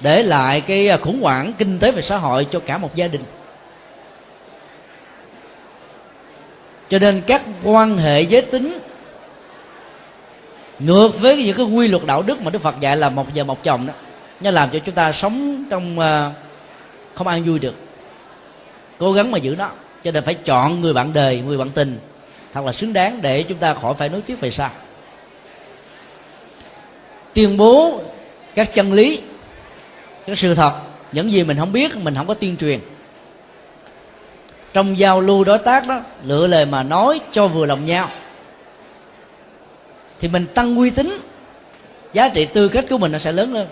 [0.01, 3.07] Để lại cái à, khủng hoảng kinh tế và xã hội cho cả một gia
[3.07, 3.21] đình.
[6.89, 8.79] Cho nên các quan hệ giới tính
[10.79, 13.43] ngược với những cái quy luật đạo đức mà đức phật dạy là một vợ
[13.43, 13.93] một chồng đó,
[14.41, 16.31] nó làm cho chúng ta sống trong à,
[17.13, 17.75] không an vui được.
[18.97, 19.69] Cố gắng mà giữ nó,
[20.03, 21.99] cho nên phải chọn người bạn đời, người bạn tình,
[22.53, 24.69] thật là xứng đáng để chúng ta khỏi phải nối tiếc về sau.
[27.33, 28.01] Tuyên bố
[28.55, 29.21] các chân lý,
[30.27, 30.73] các sự thật,
[31.11, 32.79] những gì mình không biết, mình không có tuyên truyền
[34.73, 38.09] trong giao lưu đối tác đó lựa lời mà nói cho vừa lòng nhau.
[40.19, 41.19] Thì mình tăng uy tín
[42.13, 43.67] giá trị tư cách của mình nó sẽ lớn lên.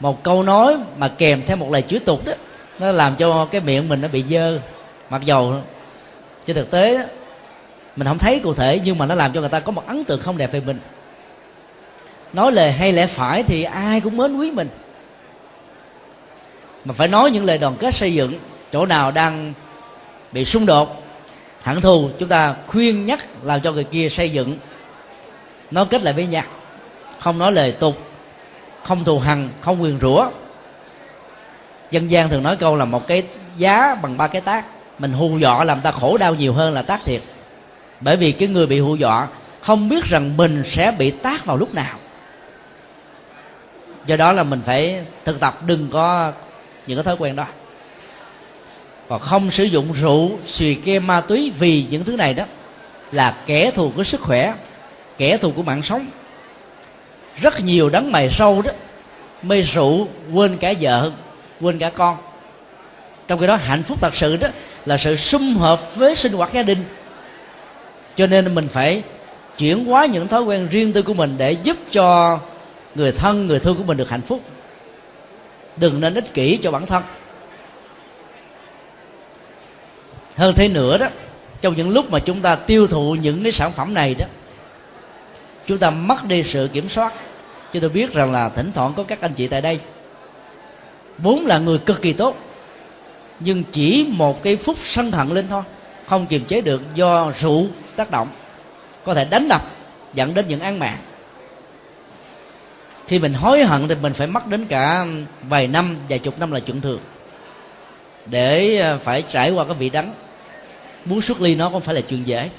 [0.00, 2.32] Một câu nói mà kèm theo một lời chửi tục đó
[2.78, 4.58] nó làm cho cái miệng mình nó bị dơ.
[5.10, 5.54] Mặc dầu
[6.46, 7.04] trên thực tế đó,
[7.96, 10.04] mình không thấy cụ thể nhưng mà nó làm cho người ta có một ấn
[10.04, 10.78] tượng không đẹp về mình.
[12.32, 14.68] Nói lời hay lẽ phải thì ai cũng mến quý mình.
[16.84, 18.34] Mà phải nói những lời đoàn kết xây dựng
[18.72, 19.52] chỗ nào đang
[20.32, 21.02] bị xung đột,
[21.64, 24.56] thẳng thù, chúng ta khuyên nhắc làm cho người kia xây dựng.
[25.70, 26.44] Nó kết lại với nhau
[27.22, 27.98] không nói lời tục,
[28.84, 30.30] không thù hằn, không quyền rủa.
[31.90, 33.26] Dân gian thường nói câu là một cái
[33.56, 34.64] giá bằng ba cái tác.
[34.98, 37.20] Mình hù dọa làm ta khổ đau nhiều hơn là tác thiệt.
[38.00, 39.28] Bởi vì cái người bị hù dọa
[39.60, 41.98] không biết rằng mình sẽ bị tác vào lúc nào.
[44.06, 46.32] Do đó là mình phải thực tập đừng có
[46.86, 47.46] những cái thói quen đó
[49.12, 52.44] còn không sử dụng rượu, xì ke ma túy vì những thứ này đó
[53.12, 54.54] là kẻ thù của sức khỏe,
[55.18, 56.06] kẻ thù của mạng sống.
[57.40, 58.70] Rất nhiều đấng mày sâu đó,
[59.42, 61.10] mê rượu, quên cả vợ,
[61.60, 62.16] quên cả con.
[63.28, 64.48] Trong khi đó, hạnh phúc thật sự đó
[64.86, 66.84] là sự sum hợp với sinh hoạt gia đình.
[68.16, 69.02] Cho nên mình phải
[69.58, 72.38] chuyển hóa những thói quen riêng tư của mình để giúp cho
[72.94, 74.40] người thân, người thương của mình được hạnh phúc.
[75.76, 77.02] Đừng nên ích kỷ cho bản thân.
[80.36, 81.06] Hơn thế nữa đó,
[81.60, 84.26] trong những lúc mà chúng ta tiêu thụ những cái sản phẩm này đó,
[85.66, 87.12] chúng ta mất đi sự kiểm soát.
[87.72, 89.80] Cho tôi biết rằng là thỉnh thoảng có các anh chị tại đây,
[91.18, 92.36] vốn là người cực kỳ tốt,
[93.40, 95.62] nhưng chỉ một cái phút sân hận lên thôi,
[96.06, 98.28] không kiềm chế được do rượu tác động,
[99.04, 99.62] có thể đánh đập,
[100.14, 100.98] dẫn đến những án mạng.
[103.06, 105.06] Khi mình hối hận thì mình phải mất đến cả
[105.48, 107.00] vài năm, vài chục năm là chuyện thường,
[108.26, 110.12] để à, phải trải qua cái vị đắng
[111.04, 112.50] muốn xuất ly nó không phải là chuyện dễ.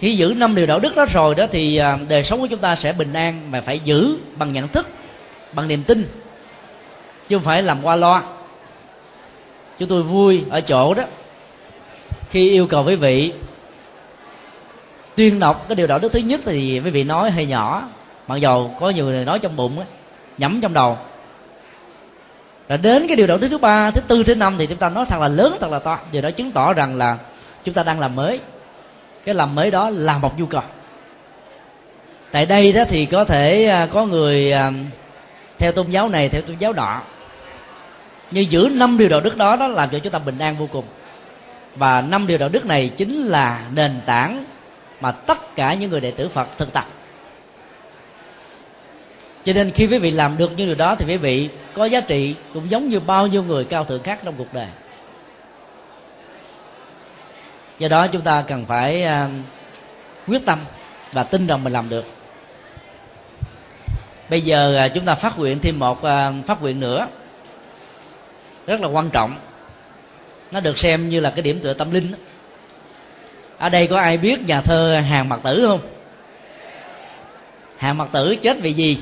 [0.00, 2.60] Khi giữ năm điều đạo đức đó rồi đó thì à, đời sống của chúng
[2.60, 4.88] ta sẽ bình an mà phải giữ bằng nhận thức,
[5.52, 6.06] bằng niềm tin,
[7.28, 8.22] chứ không phải làm qua loa.
[9.78, 11.04] Chúng tôi vui ở chỗ đó
[12.30, 13.32] khi yêu cầu quý vị
[15.14, 17.88] tuyên đọc cái điều đạo đức thứ nhất thì quý vị nói hơi nhỏ.
[18.26, 19.84] Mặc dầu có nhiều người nói trong bụng á,
[20.38, 20.98] nhẩm trong đầu.
[22.68, 24.88] Rồi đến cái điều đạo đức thứ ba, thứ tư, thứ năm thì chúng ta
[24.88, 25.98] nói thật là lớn, thật là to.
[26.12, 27.18] Điều đó chứng tỏ rằng là
[27.64, 28.40] chúng ta đang làm mới.
[29.24, 30.62] Cái làm mới đó là một nhu cầu.
[32.30, 34.72] Tại đây đó thì có thể à, có người à,
[35.58, 37.00] theo tôn giáo này, theo tôn giáo nọ.
[38.30, 40.68] Nhưng giữ năm điều đạo đức đó đó làm cho chúng ta bình an vô
[40.72, 40.84] cùng
[41.76, 44.44] và năm điều đạo đức này chính là nền tảng
[45.00, 46.86] mà tất cả những người đệ tử Phật thực tập.
[49.44, 52.00] Cho nên khi quý vị làm được những điều đó thì quý vị có giá
[52.00, 54.66] trị cũng giống như bao nhiêu người cao thượng khác trong cuộc đời.
[57.78, 59.28] Do đó chúng ta cần phải à,
[60.26, 60.58] quyết tâm
[61.12, 62.04] và tin rằng mình làm được.
[64.30, 67.06] Bây giờ à, chúng ta phát nguyện thêm một à, phát nguyện nữa.
[68.66, 69.36] Rất là quan trọng
[70.50, 72.12] nó được xem như là cái điểm tựa tâm linh
[73.60, 75.80] ở đây có ai biết nhà thơ hàng Mặc tử không?
[77.76, 78.98] Hàng Mặc tử chết vì gì?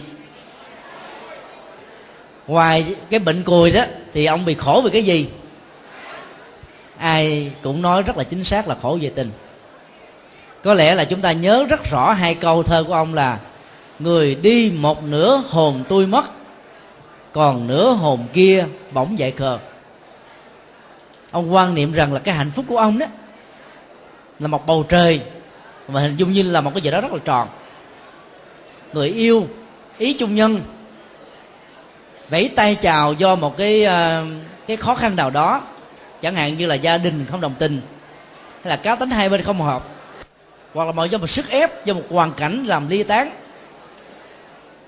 [2.46, 3.84] Ngoài cái bệnh cùi đó,
[4.14, 5.28] thì ông bị khổ vì cái gì?
[6.98, 9.30] Ai cũng nói rất là chính xác là khổ về tình.
[10.64, 13.38] Có lẽ là chúng ta nhớ rất rõ hai câu thơ của ông là,
[13.98, 16.24] người đi một nửa hồn tôi mất,
[17.32, 19.58] còn nửa hồn kia bỗng dậy khờ
[21.30, 23.06] ông quan niệm rằng là cái hạnh phúc của ông đó
[24.38, 25.20] là một bầu trời
[25.88, 27.48] và hình dung như là một cái gì đó rất là tròn.
[28.92, 29.46] Người yêu,
[29.98, 30.60] ý chung nhân,
[32.28, 34.24] vẫy tay chào do một cái ờ,
[34.66, 35.62] cái khó khăn nào đó,
[36.22, 37.80] chẳng hạn như là gia đình không đồng tình,
[38.64, 39.82] hay là cá tính hai bên không hợp,
[40.74, 43.30] hoặc là mọi do một sức ép, do một hoàn cảnh làm ly tán,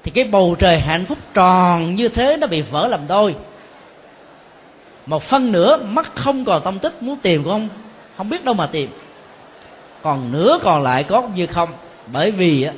[0.02, 3.34] thì cái bầu trời hạnh phúc tròn như thế nó bị vỡ làm đôi
[5.10, 7.68] một phân nửa, mắt không còn tâm tích, muốn tìm cũng không
[8.16, 8.90] không biết đâu mà tìm.
[10.02, 11.68] Còn nửa còn lại có như không?
[12.12, 12.68] Bởi vì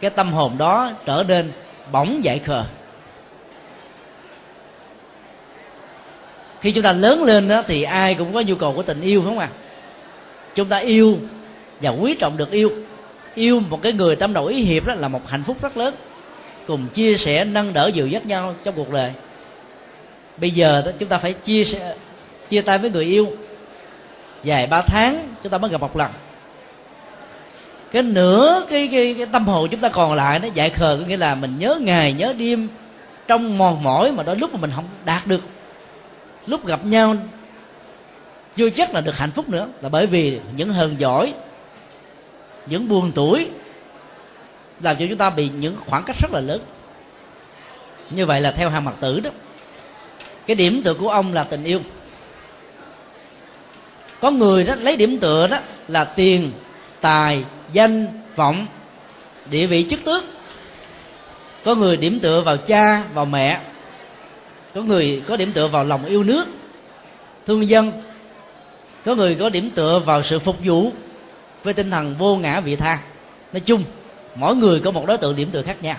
[0.00, 1.52] cái tâm hồn đó trở nên
[1.92, 2.64] bỗng dại khờ.
[6.60, 9.20] Khi chúng ta lớn lên đó thì ai cũng có nhu cầu của tình yêu,
[9.20, 9.48] phải không ạ?
[9.52, 9.56] À?
[10.54, 11.18] chúng ta yêu
[11.80, 12.70] và quý trọng được yêu.
[13.34, 15.94] Yêu một cái người tâm đầu ý hiệp đó là một hạnh phúc rất lớn.
[16.66, 19.12] Cùng chia sẻ, nâng đỡ dìu dắt nhau trong cuộc đời
[20.36, 21.94] bây giờ chúng ta phải chia sẻ
[22.48, 23.28] chia tay với người yêu.
[24.42, 26.10] Dài ba tháng chúng ta mới gặp một lần.
[27.90, 31.06] Cái nửa cái, cái, cái tâm hồn chúng ta còn lại nó dại khờ có
[31.06, 32.68] nghĩa là mình nhớ ngày nhớ đêm
[33.26, 35.40] trong mòn mỏi mà đôi lúc mà mình không đạt được.
[36.46, 37.14] Lúc gặp nhau
[38.56, 41.32] chưa chắc là được hạnh phúc nữa là bởi vì những hờn giỏi
[42.66, 43.50] những buồn tuổi
[44.80, 46.60] làm cho chúng ta bị những khoảng cách rất là lớn.
[48.10, 49.30] Như vậy là theo hàng mặt tử đó
[50.46, 51.80] cái điểm tựa của ông là tình yêu.
[54.20, 55.58] Có người đó lấy điểm tựa đó
[55.88, 56.52] là tiền,
[57.00, 58.06] tài, danh,
[58.36, 58.66] vọng,
[59.50, 60.24] địa vị chức tước.
[61.64, 63.60] Có người điểm tựa vào cha, vào mẹ.
[64.74, 66.46] Có người có điểm tựa vào lòng yêu nước,
[67.46, 67.92] thương dân.
[69.04, 70.90] Có người có điểm tựa vào sự phục vụ
[71.62, 72.98] với tinh thần vô ngã vị tha.
[73.52, 73.84] Nói chung,
[74.34, 75.96] mỗi người có một đối tượng điểm tựa khác nhau.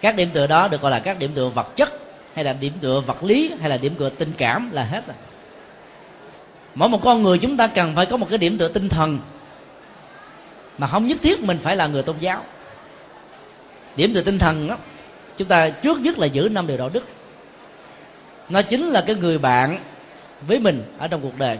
[0.00, 2.05] Các điểm tựa đó được gọi là các điểm tựa vật chất
[2.36, 5.16] hay là điểm tựa vật lý hay là điểm tựa tình cảm là hết rồi.
[6.74, 9.18] Mỗi một con người chúng ta cần phải có một cái điểm tựa tinh thần.
[10.78, 12.44] Mà không nhất thiết mình phải là người tôn giáo.
[13.96, 14.76] Điểm tựa tinh thần đó
[15.36, 17.04] chúng ta trước nhất là giữ năm điều đạo đức.
[18.48, 19.78] Nó chính là cái người bạn
[20.46, 21.58] với mình ở trong cuộc đời.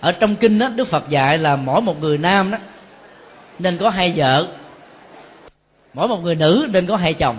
[0.00, 2.58] Ở trong kinh đó đức phật dạy là mỗi một người nam đó
[3.58, 4.46] nên có hai vợ,
[5.94, 7.36] mỗi một người nữ nên có hai chồng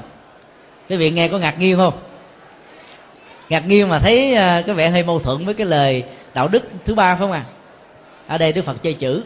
[0.89, 1.93] quý vị nghe có ngạc nhiên không?
[3.49, 6.03] Ngạc nhiên mà thấy à, cái vẻ hơi mâu thuẫn với cái lời
[6.33, 7.43] đạo đức thứ ba không à
[8.27, 9.23] ở đây đức phật chơi chữ.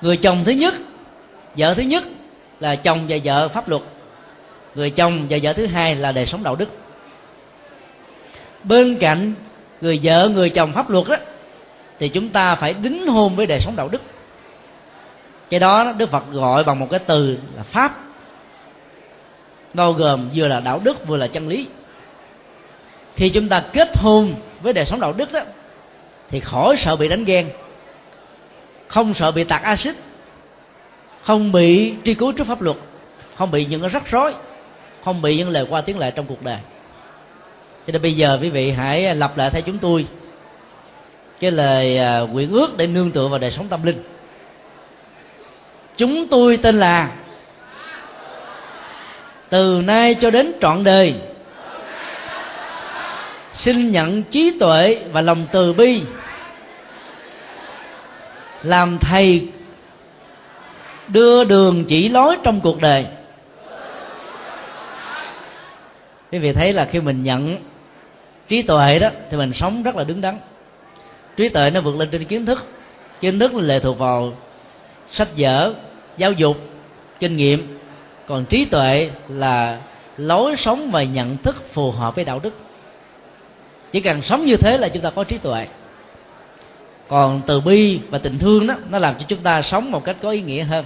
[0.00, 0.74] Người chồng thứ nhất,
[1.56, 2.04] vợ thứ nhất
[2.60, 3.82] là chồng và vợ pháp luật.
[4.74, 6.68] Người chồng và vợ thứ hai là đời sống đạo đức.
[8.64, 9.34] Bên cạnh
[9.80, 11.16] người vợ, người chồng pháp luật đó
[11.98, 14.02] thì chúng ta phải đính hôn với đời sống đạo đức.
[15.50, 17.98] Cái đó đức phật gọi bằng một cái từ là pháp
[19.74, 21.66] bao gồm vừa là đạo đức vừa là chân lý.
[23.16, 25.40] Khi chúng ta kết hôn với đời sống đạo đức đó
[26.30, 27.48] thì khỏi sợ bị đánh ghen
[28.88, 29.96] không sợ bị tạt axit
[31.22, 32.76] không bị truy cứu trước pháp luật
[33.34, 34.32] không bị những rắc rối
[35.04, 36.58] không bị những lời qua tiếng lại trong cuộc đời.
[37.86, 40.06] Cho nên bây giờ quý vị hãy lặp lại theo chúng tôi
[41.40, 44.02] cái lời à, nguyện ước để nương tựa vào đời sống tâm linh.
[45.96, 47.10] Chúng tôi tên là
[49.50, 51.14] từ nay cho đến trọn đời.
[53.52, 56.02] Xin nhận trí tuệ và lòng từ bi.
[58.62, 59.48] Làm thầy
[61.08, 63.06] đưa đường chỉ lối trong cuộc đời.
[66.32, 67.56] Quý vị thấy là khi mình nhận
[68.48, 70.38] trí tuệ đó, thì mình sống rất là đứng đắn.
[71.36, 72.66] Trí tuệ nó vượt lên trên kiến thức.
[73.20, 74.32] Kiến thức là lệ thuộc vào
[75.12, 75.72] sách vở,
[76.16, 76.56] giáo dục,
[77.20, 77.79] kinh nghiệm
[78.30, 79.78] còn trí tuệ là
[80.16, 82.54] lối sống và nhận thức phù hợp với đạo đức.
[83.92, 85.66] Chỉ cần sống như thế là chúng ta có trí tuệ.
[87.08, 90.16] Còn từ bi và tình thương đó, nó làm cho chúng ta sống một cách
[90.22, 90.84] có ý nghĩa hơn,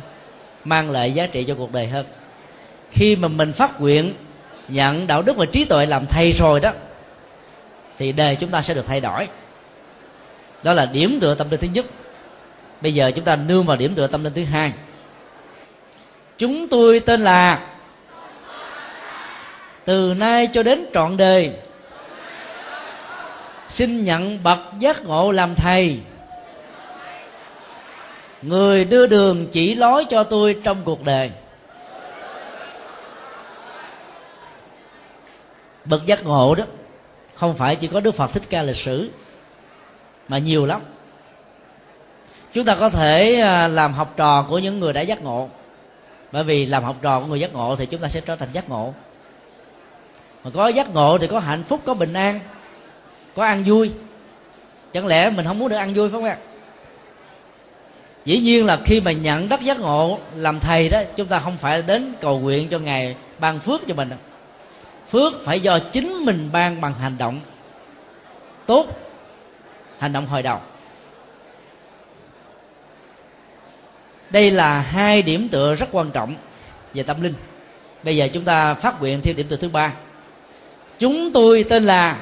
[0.65, 2.07] mang lại giá trị cho cuộc đời hơn.
[2.91, 4.15] Khi mà mình phát nguyện,
[4.69, 6.73] nhận đạo đức và trí tuệ làm thầy rồi đó,
[7.99, 9.29] thì đời chúng ta sẽ được thay đổi.
[10.63, 11.87] Đó là điểm tựa tâm linh thứ nhất.
[12.81, 14.73] Bây giờ chúng ta nương vào điểm tựa tâm linh thứ hai
[16.39, 17.61] chúng tôi tên là
[19.85, 21.53] từ nay cho đến trọn đời,
[23.69, 25.99] xin nhận bậc giác ngộ làm thầy.
[28.43, 31.31] Người đưa đường chỉ lối cho tôi trong cuộc đời.
[35.85, 36.65] Bậc giác ngộ đó,
[37.35, 39.11] không phải chỉ có đức phật thích ca lịch sử,
[40.29, 40.81] mà nhiều lắm.
[42.53, 45.49] Chúng ta có thể à, làm học trò của những người đã giác ngộ
[46.35, 48.49] bởi vì làm học trò của người giác ngộ thì chúng ta sẽ trở thành
[48.53, 48.95] giác ngộ.
[50.45, 52.41] Mà có giác ngộ thì có hạnh phúc, có bình an,
[53.35, 53.91] có ăn vui.
[54.93, 56.37] Chẳng lẽ mình không muốn được ăn vui phải không ạ?
[58.25, 61.57] Dĩ nhiên là khi mà nhận đất giác ngộ làm thầy đó, chúng ta không
[61.57, 64.11] phải đến cầu nguyện cho ngài ban phước cho mình
[65.11, 67.41] phước phải do chính mình ban bằng hành động
[68.67, 68.87] tốt,
[69.99, 70.59] hành động hồi đầu.
[74.35, 76.35] Đây là hai điểm tựa rất quan trọng
[76.95, 77.35] về tâm linh.
[78.03, 79.93] Bây giờ chúng ta phát nguyện theo điểm tựa thứ ba.
[80.99, 82.17] Chúng tôi tên là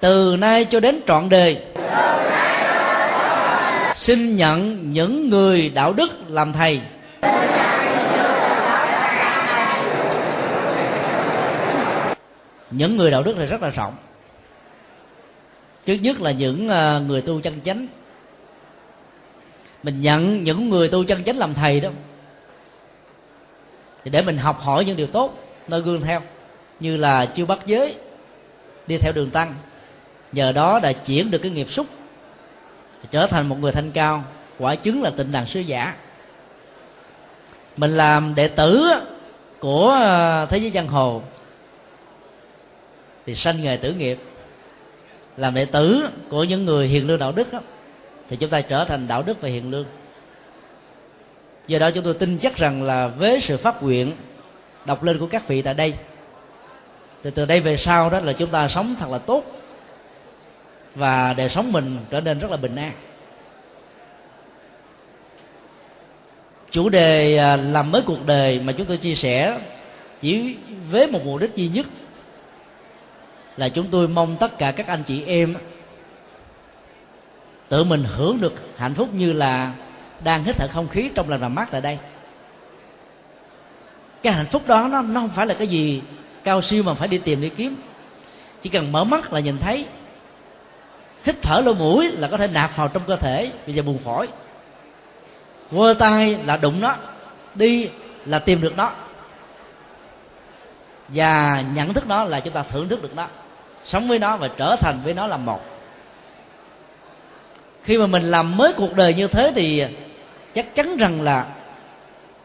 [0.00, 1.62] từ nay cho đến trọn đời.
[3.96, 6.80] Xin nhận những người đạo đức làm thầy.
[12.70, 13.96] Những người đạo đức này rất là rộng.
[15.86, 17.86] Trước nhất là những ờ, người tu chân chánh
[19.82, 21.90] mình nhận những người tu chân chánh làm thầy đó.
[24.04, 25.38] Thì để mình học hỏi những điều tốt
[25.68, 26.20] noi gương theo.
[26.80, 27.94] Như là chưa bắt giới
[28.86, 29.54] đi theo đường tăng.
[30.32, 31.86] Nhờ đó đã chuyển được cái nghiệp xúc
[33.10, 34.24] trở thành một người thanh cao
[34.58, 35.94] quả chứng là tịnh đàn sứ giả.
[37.76, 38.88] Mình làm đệ tử
[39.60, 41.22] của ờ, thế giới giang hồ.
[43.26, 44.18] Thì sanh nghề tử nghiệp
[45.36, 47.60] làm đệ tử của những người hiền lương đạo đức đó,
[48.28, 49.86] thì chúng ta trở thành đạo đức và hiền lương.
[51.66, 54.12] Do đó chúng tôi tin chắc rằng là với sự phát nguyện
[54.84, 55.94] đọc lên của các vị tại đây
[57.22, 59.44] từ từ đây về sau đó là chúng ta sống thật là tốt
[60.94, 62.92] và đời sống mình trở nên rất là bình an.
[66.70, 69.60] Chủ đề à, làm mới cuộc đời mà chúng tôi chia sẻ
[70.20, 70.56] chỉ
[70.90, 71.86] với một mục đích duy nhất
[73.56, 75.54] là chúng tôi mong tất cả các anh chị em
[77.68, 79.72] tự mình hưởng được hạnh phúc như là
[80.24, 81.98] đang hít thở không khí trong lành và mát tại đây.
[84.22, 86.02] Cái hạnh phúc đó nó, nó không phải là cái gì
[86.44, 87.76] cao siêu mà phải đi tìm đi kiếm.
[88.62, 89.86] Chỉ cần mở mắt là nhìn thấy.
[91.24, 93.98] Hít thở lỗ mũi là có thể nạp vào trong cơ thể bây giờ buồn
[93.98, 94.28] phổi.
[95.70, 96.94] Vơ tay là đụng nó
[97.54, 97.88] đi
[98.26, 98.92] là tìm được nó.
[101.08, 103.26] Và nhận thức nó là chúng ta thưởng thức được nó
[103.84, 105.77] sống với nó và trở thành với nó là một
[107.88, 109.84] khi mà mình làm mới cuộc đời như thế thì
[110.54, 111.46] chắc chắn rằng là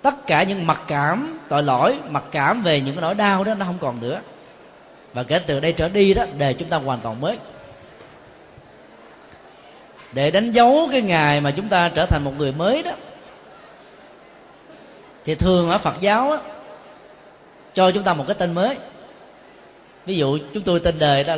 [0.01, 3.53] tất cả những mặc cảm tội lỗi mặc cảm về những cái nỗi đau đó
[3.53, 4.21] nó không còn nữa.
[5.13, 7.37] Và kể từ đây trở đi đó đời chúng ta hoàn toàn mới.
[10.13, 12.91] Để đánh dấu cái ngày mà chúng ta trở thành một người mới đó
[15.25, 16.37] thì thường ở phật giáo á,
[17.73, 18.77] cho chúng ta một cái tên mới.
[20.05, 21.35] Ví dụ chúng tôi tên đời đó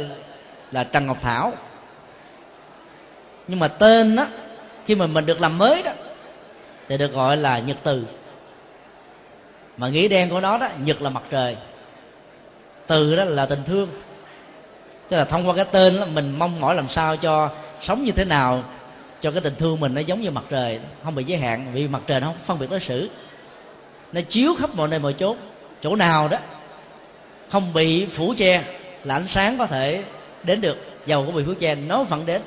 [0.71, 1.53] là trần ngọc thảo
[3.47, 4.27] nhưng mà tên đó
[4.85, 5.91] khi mà mình được làm mới đó
[6.87, 8.03] thì được gọi là nhật từ.
[9.77, 11.55] Mà nghĩa đen của nó đó nhật là mặt trời.
[12.87, 13.89] Từ đó là tình thương.
[15.09, 17.49] Tức là thông qua cái tên đó, mình mong mỏi làm sao cho
[17.81, 18.63] sống như thế nào
[19.21, 21.71] cho cái tình thương mình nó giống như mặt trời không bị giới hạn.
[21.73, 23.09] Vì mặt trời nó không phân biệt đối xử.
[24.13, 25.37] Nó chiếu khắp mọi nơi mọi chốn.
[25.81, 26.37] Chỗ nào đó
[27.49, 28.63] không bị phủ che
[29.03, 30.03] là ánh sáng có thể
[30.43, 30.77] đến được.
[31.05, 32.41] Dầu có bị phủ che nó vẫn đến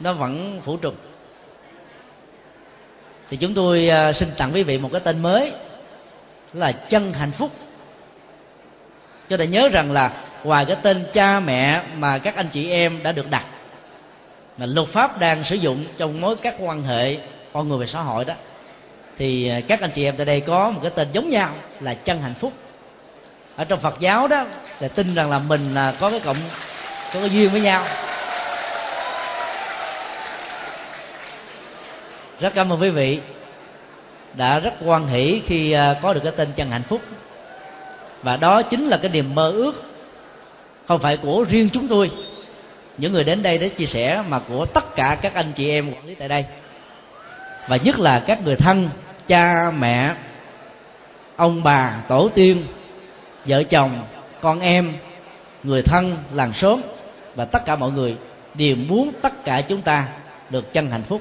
[0.00, 0.96] nó vẫn phủ trùng.
[3.30, 5.52] Thì chúng tôi à, xin tặng quý vị một cái tên mới,
[6.52, 7.50] là chân hạnh phúc.
[9.30, 10.12] Cho ta nhớ rằng là
[10.44, 13.44] ngoài cái tên cha mẹ mà các anh chị em đã được đặt,
[14.58, 17.16] mà luật pháp đang sử dụng trong mối các quan hệ
[17.52, 18.34] con người và xã hội đó,
[19.18, 21.50] thì à, các anh chị em tại đây có một cái tên giống nhau
[21.80, 22.52] là chân hạnh phúc.
[23.56, 24.46] Ở trong phật giáo đó,
[24.80, 26.36] là tin rằng là mình là có cái cộng,
[27.14, 27.84] có cái duyên với nhau.
[32.42, 33.20] Rất cảm ơn quý vị
[34.34, 37.00] đã rất quan hỷ khi à, có được cái tên chân hạnh phúc.
[38.22, 39.84] Và đó chính là cái niềm mơ ước,
[40.88, 42.10] không phải của riêng chúng tôi,
[42.98, 45.92] những người đến đây để chia sẻ, mà của tất cả các anh chị em
[45.94, 46.44] quản lý tại đây.
[47.68, 48.88] Và nhất là các người thân,
[49.28, 50.14] cha, mẹ,
[51.36, 52.64] ông bà, tổ tiên,
[53.46, 53.90] vợ chồng,
[54.40, 54.92] con em,
[55.62, 56.80] người thân, làng xóm,
[57.34, 58.16] và tất cả mọi người
[58.54, 60.06] đều muốn tất cả chúng ta
[60.50, 61.20] được chân hạnh phúc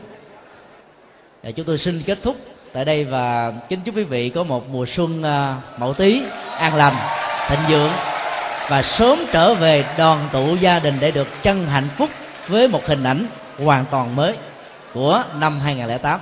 [1.43, 2.35] và chúng tôi xin kết thúc
[2.73, 6.21] tại đây và kính chúc quý vị có một mùa xuân à, mậu tý
[6.57, 6.93] an lành
[7.47, 7.91] thịnh vượng
[8.69, 12.09] và sớm trở về đoàn tụ gia đình để được chân hạnh phúc
[12.47, 13.25] với một hình ảnh
[13.57, 14.33] hoàn toàn mới
[14.93, 16.19] của năm 2008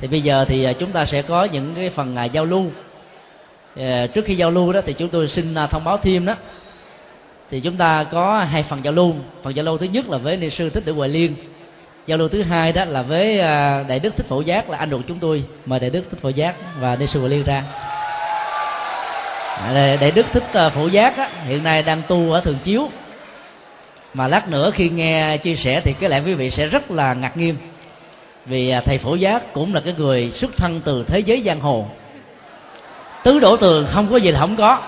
[0.00, 2.66] thì bây giờ thì à, chúng ta sẽ có những cái phần à, giao lưu.
[3.76, 6.34] À, trước khi giao lưu đó thì chúng tôi xin à, thông báo thêm đó.
[7.50, 9.14] Thì chúng ta có hai phần giao lưu.
[9.42, 11.34] Phần giao lưu thứ nhất là với ni sư thích tử huệ liên
[12.06, 14.90] giao lưu thứ hai đó là với à, đại đức thích phổ giác là anh
[14.90, 15.44] ruột chúng tôi.
[15.66, 17.62] Mời đại đức thích phổ giác và đi sư liên ra.
[19.66, 22.88] À, đại đức thích à, phổ giác á, hiện nay đang tu ở thường chiếu.
[24.14, 27.14] Mà lát nữa khi nghe chia sẻ thì cái lẽ quý vị sẽ rất là
[27.14, 27.56] ngạc nhiên.
[28.46, 31.86] Vì thầy phổ giác cũng là cái người xuất thân từ thế giới giang hồ.
[33.22, 34.78] Tứ đổ tường không có gì là không có.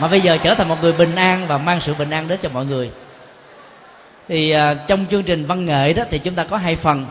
[0.00, 2.38] Mà bây giờ trở thành một người bình an và mang sự bình an đến
[2.42, 2.90] cho mọi người
[4.32, 7.06] thì à, trong chương trình văn nghệ đó thì chúng ta có hai phần.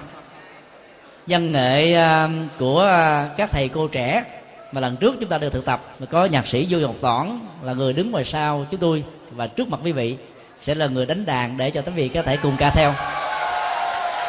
[1.28, 2.30] Văn nghệ à,
[2.60, 4.24] của à, các thầy cô trẻ
[4.72, 7.40] mà lần trước chúng ta được thực tập mà có nhạc sĩ vô ngọc toản
[7.64, 10.16] là người đứng ngoài sau chúng tôi và trước mặt quý vị
[10.62, 12.94] sẽ là người đánh đàn để cho quý vị có thể cùng ca theo.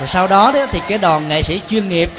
[0.00, 2.10] Rồi sau đó, đó thì cái đoàn nghệ sĩ chuyên nghiệp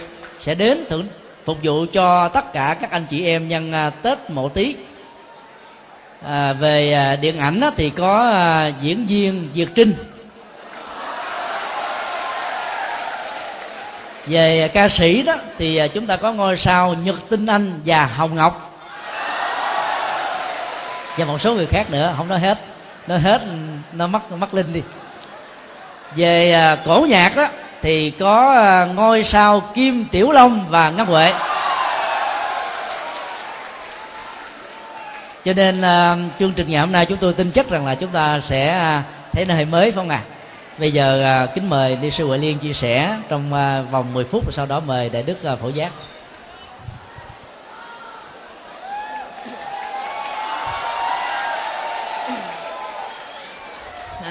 [0.42, 1.06] sẽ đến thưởng
[1.46, 4.76] phục vụ cho tất cả các anh chị em nhân tết mộ tý.
[6.26, 9.94] À, về à, điện ảnh thì có à, diễn viên Diệt Trinh
[14.28, 18.06] về ca sĩ đó, thì à, chúng ta có ngôi sao nhật tinh anh và
[18.06, 18.80] hồng ngọc.
[21.18, 22.60] Và một số người khác nữa, không nói hết.
[23.08, 23.42] Nói hết,
[23.94, 24.82] nó mất nó mất linh đi.
[26.16, 27.48] Về à, cổ nhạc đó,
[27.82, 31.34] thì có à, ngôi sao kim tiểu long và ngân huệ.
[35.46, 35.82] Cho nên
[36.40, 39.02] chương trình ngày hôm nay chúng tôi tin chắc rằng là chúng ta sẽ
[39.34, 40.22] thấy nơi mới phải không ạ?
[40.30, 40.43] à?
[40.78, 44.26] Bây giờ uh, kính mời đi sư huệ liên chia sẻ trong uh, vòng 10
[44.26, 45.92] phút sau đó mời đại đức uh, phổ giác.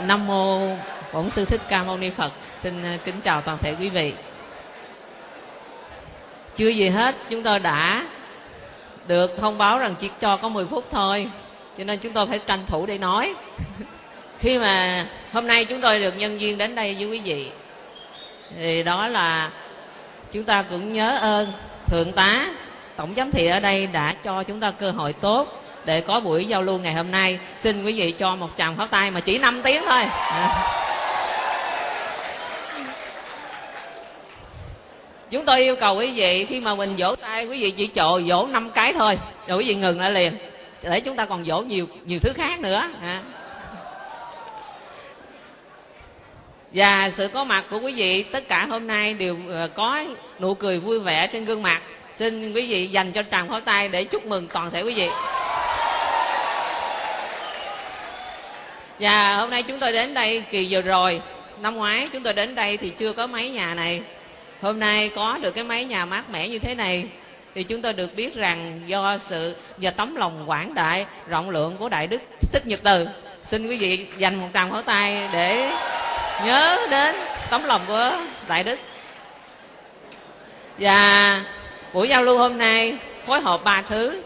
[0.07, 0.77] Nam mô
[1.13, 2.33] bổn sư thích ca mâu ni phật.
[2.61, 4.15] Xin kính chào toàn thể quý vị.
[6.57, 8.07] Chưa gì hết chúng tôi đã
[9.07, 11.31] được thông báo rằng chỉ cho có 10 phút thôi
[11.79, 13.35] cho nên chúng tôi phải tranh thủ để nói.
[14.43, 17.47] khi mà hôm nay chúng tôi được nhân duyên đến đây, với quý vị,
[18.59, 19.51] thì đó là
[20.33, 21.53] chúng ta cũng nhớ ơn
[21.87, 22.47] thượng tá,
[22.97, 26.45] tổng giám thị ở đây đã cho chúng ta cơ hội tốt để có buổi
[26.45, 29.39] giao lưu ngày hôm nay xin quý vị cho một tràng pháo tay mà chỉ
[29.39, 30.49] 5 tiếng thôi à.
[35.31, 38.21] chúng tôi yêu cầu quý vị, khi mà mình vỗ tay, quý vị chỉ trồ
[38.27, 40.33] vỗ năm cái thôi, rồi quý vị ngừng lại liền
[40.83, 43.21] để chúng ta còn vỗ nhiều nhiều thứ khác nữa à.
[46.75, 50.05] Và sự có mặt của quý vị tất cả hôm nay đều ờ, có
[50.41, 51.81] nụ cười vui vẻ trên gương mặt.
[52.13, 55.09] Xin quý vị dành cho tràng pháo tay để chúc mừng toàn thể quý vị.
[59.01, 61.21] Và hôm nay chúng tôi đến đây kỳ vừa rồi.
[61.61, 64.03] Năm ngoái chúng tôi đến đây thì chưa có mấy nhà này.
[64.61, 67.05] Hôm nay có được cái máy nhà mát mẻ như thế này
[67.55, 71.77] thì chúng tôi được biết rằng do sự và tấm lòng quảng đại, rộng lượng
[71.79, 72.23] của đại đức
[72.53, 73.07] thích nhật từ.
[73.45, 75.73] Xin quý vị dành một tràng pháo tay để
[76.45, 77.15] nhớ đến
[77.51, 78.13] tấm lòng của
[78.49, 78.79] đại đức.
[80.79, 81.41] Và
[81.93, 82.97] buổi giao lưu hôm nay
[83.27, 84.23] phối hợp ba thứ.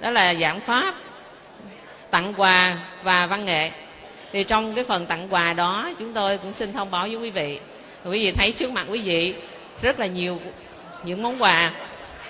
[0.00, 0.94] Đó là giảng pháp,
[2.10, 2.72] tặng quà
[3.02, 3.70] và văn nghệ.
[4.32, 7.30] Thì trong cái phần tặng quà đó, chúng tôi cũng xin thông báo với quý
[7.30, 7.58] vị.
[8.04, 9.34] Quý vị thấy trước mặt quý vị
[9.82, 10.40] rất là nhiều
[11.04, 11.70] những món quà.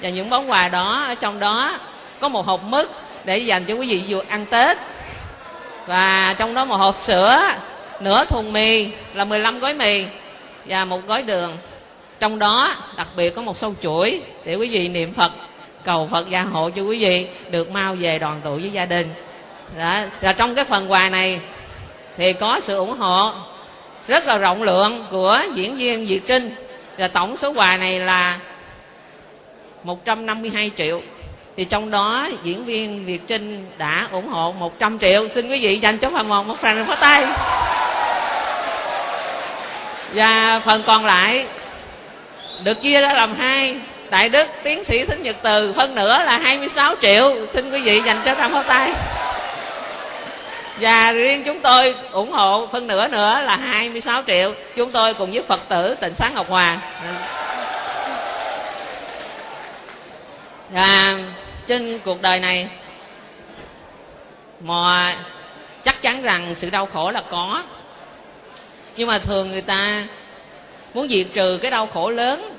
[0.01, 1.79] Và những món quà đó, ở trong đó
[2.21, 2.91] có một hộp mứt
[3.25, 4.79] để dành cho quý vị vừa ăn tết.
[5.87, 7.51] Và trong đó một hộp sữa
[8.01, 10.05] nửa thùng mì là 15 gói mì
[10.65, 11.57] và một gói đường.
[12.21, 15.33] Trong đó đặc biệt có một sâu chuỗi để quý vị niệm phật,
[15.85, 19.15] cầu phật gia hộ cho quý vị được mau về đoàn tụ với gia đình.
[19.79, 20.01] Đó.
[20.21, 21.41] và trong cái phần quà này
[22.17, 23.31] thì có sự ủng hộ
[24.09, 26.55] rất là rộng lượng của diễn viên Việt Trinh.
[26.99, 28.39] Và tổng số quà này là
[29.85, 31.03] 152 triệu.
[31.57, 35.29] Thì trong đó diễn viên Việt Trinh đã ủng hộ 100 triệu.
[35.29, 37.27] Xin quý vị dành cho phần một một tràng pháo tay
[40.15, 41.47] và phần còn lại
[42.63, 43.77] được chia ra làm hai.
[44.11, 47.37] Đại đức, tiến sĩ thích nhật từ phân nửa là 26 triệu.
[47.53, 48.93] Xin quý vị dành cho tràng pháo tay
[50.81, 54.55] và riêng chúng tôi ủng hộ phân nửa nữa là 26 triệu.
[54.77, 56.79] Chúng tôi cùng với phật tử tịnh sáng ngọc hòa
[60.71, 61.15] và
[61.67, 62.69] trên cuộc đời này
[64.61, 65.15] mà
[65.85, 67.63] chắc chắn rằng sự đau khổ là có
[68.97, 70.05] nhưng mà thường người ta
[70.95, 72.55] muốn diệt trừ cái đau khổ lớn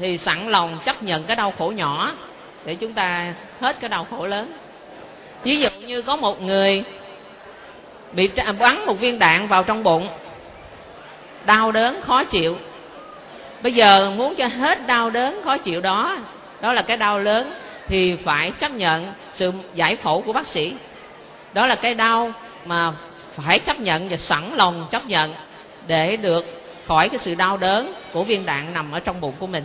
[0.00, 2.12] thì sẵn lòng chấp nhận cái đau khổ nhỏ
[2.64, 4.52] để chúng ta hết cái đau khổ lớn.
[5.44, 6.84] Ví dụ như có một người
[8.12, 10.08] bị à, bắn một viên đạn vào trong bụng,
[11.46, 12.56] đau đớn khó chịu.
[13.62, 16.18] Bây giờ muốn cho hết đau đớn khó chịu đó
[16.60, 17.52] đó là cái đau lớn,
[17.88, 20.74] thì phải chấp nhận sự giải phẫu của bác sĩ.
[21.52, 22.32] Đó là cái đau
[22.64, 22.92] mà
[23.40, 25.34] phải chấp nhận và sẵn lòng chấp nhận
[25.86, 29.46] để được khỏi cái sự đau đớn của viên đạn nằm ở trong bụng của
[29.46, 29.64] mình.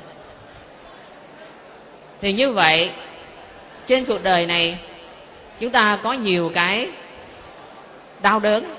[2.22, 2.90] Thì như vậy
[3.86, 4.78] trên cuộc đời này
[5.60, 6.90] chúng ta có nhiều cái
[8.22, 8.76] đau đớn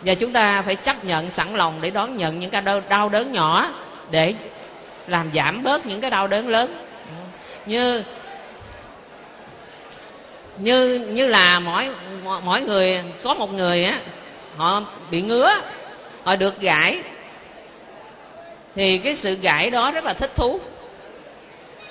[0.00, 3.08] và chúng ta phải chấp nhận sẵn lòng để đón nhận những cái đau, đau
[3.08, 3.72] đớn nhỏ
[4.10, 4.34] để
[5.06, 6.74] làm giảm bớt những cái đau đớn lớn.
[7.66, 8.04] Như
[10.58, 11.88] như như là mỗi
[12.44, 13.98] mỗi người, có một người á,
[14.56, 15.50] họ bị ngứa,
[16.24, 17.00] họ được gãi.
[18.76, 20.60] Thì cái sự gãi đó rất là thích thú.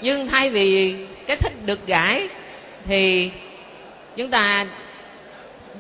[0.02, 0.96] Nhưng thay vì
[1.28, 2.28] cái thích được gãi,
[2.88, 3.32] thì
[4.18, 4.66] chúng ta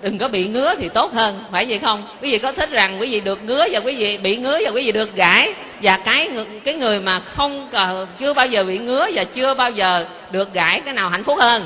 [0.02, 2.07] đừng có bị ngứa thì tốt hơn, phải vậy không?
[2.22, 4.72] Quý vị có thích rằng quý vị được ngứa và quý vị bị ngứa và
[4.72, 5.53] quý vị được gãi?
[5.82, 6.30] Và cái
[6.64, 7.70] cái người mà không
[8.20, 11.38] chưa bao giờ bị ngứa và chưa bao giờ được gãi cái nào hạnh phúc
[11.40, 11.64] hơn?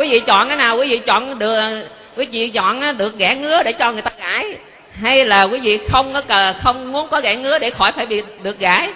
[0.00, 1.86] Quý vị chọn cái nào, quý vị chọn được,
[2.16, 4.56] quý vị chọn được ghẻ ngứa để cho người ta gãi.
[4.92, 8.06] Hay là quý vị không có cờ, không muốn có gãy ngứa để khỏi phải
[8.06, 8.90] bị được gãy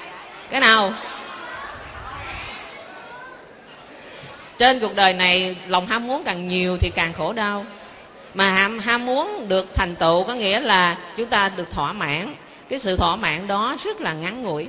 [0.51, 0.93] cái nào?
[4.59, 7.67] Trên cuộc đời này, lòng ham muốn càng nhiều thì càng khổ đau.
[8.35, 12.35] Mà ham ham muốn được thành tựu có nghĩa là chúng ta được thỏa mãn.
[12.69, 14.69] Cái sự thỏa mãn đó rất là ngắn ngủi.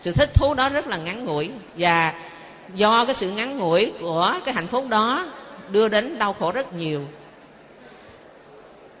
[0.00, 1.50] Sự thích thú đó rất là ngắn ngủi.
[1.76, 2.12] Và
[2.74, 5.26] do cái sự ngắn ngủi của cái hạnh phúc đó
[5.70, 7.04] đưa đến đau khổ rất nhiều.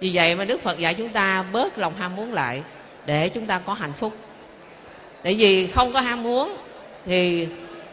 [0.00, 2.62] Vì vậy mà đức phật dạy chúng ta bớt lòng ham muốn lại
[3.06, 4.16] để chúng ta có hạnh phúc.
[5.22, 6.56] Tại vì không có ham muốn
[7.06, 7.48] thì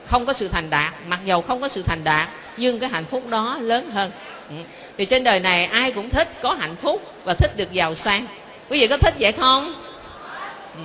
[0.05, 3.05] không có sự thành đạt, mặc dầu không có sự thành đạt, nhưng cái hạnh
[3.05, 4.11] phúc đó lớn hơn.
[4.49, 4.55] Ừ.
[4.97, 8.25] Thì trên đời này ai cũng thích có hạnh phúc và thích được giàu sang.
[8.69, 9.73] Quý vị có thích vậy không?
[10.77, 10.83] Ừ.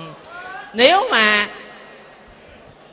[0.73, 1.47] Nếu mà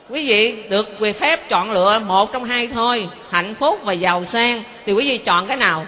[0.09, 4.25] quý vị được quyền phép chọn lựa một trong hai thôi, hạnh phúc và giàu
[4.25, 4.63] sang.
[4.87, 5.87] Thì quý vị chọn cái nào?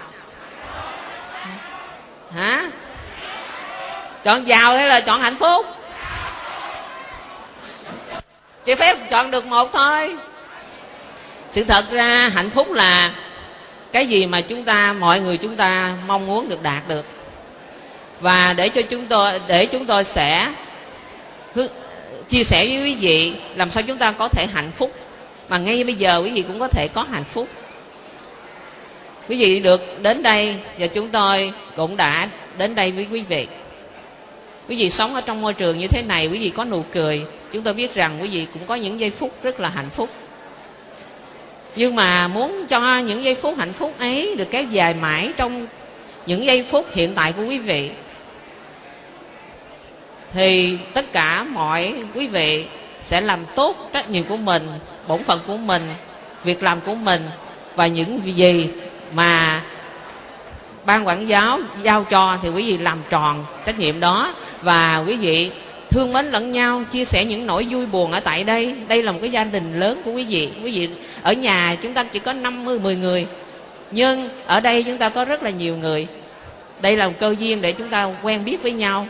[2.34, 2.62] Hả?
[4.24, 5.66] Chọn giàu hay là chọn hạnh phúc?
[8.64, 10.16] Chỉ phép chọn được một thôi.
[11.52, 13.10] Sự thật ra, hạnh phúc là
[13.92, 17.04] cái gì mà chúng ta, mọi người chúng ta mong muốn được đạt được.
[18.20, 20.48] Và để cho chúng tôi, để chúng tôi sẽ
[22.30, 24.94] chia sẻ với quý vị, làm sao chúng ta có thể hạnh phúc.
[25.48, 27.48] Mà ngay bây giờ quý vị cũng có thể có hạnh phúc.
[29.28, 32.28] Quý vị được đến đây, và chúng tôi cũng đã
[32.58, 33.46] đến đây với quý vị.
[34.68, 37.22] Quý vị sống ở trong môi trường như thế này, quý vị có nụ cười.
[37.52, 40.10] Chúng tôi biết rằng quý vị cũng có những giây phút rất là hạnh phúc.
[41.76, 45.66] Nhưng mà muốn cho những giây phút hạnh phúc ấy được kéo dài mãi trong
[46.26, 47.90] những giây phút hiện tại của quý vị
[50.32, 52.66] thì tất cả mọi quý vị
[53.00, 54.68] sẽ làm tốt trách nhiệm của mình,
[55.08, 55.94] bổn phận của mình,
[56.44, 57.22] việc làm của mình
[57.76, 58.68] và những gì
[59.12, 59.62] mà
[60.84, 64.34] ban quản giáo giao cho thì quý vị làm tròn trách nhiệm đó.
[64.62, 65.50] Và quý vị
[65.90, 68.74] thương mến lẫn nhau, chia sẻ những nỗi vui buồn ở tại đây.
[68.88, 70.50] Đây là một cái gia đình lớn của quý vị.
[70.64, 70.88] Quý vị,
[71.22, 73.26] ở nhà chúng ta chỉ có 50 10 người,
[73.90, 76.06] nhưng ở đây chúng ta có rất là nhiều người.
[76.80, 79.06] Đây là một cơ duyên để chúng ta quen biết với nhau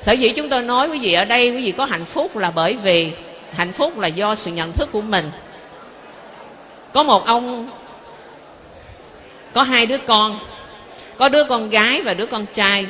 [0.00, 2.50] sở dĩ chúng tôi nói quý vị ở đây, quý vị có hạnh phúc là
[2.50, 3.12] bởi vì
[3.52, 5.30] hạnh phúc là do sự nhận thức của mình.
[6.92, 7.70] Có một ông,
[9.54, 10.38] có hai đứa con,
[11.18, 12.86] có đứa con gái và đứa con trai.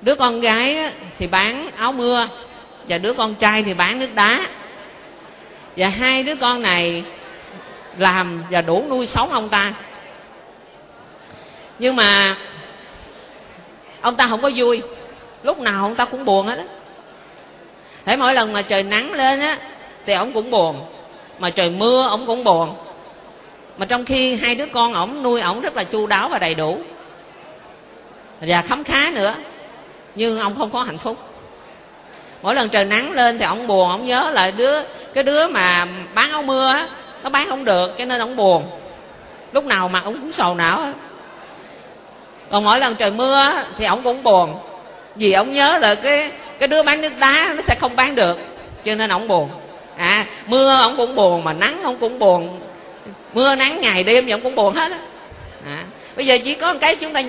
[0.00, 0.78] Đứa con gái
[1.18, 2.28] thì bán áo mưa
[2.88, 4.46] và đứa con trai thì bán nước đá.
[5.76, 7.02] Và hai đứa con này
[7.98, 9.72] làm và đủ nuôi sống ông ta.
[11.78, 12.36] Nhưng mà
[14.00, 14.82] ông ta không có vui
[15.44, 16.64] lúc nào ông ta cũng buồn hết á.
[18.04, 19.58] Thế mỗi lần mà trời nắng lên á,
[20.06, 20.80] thì ông cũng buồn.
[21.38, 22.74] Mà trời mưa, ông cũng buồn.
[23.78, 26.54] Mà trong khi hai đứa con ổng nuôi ổng rất là chu đáo và đầy
[26.54, 26.78] đủ.
[28.40, 29.34] Và khấm khá nữa.
[30.14, 31.16] Nhưng ông không có hạnh phúc.
[32.42, 33.90] Mỗi lần trời nắng lên thì ông buồn.
[33.90, 34.82] Ông nhớ lại đứa,
[35.14, 36.88] cái đứa mà bán áo mưa á,
[37.22, 38.64] nó bán không được, cho nên ông buồn.
[39.52, 40.92] Lúc nào mà ông cũng sầu não á.
[42.50, 44.54] Còn mỗi lần trời mưa thì ông cũng buồn
[45.16, 48.38] vì ông nhớ là cái cái đứa bán nước đá nó sẽ không bán được
[48.84, 49.50] cho nên ông buồn.
[49.96, 52.60] À mưa ông cũng buồn mà nắng ông cũng buồn.
[53.34, 54.98] Mưa nắng ngày đêm thì ông cũng buồn hết á.
[55.66, 55.78] À,
[56.16, 57.22] bây giờ chỉ có một cái chúng ta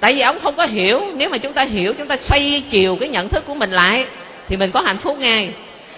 [0.00, 2.96] tại vì ông không có hiểu nếu mà chúng ta hiểu chúng ta xoay chiều
[3.00, 4.06] cái nhận thức của mình lại
[4.48, 5.48] thì mình có hạnh phúc ngay.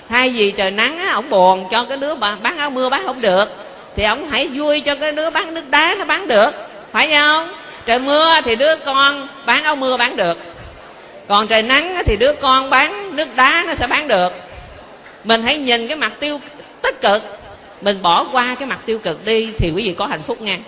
[0.09, 3.21] Thay vì trời nắng á ông buồn cho cái đứa bán áo mưa bán không
[3.21, 3.53] được
[3.97, 6.51] thì ông hãy vui cho cái đứa bán nước đá nó bán được.
[6.93, 7.49] Phải không?
[7.87, 10.39] Trời mưa thì đứa con bán áo mưa bán được
[11.29, 14.33] còn trời nắng thì đứa con bán nước đá nó sẽ bán được.
[15.25, 16.41] Mình hãy nhìn cái mặt tiêu
[16.83, 17.23] tích cực.
[17.81, 20.59] Mình bỏ qua cái mặt tiêu cực đi thì quý vị có hạnh phúc nha.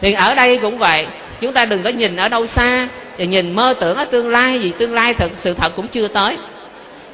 [0.00, 1.06] Thì ở đây cũng vậy.
[1.40, 2.88] Chúng ta đừng có nhìn ở đâu xa
[3.18, 6.08] và nhìn mơ tưởng ở tương lai vì tương lai thật sự thật cũng chưa
[6.08, 6.36] tới.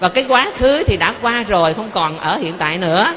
[0.00, 3.12] Và cái quá khứ thì đã qua rồi, không còn ở hiện tại nữa.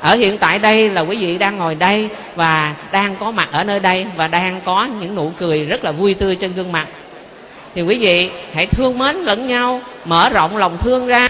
[0.00, 3.64] Ở hiện tại đây là quý vị đang ngồi đây và đang có mặt ở
[3.64, 6.86] nơi đây và đang có những nụ cười rất là vui tươi trên gương mặt
[7.74, 11.28] thì quý vị hãy thương mến lẫn nhau, mở rộng lòng thương ra.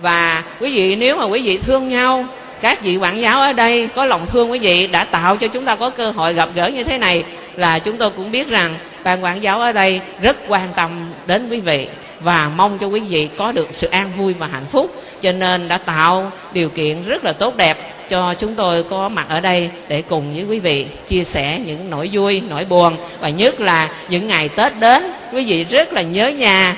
[0.00, 2.26] Và quý vị, nếu mà quý vị thương nhau,
[2.60, 5.64] các vị quản giáo ở đây có lòng thương quý vị, đã tạo cho chúng
[5.64, 7.24] ta có cơ hội gặp gỡ như thế này,
[7.56, 10.90] là chúng tôi cũng biết rằng ban quản giáo ở đây rất quan tâm
[11.26, 11.86] đến quý vị
[12.20, 15.02] và mong cho quý vị có được sự an vui và hạnh phúc.
[15.22, 17.78] Cho nên đã tạo điều kiện rất là tốt đẹp
[18.10, 21.90] cho chúng tôi có mặt ở đây để cùng với quý vị chia sẻ những
[21.90, 22.96] nỗi vui, nỗi buồn.
[23.20, 25.02] Và nhất là những ngày tết đến,
[25.32, 26.76] quý vị rất là nhớ nhà.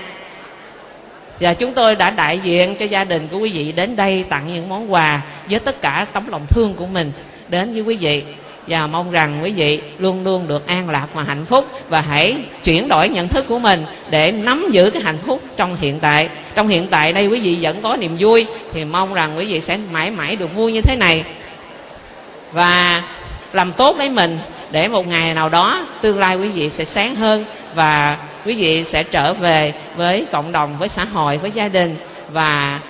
[1.40, 4.54] Và chúng tôi đã đại diện cho gia đình của quý vị đến đây tặng
[4.54, 5.20] những món quà
[5.50, 7.12] với tất cả tấm lòng thương của mình
[7.48, 8.22] đến với quý vị
[8.68, 12.36] và mong rằng quý vị luôn luôn được an lạc và hạnh phúc và hãy
[12.64, 16.28] chuyển đổi nhận thức của mình để nắm giữ cái hạnh phúc trong hiện tại.
[16.54, 19.60] Trong hiện tại đây quý vị vẫn có niềm vui thì mong rằng quý vị
[19.60, 21.24] sẽ mãi mãi được vui như thế này.
[22.52, 23.02] Và
[23.52, 24.38] làm tốt lấy mình
[24.70, 28.84] để một ngày nào đó tương lai quý vị sẽ sáng hơn và quý vị
[28.84, 31.96] sẽ trở về với cộng đồng với xã hội với gia đình.
[32.32, 32.80] Và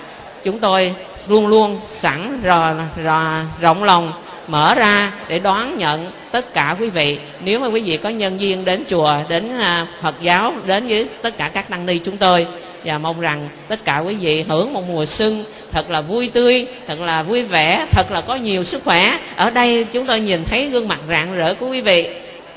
[0.43, 0.93] chúng tôi
[1.27, 2.73] luôn luôn sẵn rò,
[3.03, 3.23] rò,
[3.59, 4.11] rộng lòng
[4.49, 7.17] mở ra để đón nhận tất cả quý vị.
[7.43, 11.07] Nếu mà quý vị có nhân duyên đến chùa, đến à, phật giáo, đến với
[11.21, 12.47] tất cả các tăng ni chúng tôi,
[12.85, 16.67] và mong rằng tất cả quý vị hưởng một mùa xuân thật là vui tươi,
[16.87, 19.17] thật là vui vẻ, thật là có nhiều sức khỏe.
[19.35, 22.07] Ở đây chúng tôi nhìn thấy gương mặt rạng rỡ của quý vị.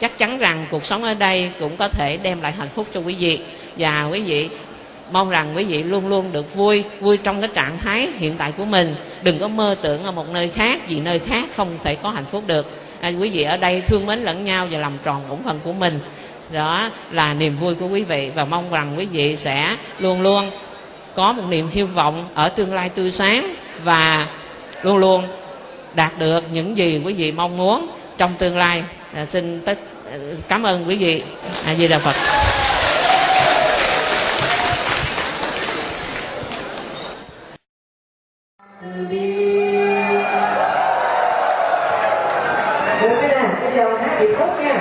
[0.00, 3.00] Chắc chắn rằng cuộc sống ở đây cũng có thể đem lại hạnh phúc cho
[3.00, 3.40] quý vị.
[3.76, 4.48] Và quý vị
[5.12, 8.52] mong rằng quý vị luôn luôn được vui vui trong cái trạng thái hiện tại
[8.52, 8.94] của mình.
[9.22, 12.24] Đừng có mơ tưởng ở một nơi khác vì nơi khác không thể có hạnh
[12.30, 12.70] phúc được.
[13.00, 15.72] À, quý vị ở đây thương mến lẫn nhau và làm tròn bổn phận của
[15.72, 16.00] mình.
[16.52, 20.44] Đó là niềm vui của quý vị và mong rằng quý vị sẽ luôn luôn
[21.14, 24.26] có một niềm hy vọng ở tương lai tươi sáng và
[24.82, 25.24] luôn luôn
[25.94, 27.86] đạt được những gì quý vị mong muốn
[28.18, 28.82] trong tương lai.
[29.14, 29.78] À, xin tất
[30.12, 30.16] à,
[30.48, 31.22] cảm ơn quý vị.
[31.64, 32.14] A di đà phật.
[43.02, 44.78] Được cái nè bây giờ hát điệp khúc nha?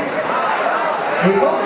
[1.26, 1.61] Điệp khúc.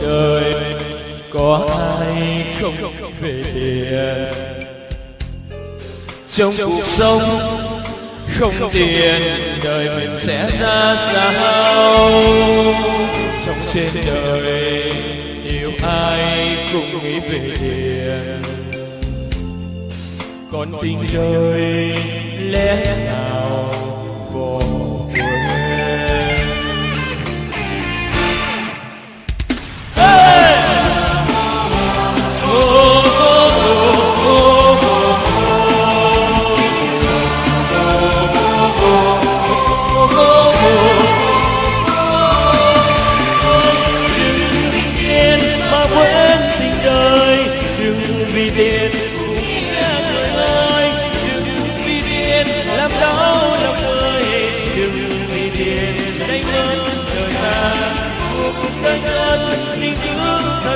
[0.00, 0.54] Trời,
[1.30, 2.74] có ai không
[3.20, 4.50] về tiền
[6.30, 7.22] trong cuộc sống,
[8.38, 9.20] không tiền,
[9.64, 12.10] đời mình sẽ ra sao?
[13.46, 14.92] Trong trên đời,
[15.44, 18.42] yêu ai cũng nghĩ về tiền
[20.52, 21.92] còn tình đời,
[22.50, 23.09] lẽ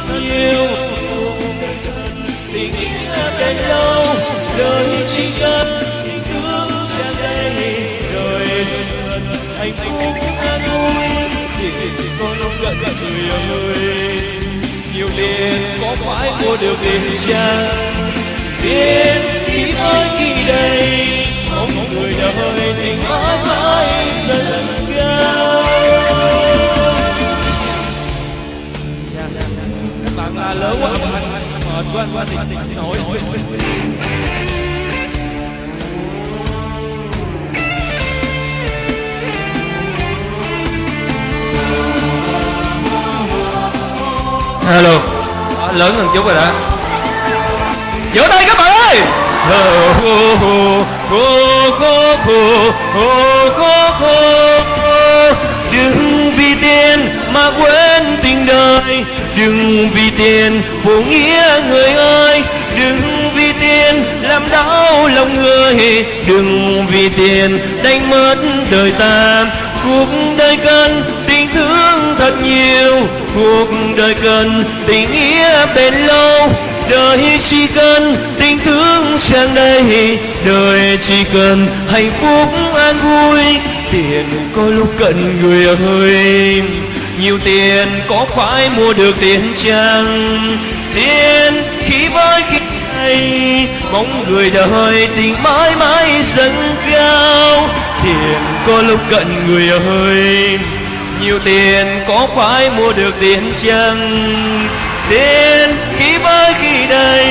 [0.08, 0.66] thân yêu.
[2.52, 4.04] Tình nghĩa đến đâu
[4.58, 4.86] đời
[5.16, 5.66] chỉ cần
[6.04, 7.52] tình thương tràn đầy
[8.14, 8.66] đời.
[9.58, 14.34] Hạnh phúc an vui chỉ có lúc gần gần người ơi
[14.96, 17.68] nhiều liền có phải mua được tình trăng.
[18.62, 19.14] Biết
[19.46, 21.06] khi ơn khi đây,
[21.50, 24.66] mong người đời tình mãi mãi dần
[24.96, 26.03] cao.
[30.60, 30.90] Lớn quá.
[30.90, 32.36] Mệt quá anh quá thì
[32.68, 32.96] xin lỗi
[44.66, 44.98] Hello.
[45.60, 46.50] À, Lớn hơn chút rồi đó.
[48.14, 49.00] Vỗ tay các bạn ơi!
[55.72, 59.04] Đừng vì tiền mà quên tình đời
[59.36, 62.42] Đừng vì tiền phụ nghĩa người ơi,
[62.78, 66.04] Đừng vì tiền làm đau lòng người.
[66.26, 68.36] Đừng vì tiền đánh mất
[68.70, 69.46] đời ta,
[69.84, 70.06] Cuộc
[70.38, 73.06] đời cần tình thương thật nhiều.
[73.34, 76.50] Cuộc đời cần tình nghĩa bền lâu,
[76.90, 83.44] Đời chỉ cần tình thương sang đầy Đời chỉ cần hạnh phúc an vui,
[83.92, 84.24] Tiền
[84.56, 86.62] có lúc cần người ơi.
[87.20, 90.58] Nhiều tiền, có phải mua được tiền chăng?
[90.94, 92.58] Tiền khi với khi
[92.96, 97.68] này Mong người đời tình mãi mãi dâng cao.
[98.02, 100.58] Tiền có lúc cận người ơi,
[101.20, 104.28] Nhiều tiền có phải mua được tiền chăng?
[105.10, 107.26] Tiền khi với khi đây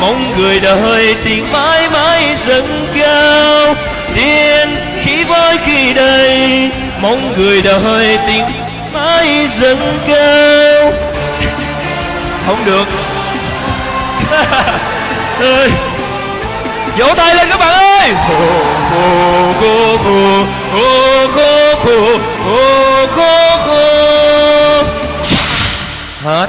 [0.00, 3.74] Mong người đời tình mãi mãi dâng cao.
[4.14, 4.68] Tiền
[5.04, 6.70] khi với khi đây
[7.00, 8.61] Mong người đời tình
[8.92, 10.92] mới dâng cao
[12.46, 12.86] không được.
[15.38, 15.70] Ơi
[16.98, 18.12] vỗ tay lên các bạn ơi.
[26.22, 26.48] Hết.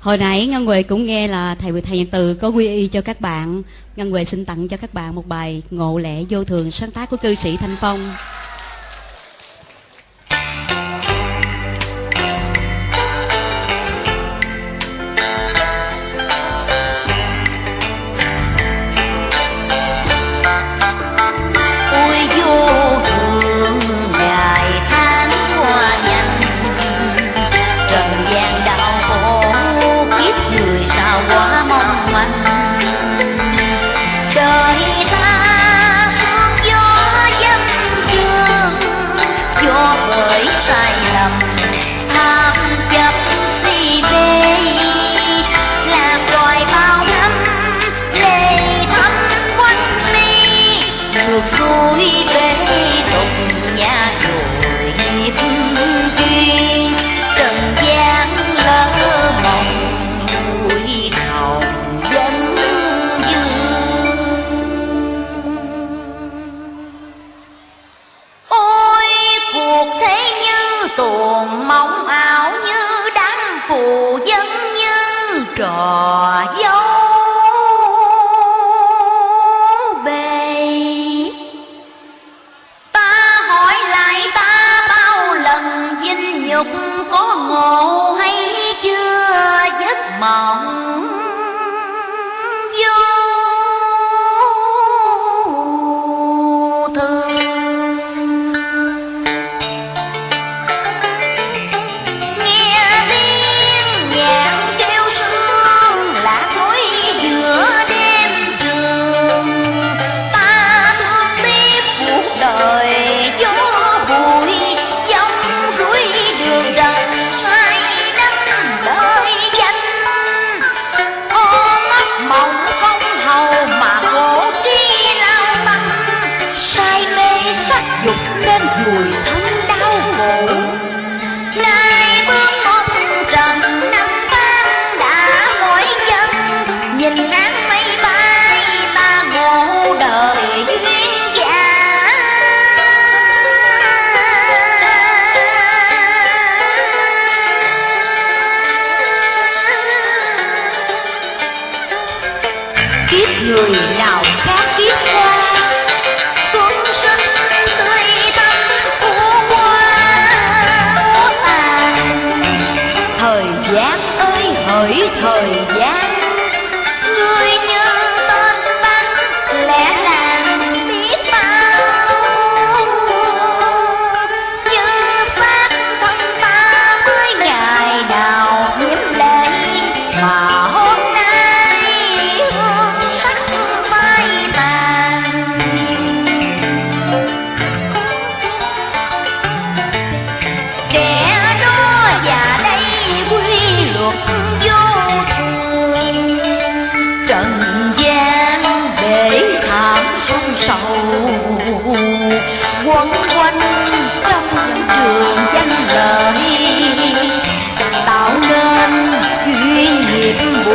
[0.00, 3.00] Hồi nãy ngân huệ cũng nghe là thầy thầy nhạc từ có quy y cho
[3.00, 3.62] các bạn.
[3.96, 7.10] Ngân huệ xin tặng cho các bạn một bài ngộ lẽ vô thường sáng tác
[7.10, 8.12] của cư sĩ thanh phong.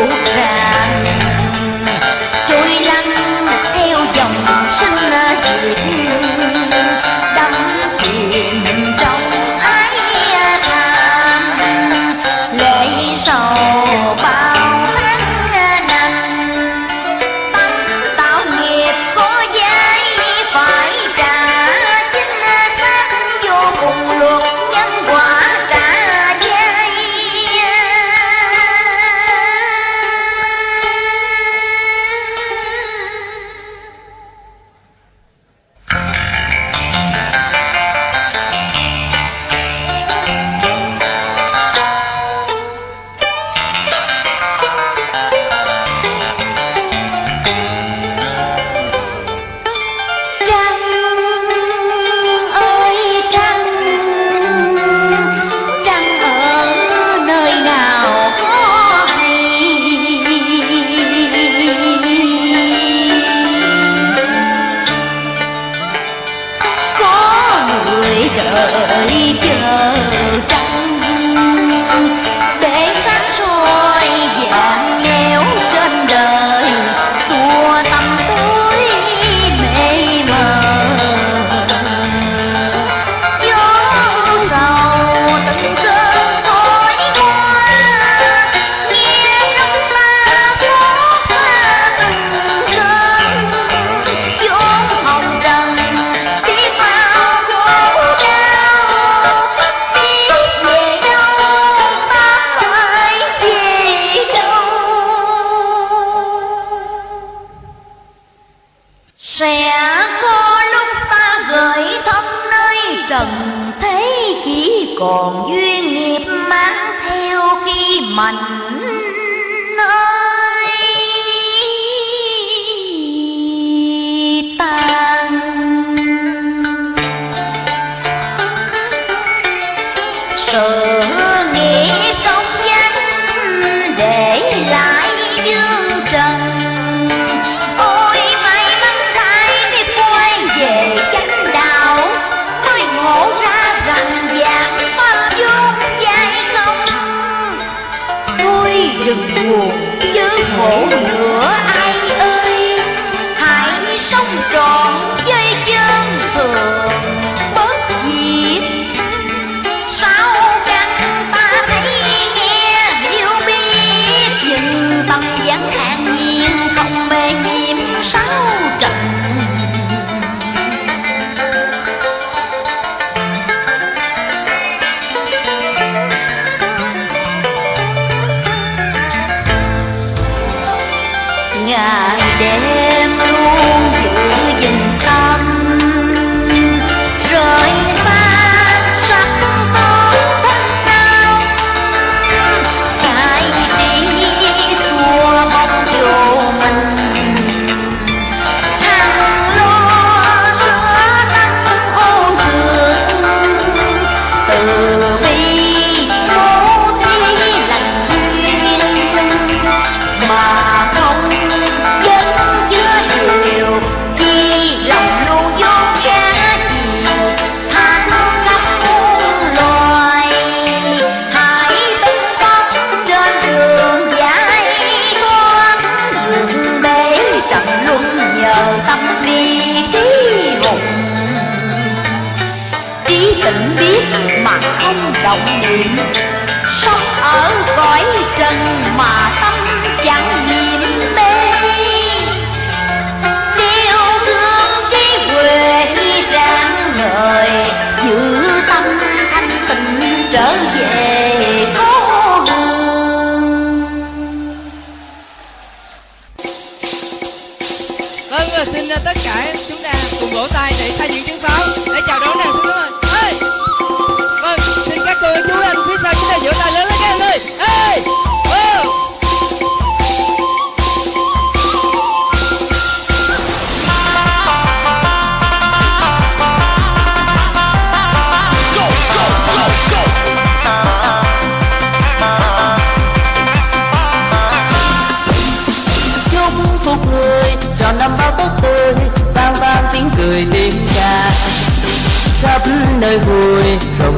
[0.03, 0.64] Nghiệp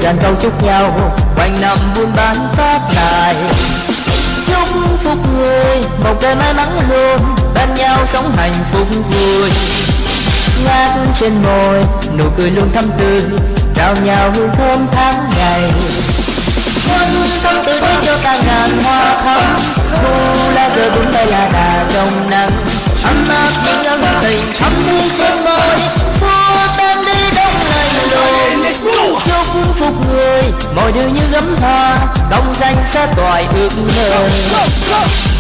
[0.08, 3.36] tràn câu chúc nhau, quanh năm buôn bán phát tài.
[4.48, 4.68] Chúc
[5.04, 9.52] phúc người, một đời may mắn luôn, bên nhau sống hạnh phúc vui.
[10.66, 11.84] Ngát trên môi,
[12.18, 13.22] nụ cười luôn thắm tươi
[13.76, 15.72] trao nhau hương thơm tháng ngày.
[16.86, 19.60] Xuân thắm tươi đến cho ta ngàn hoa thắm
[20.04, 22.52] thu lá rơi bướm tay là đà trong nắng.
[23.04, 25.80] Ấm áp những ân tình thắm đi trên môi
[26.20, 29.20] xua tan đi đông lạnh lùng
[29.54, 30.44] chúc phúc người
[30.76, 32.00] mọi điều như gấm hoa
[32.32, 34.30] công danh sẽ toại ước mơ.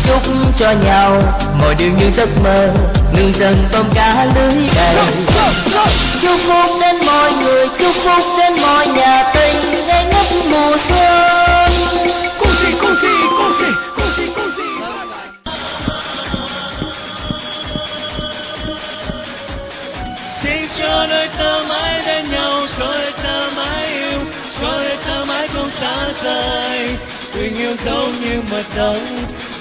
[0.07, 0.21] Chúc
[0.57, 1.21] cho nhau
[1.59, 2.69] mọi điều như giấc mơ
[3.13, 4.95] ngừng dần tôm cá lưới đầy.
[6.21, 11.71] Chúc phúc đến mọi người chúc phúc đến mọi nhà tình ngay ngất mùa xuân.
[12.39, 13.07] Cô si, cô si,
[13.37, 14.63] cô si, cô si, cô si.
[20.43, 22.93] xin cho đôi ta mãi bên nhau cho
[25.57, 26.89] không xa rời.
[27.33, 29.05] Tình yêu giống như mật đắng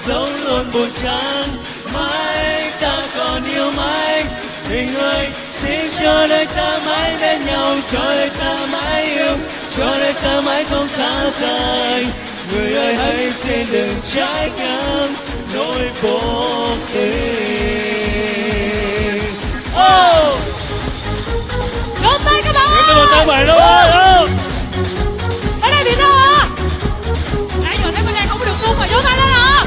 [0.07, 1.49] giống luôn buồn chán.
[1.93, 4.25] Mãi ta còn yêu mãi.
[4.69, 9.37] Tình ơi xin cho đôi ta mãi bên nhau cho đôi ta mãi yêu.
[9.77, 11.11] Cho đôi ta mãi không xa
[11.41, 12.05] rời.
[12.53, 15.13] Người ơi hãy xin đừng trái ngang
[15.53, 16.19] nỗi vô
[16.93, 18.17] tình
[19.73, 20.39] oh!
[22.03, 23.07] Vỗ tay các bạn!
[23.11, 24.27] Tay mày đâu ơi
[25.97, 26.09] đâu
[27.63, 29.65] Nãy giờ thấy bên đây không có được buông mà vỗ tay lên à?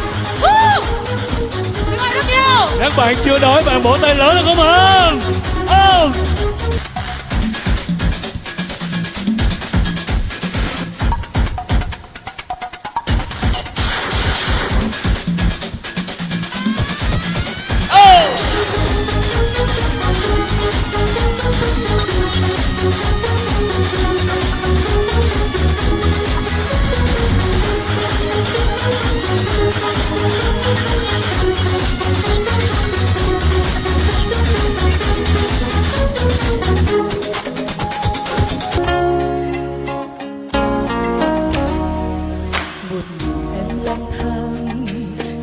[2.81, 5.13] Các bạn chưa đói, bạn bỏ tay lớn được không ạ
[5.65, 6.40] oh!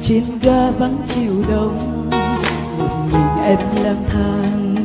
[0.08, 2.10] Trên ga vắng chiều đông.
[2.80, 4.76] Một mình em lang thang,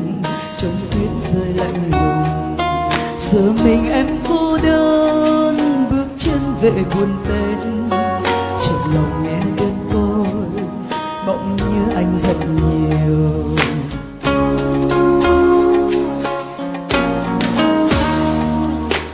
[0.56, 2.56] trong tuyết rơi lạnh lùng.
[3.32, 7.88] Giờ mình em cô đơn, bước chân về buồn tên.
[8.62, 10.62] Trong lòng nghe đơn côi
[11.26, 13.44] bỗng nhớ anh thật nhiều.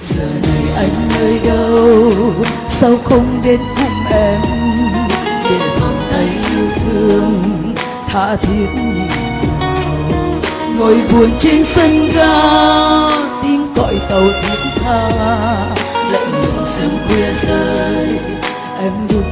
[0.09, 2.13] Giờ này anh nơi đâu,
[2.69, 4.58] sao không đến cùng em?
[8.19, 9.09] Tha thiết nhìn
[10.78, 12.43] ngồi buồn trên sân ga,
[13.43, 15.09] tiếng còi tàu thiết tha.
[16.12, 18.19] Lạnh lùng sương khuya rơi,
[18.81, 19.23] em đúng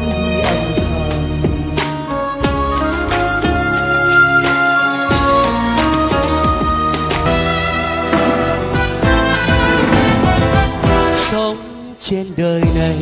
[11.15, 11.57] sống
[12.01, 12.97] trên đời này,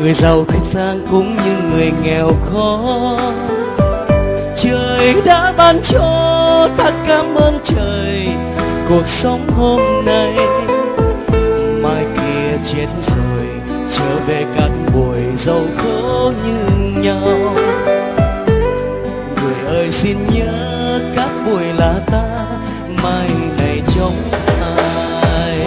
[0.00, 3.16] người giàu khách sang cũng như người nghèo khó
[5.02, 8.28] trời đã ban cho ta cảm ơn trời
[8.88, 10.34] cuộc sống hôm nay.
[11.82, 13.46] Mai kia chết rồi,
[13.90, 17.54] trở về cát bụi giàu khổ như nhau.
[19.42, 22.46] Người ơi xin nhớ các buổi là ta,
[23.02, 24.14] mai này trong
[25.36, 25.58] ai?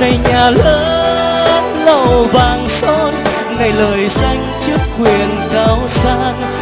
[0.00, 3.14] Này nhà lớn lầu vàng son,
[3.58, 6.59] này lời danh chức quyền cao sang.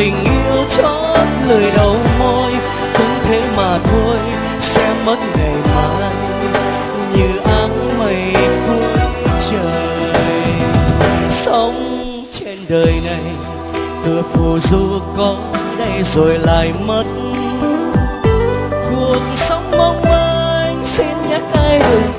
[0.00, 1.18] Tình yêu chót
[1.48, 2.52] lời đầu môi,
[2.98, 4.16] cũng thế mà thôi,
[4.60, 6.12] sẽ mất ngày mai.
[7.14, 8.32] Như áng mây
[8.66, 9.04] cuối
[9.50, 10.52] trời,
[11.30, 13.32] sống trên đời này,
[14.04, 15.36] tựa phù du có
[15.78, 17.04] đây rồi lại mất.
[18.90, 22.12] Cuộc sống mong manh xin nhắc ai đừng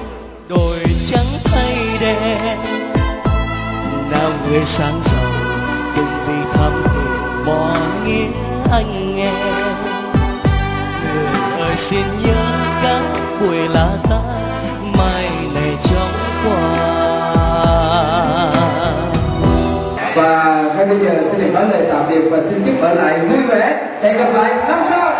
[0.47, 2.57] đổi trắng thay đen.
[4.11, 5.00] Nào người sáng
[11.91, 12.33] xin nhớ
[12.83, 13.01] các
[13.41, 14.19] buổi là ta
[14.97, 16.11] mai này trong
[16.43, 16.91] qua
[20.15, 23.19] và ngay bây giờ xin được nói lời tạm biệt và xin chúc ở lại
[23.19, 23.77] vui vẻ.
[24.01, 25.10] Hẹn gặp lại năm sau.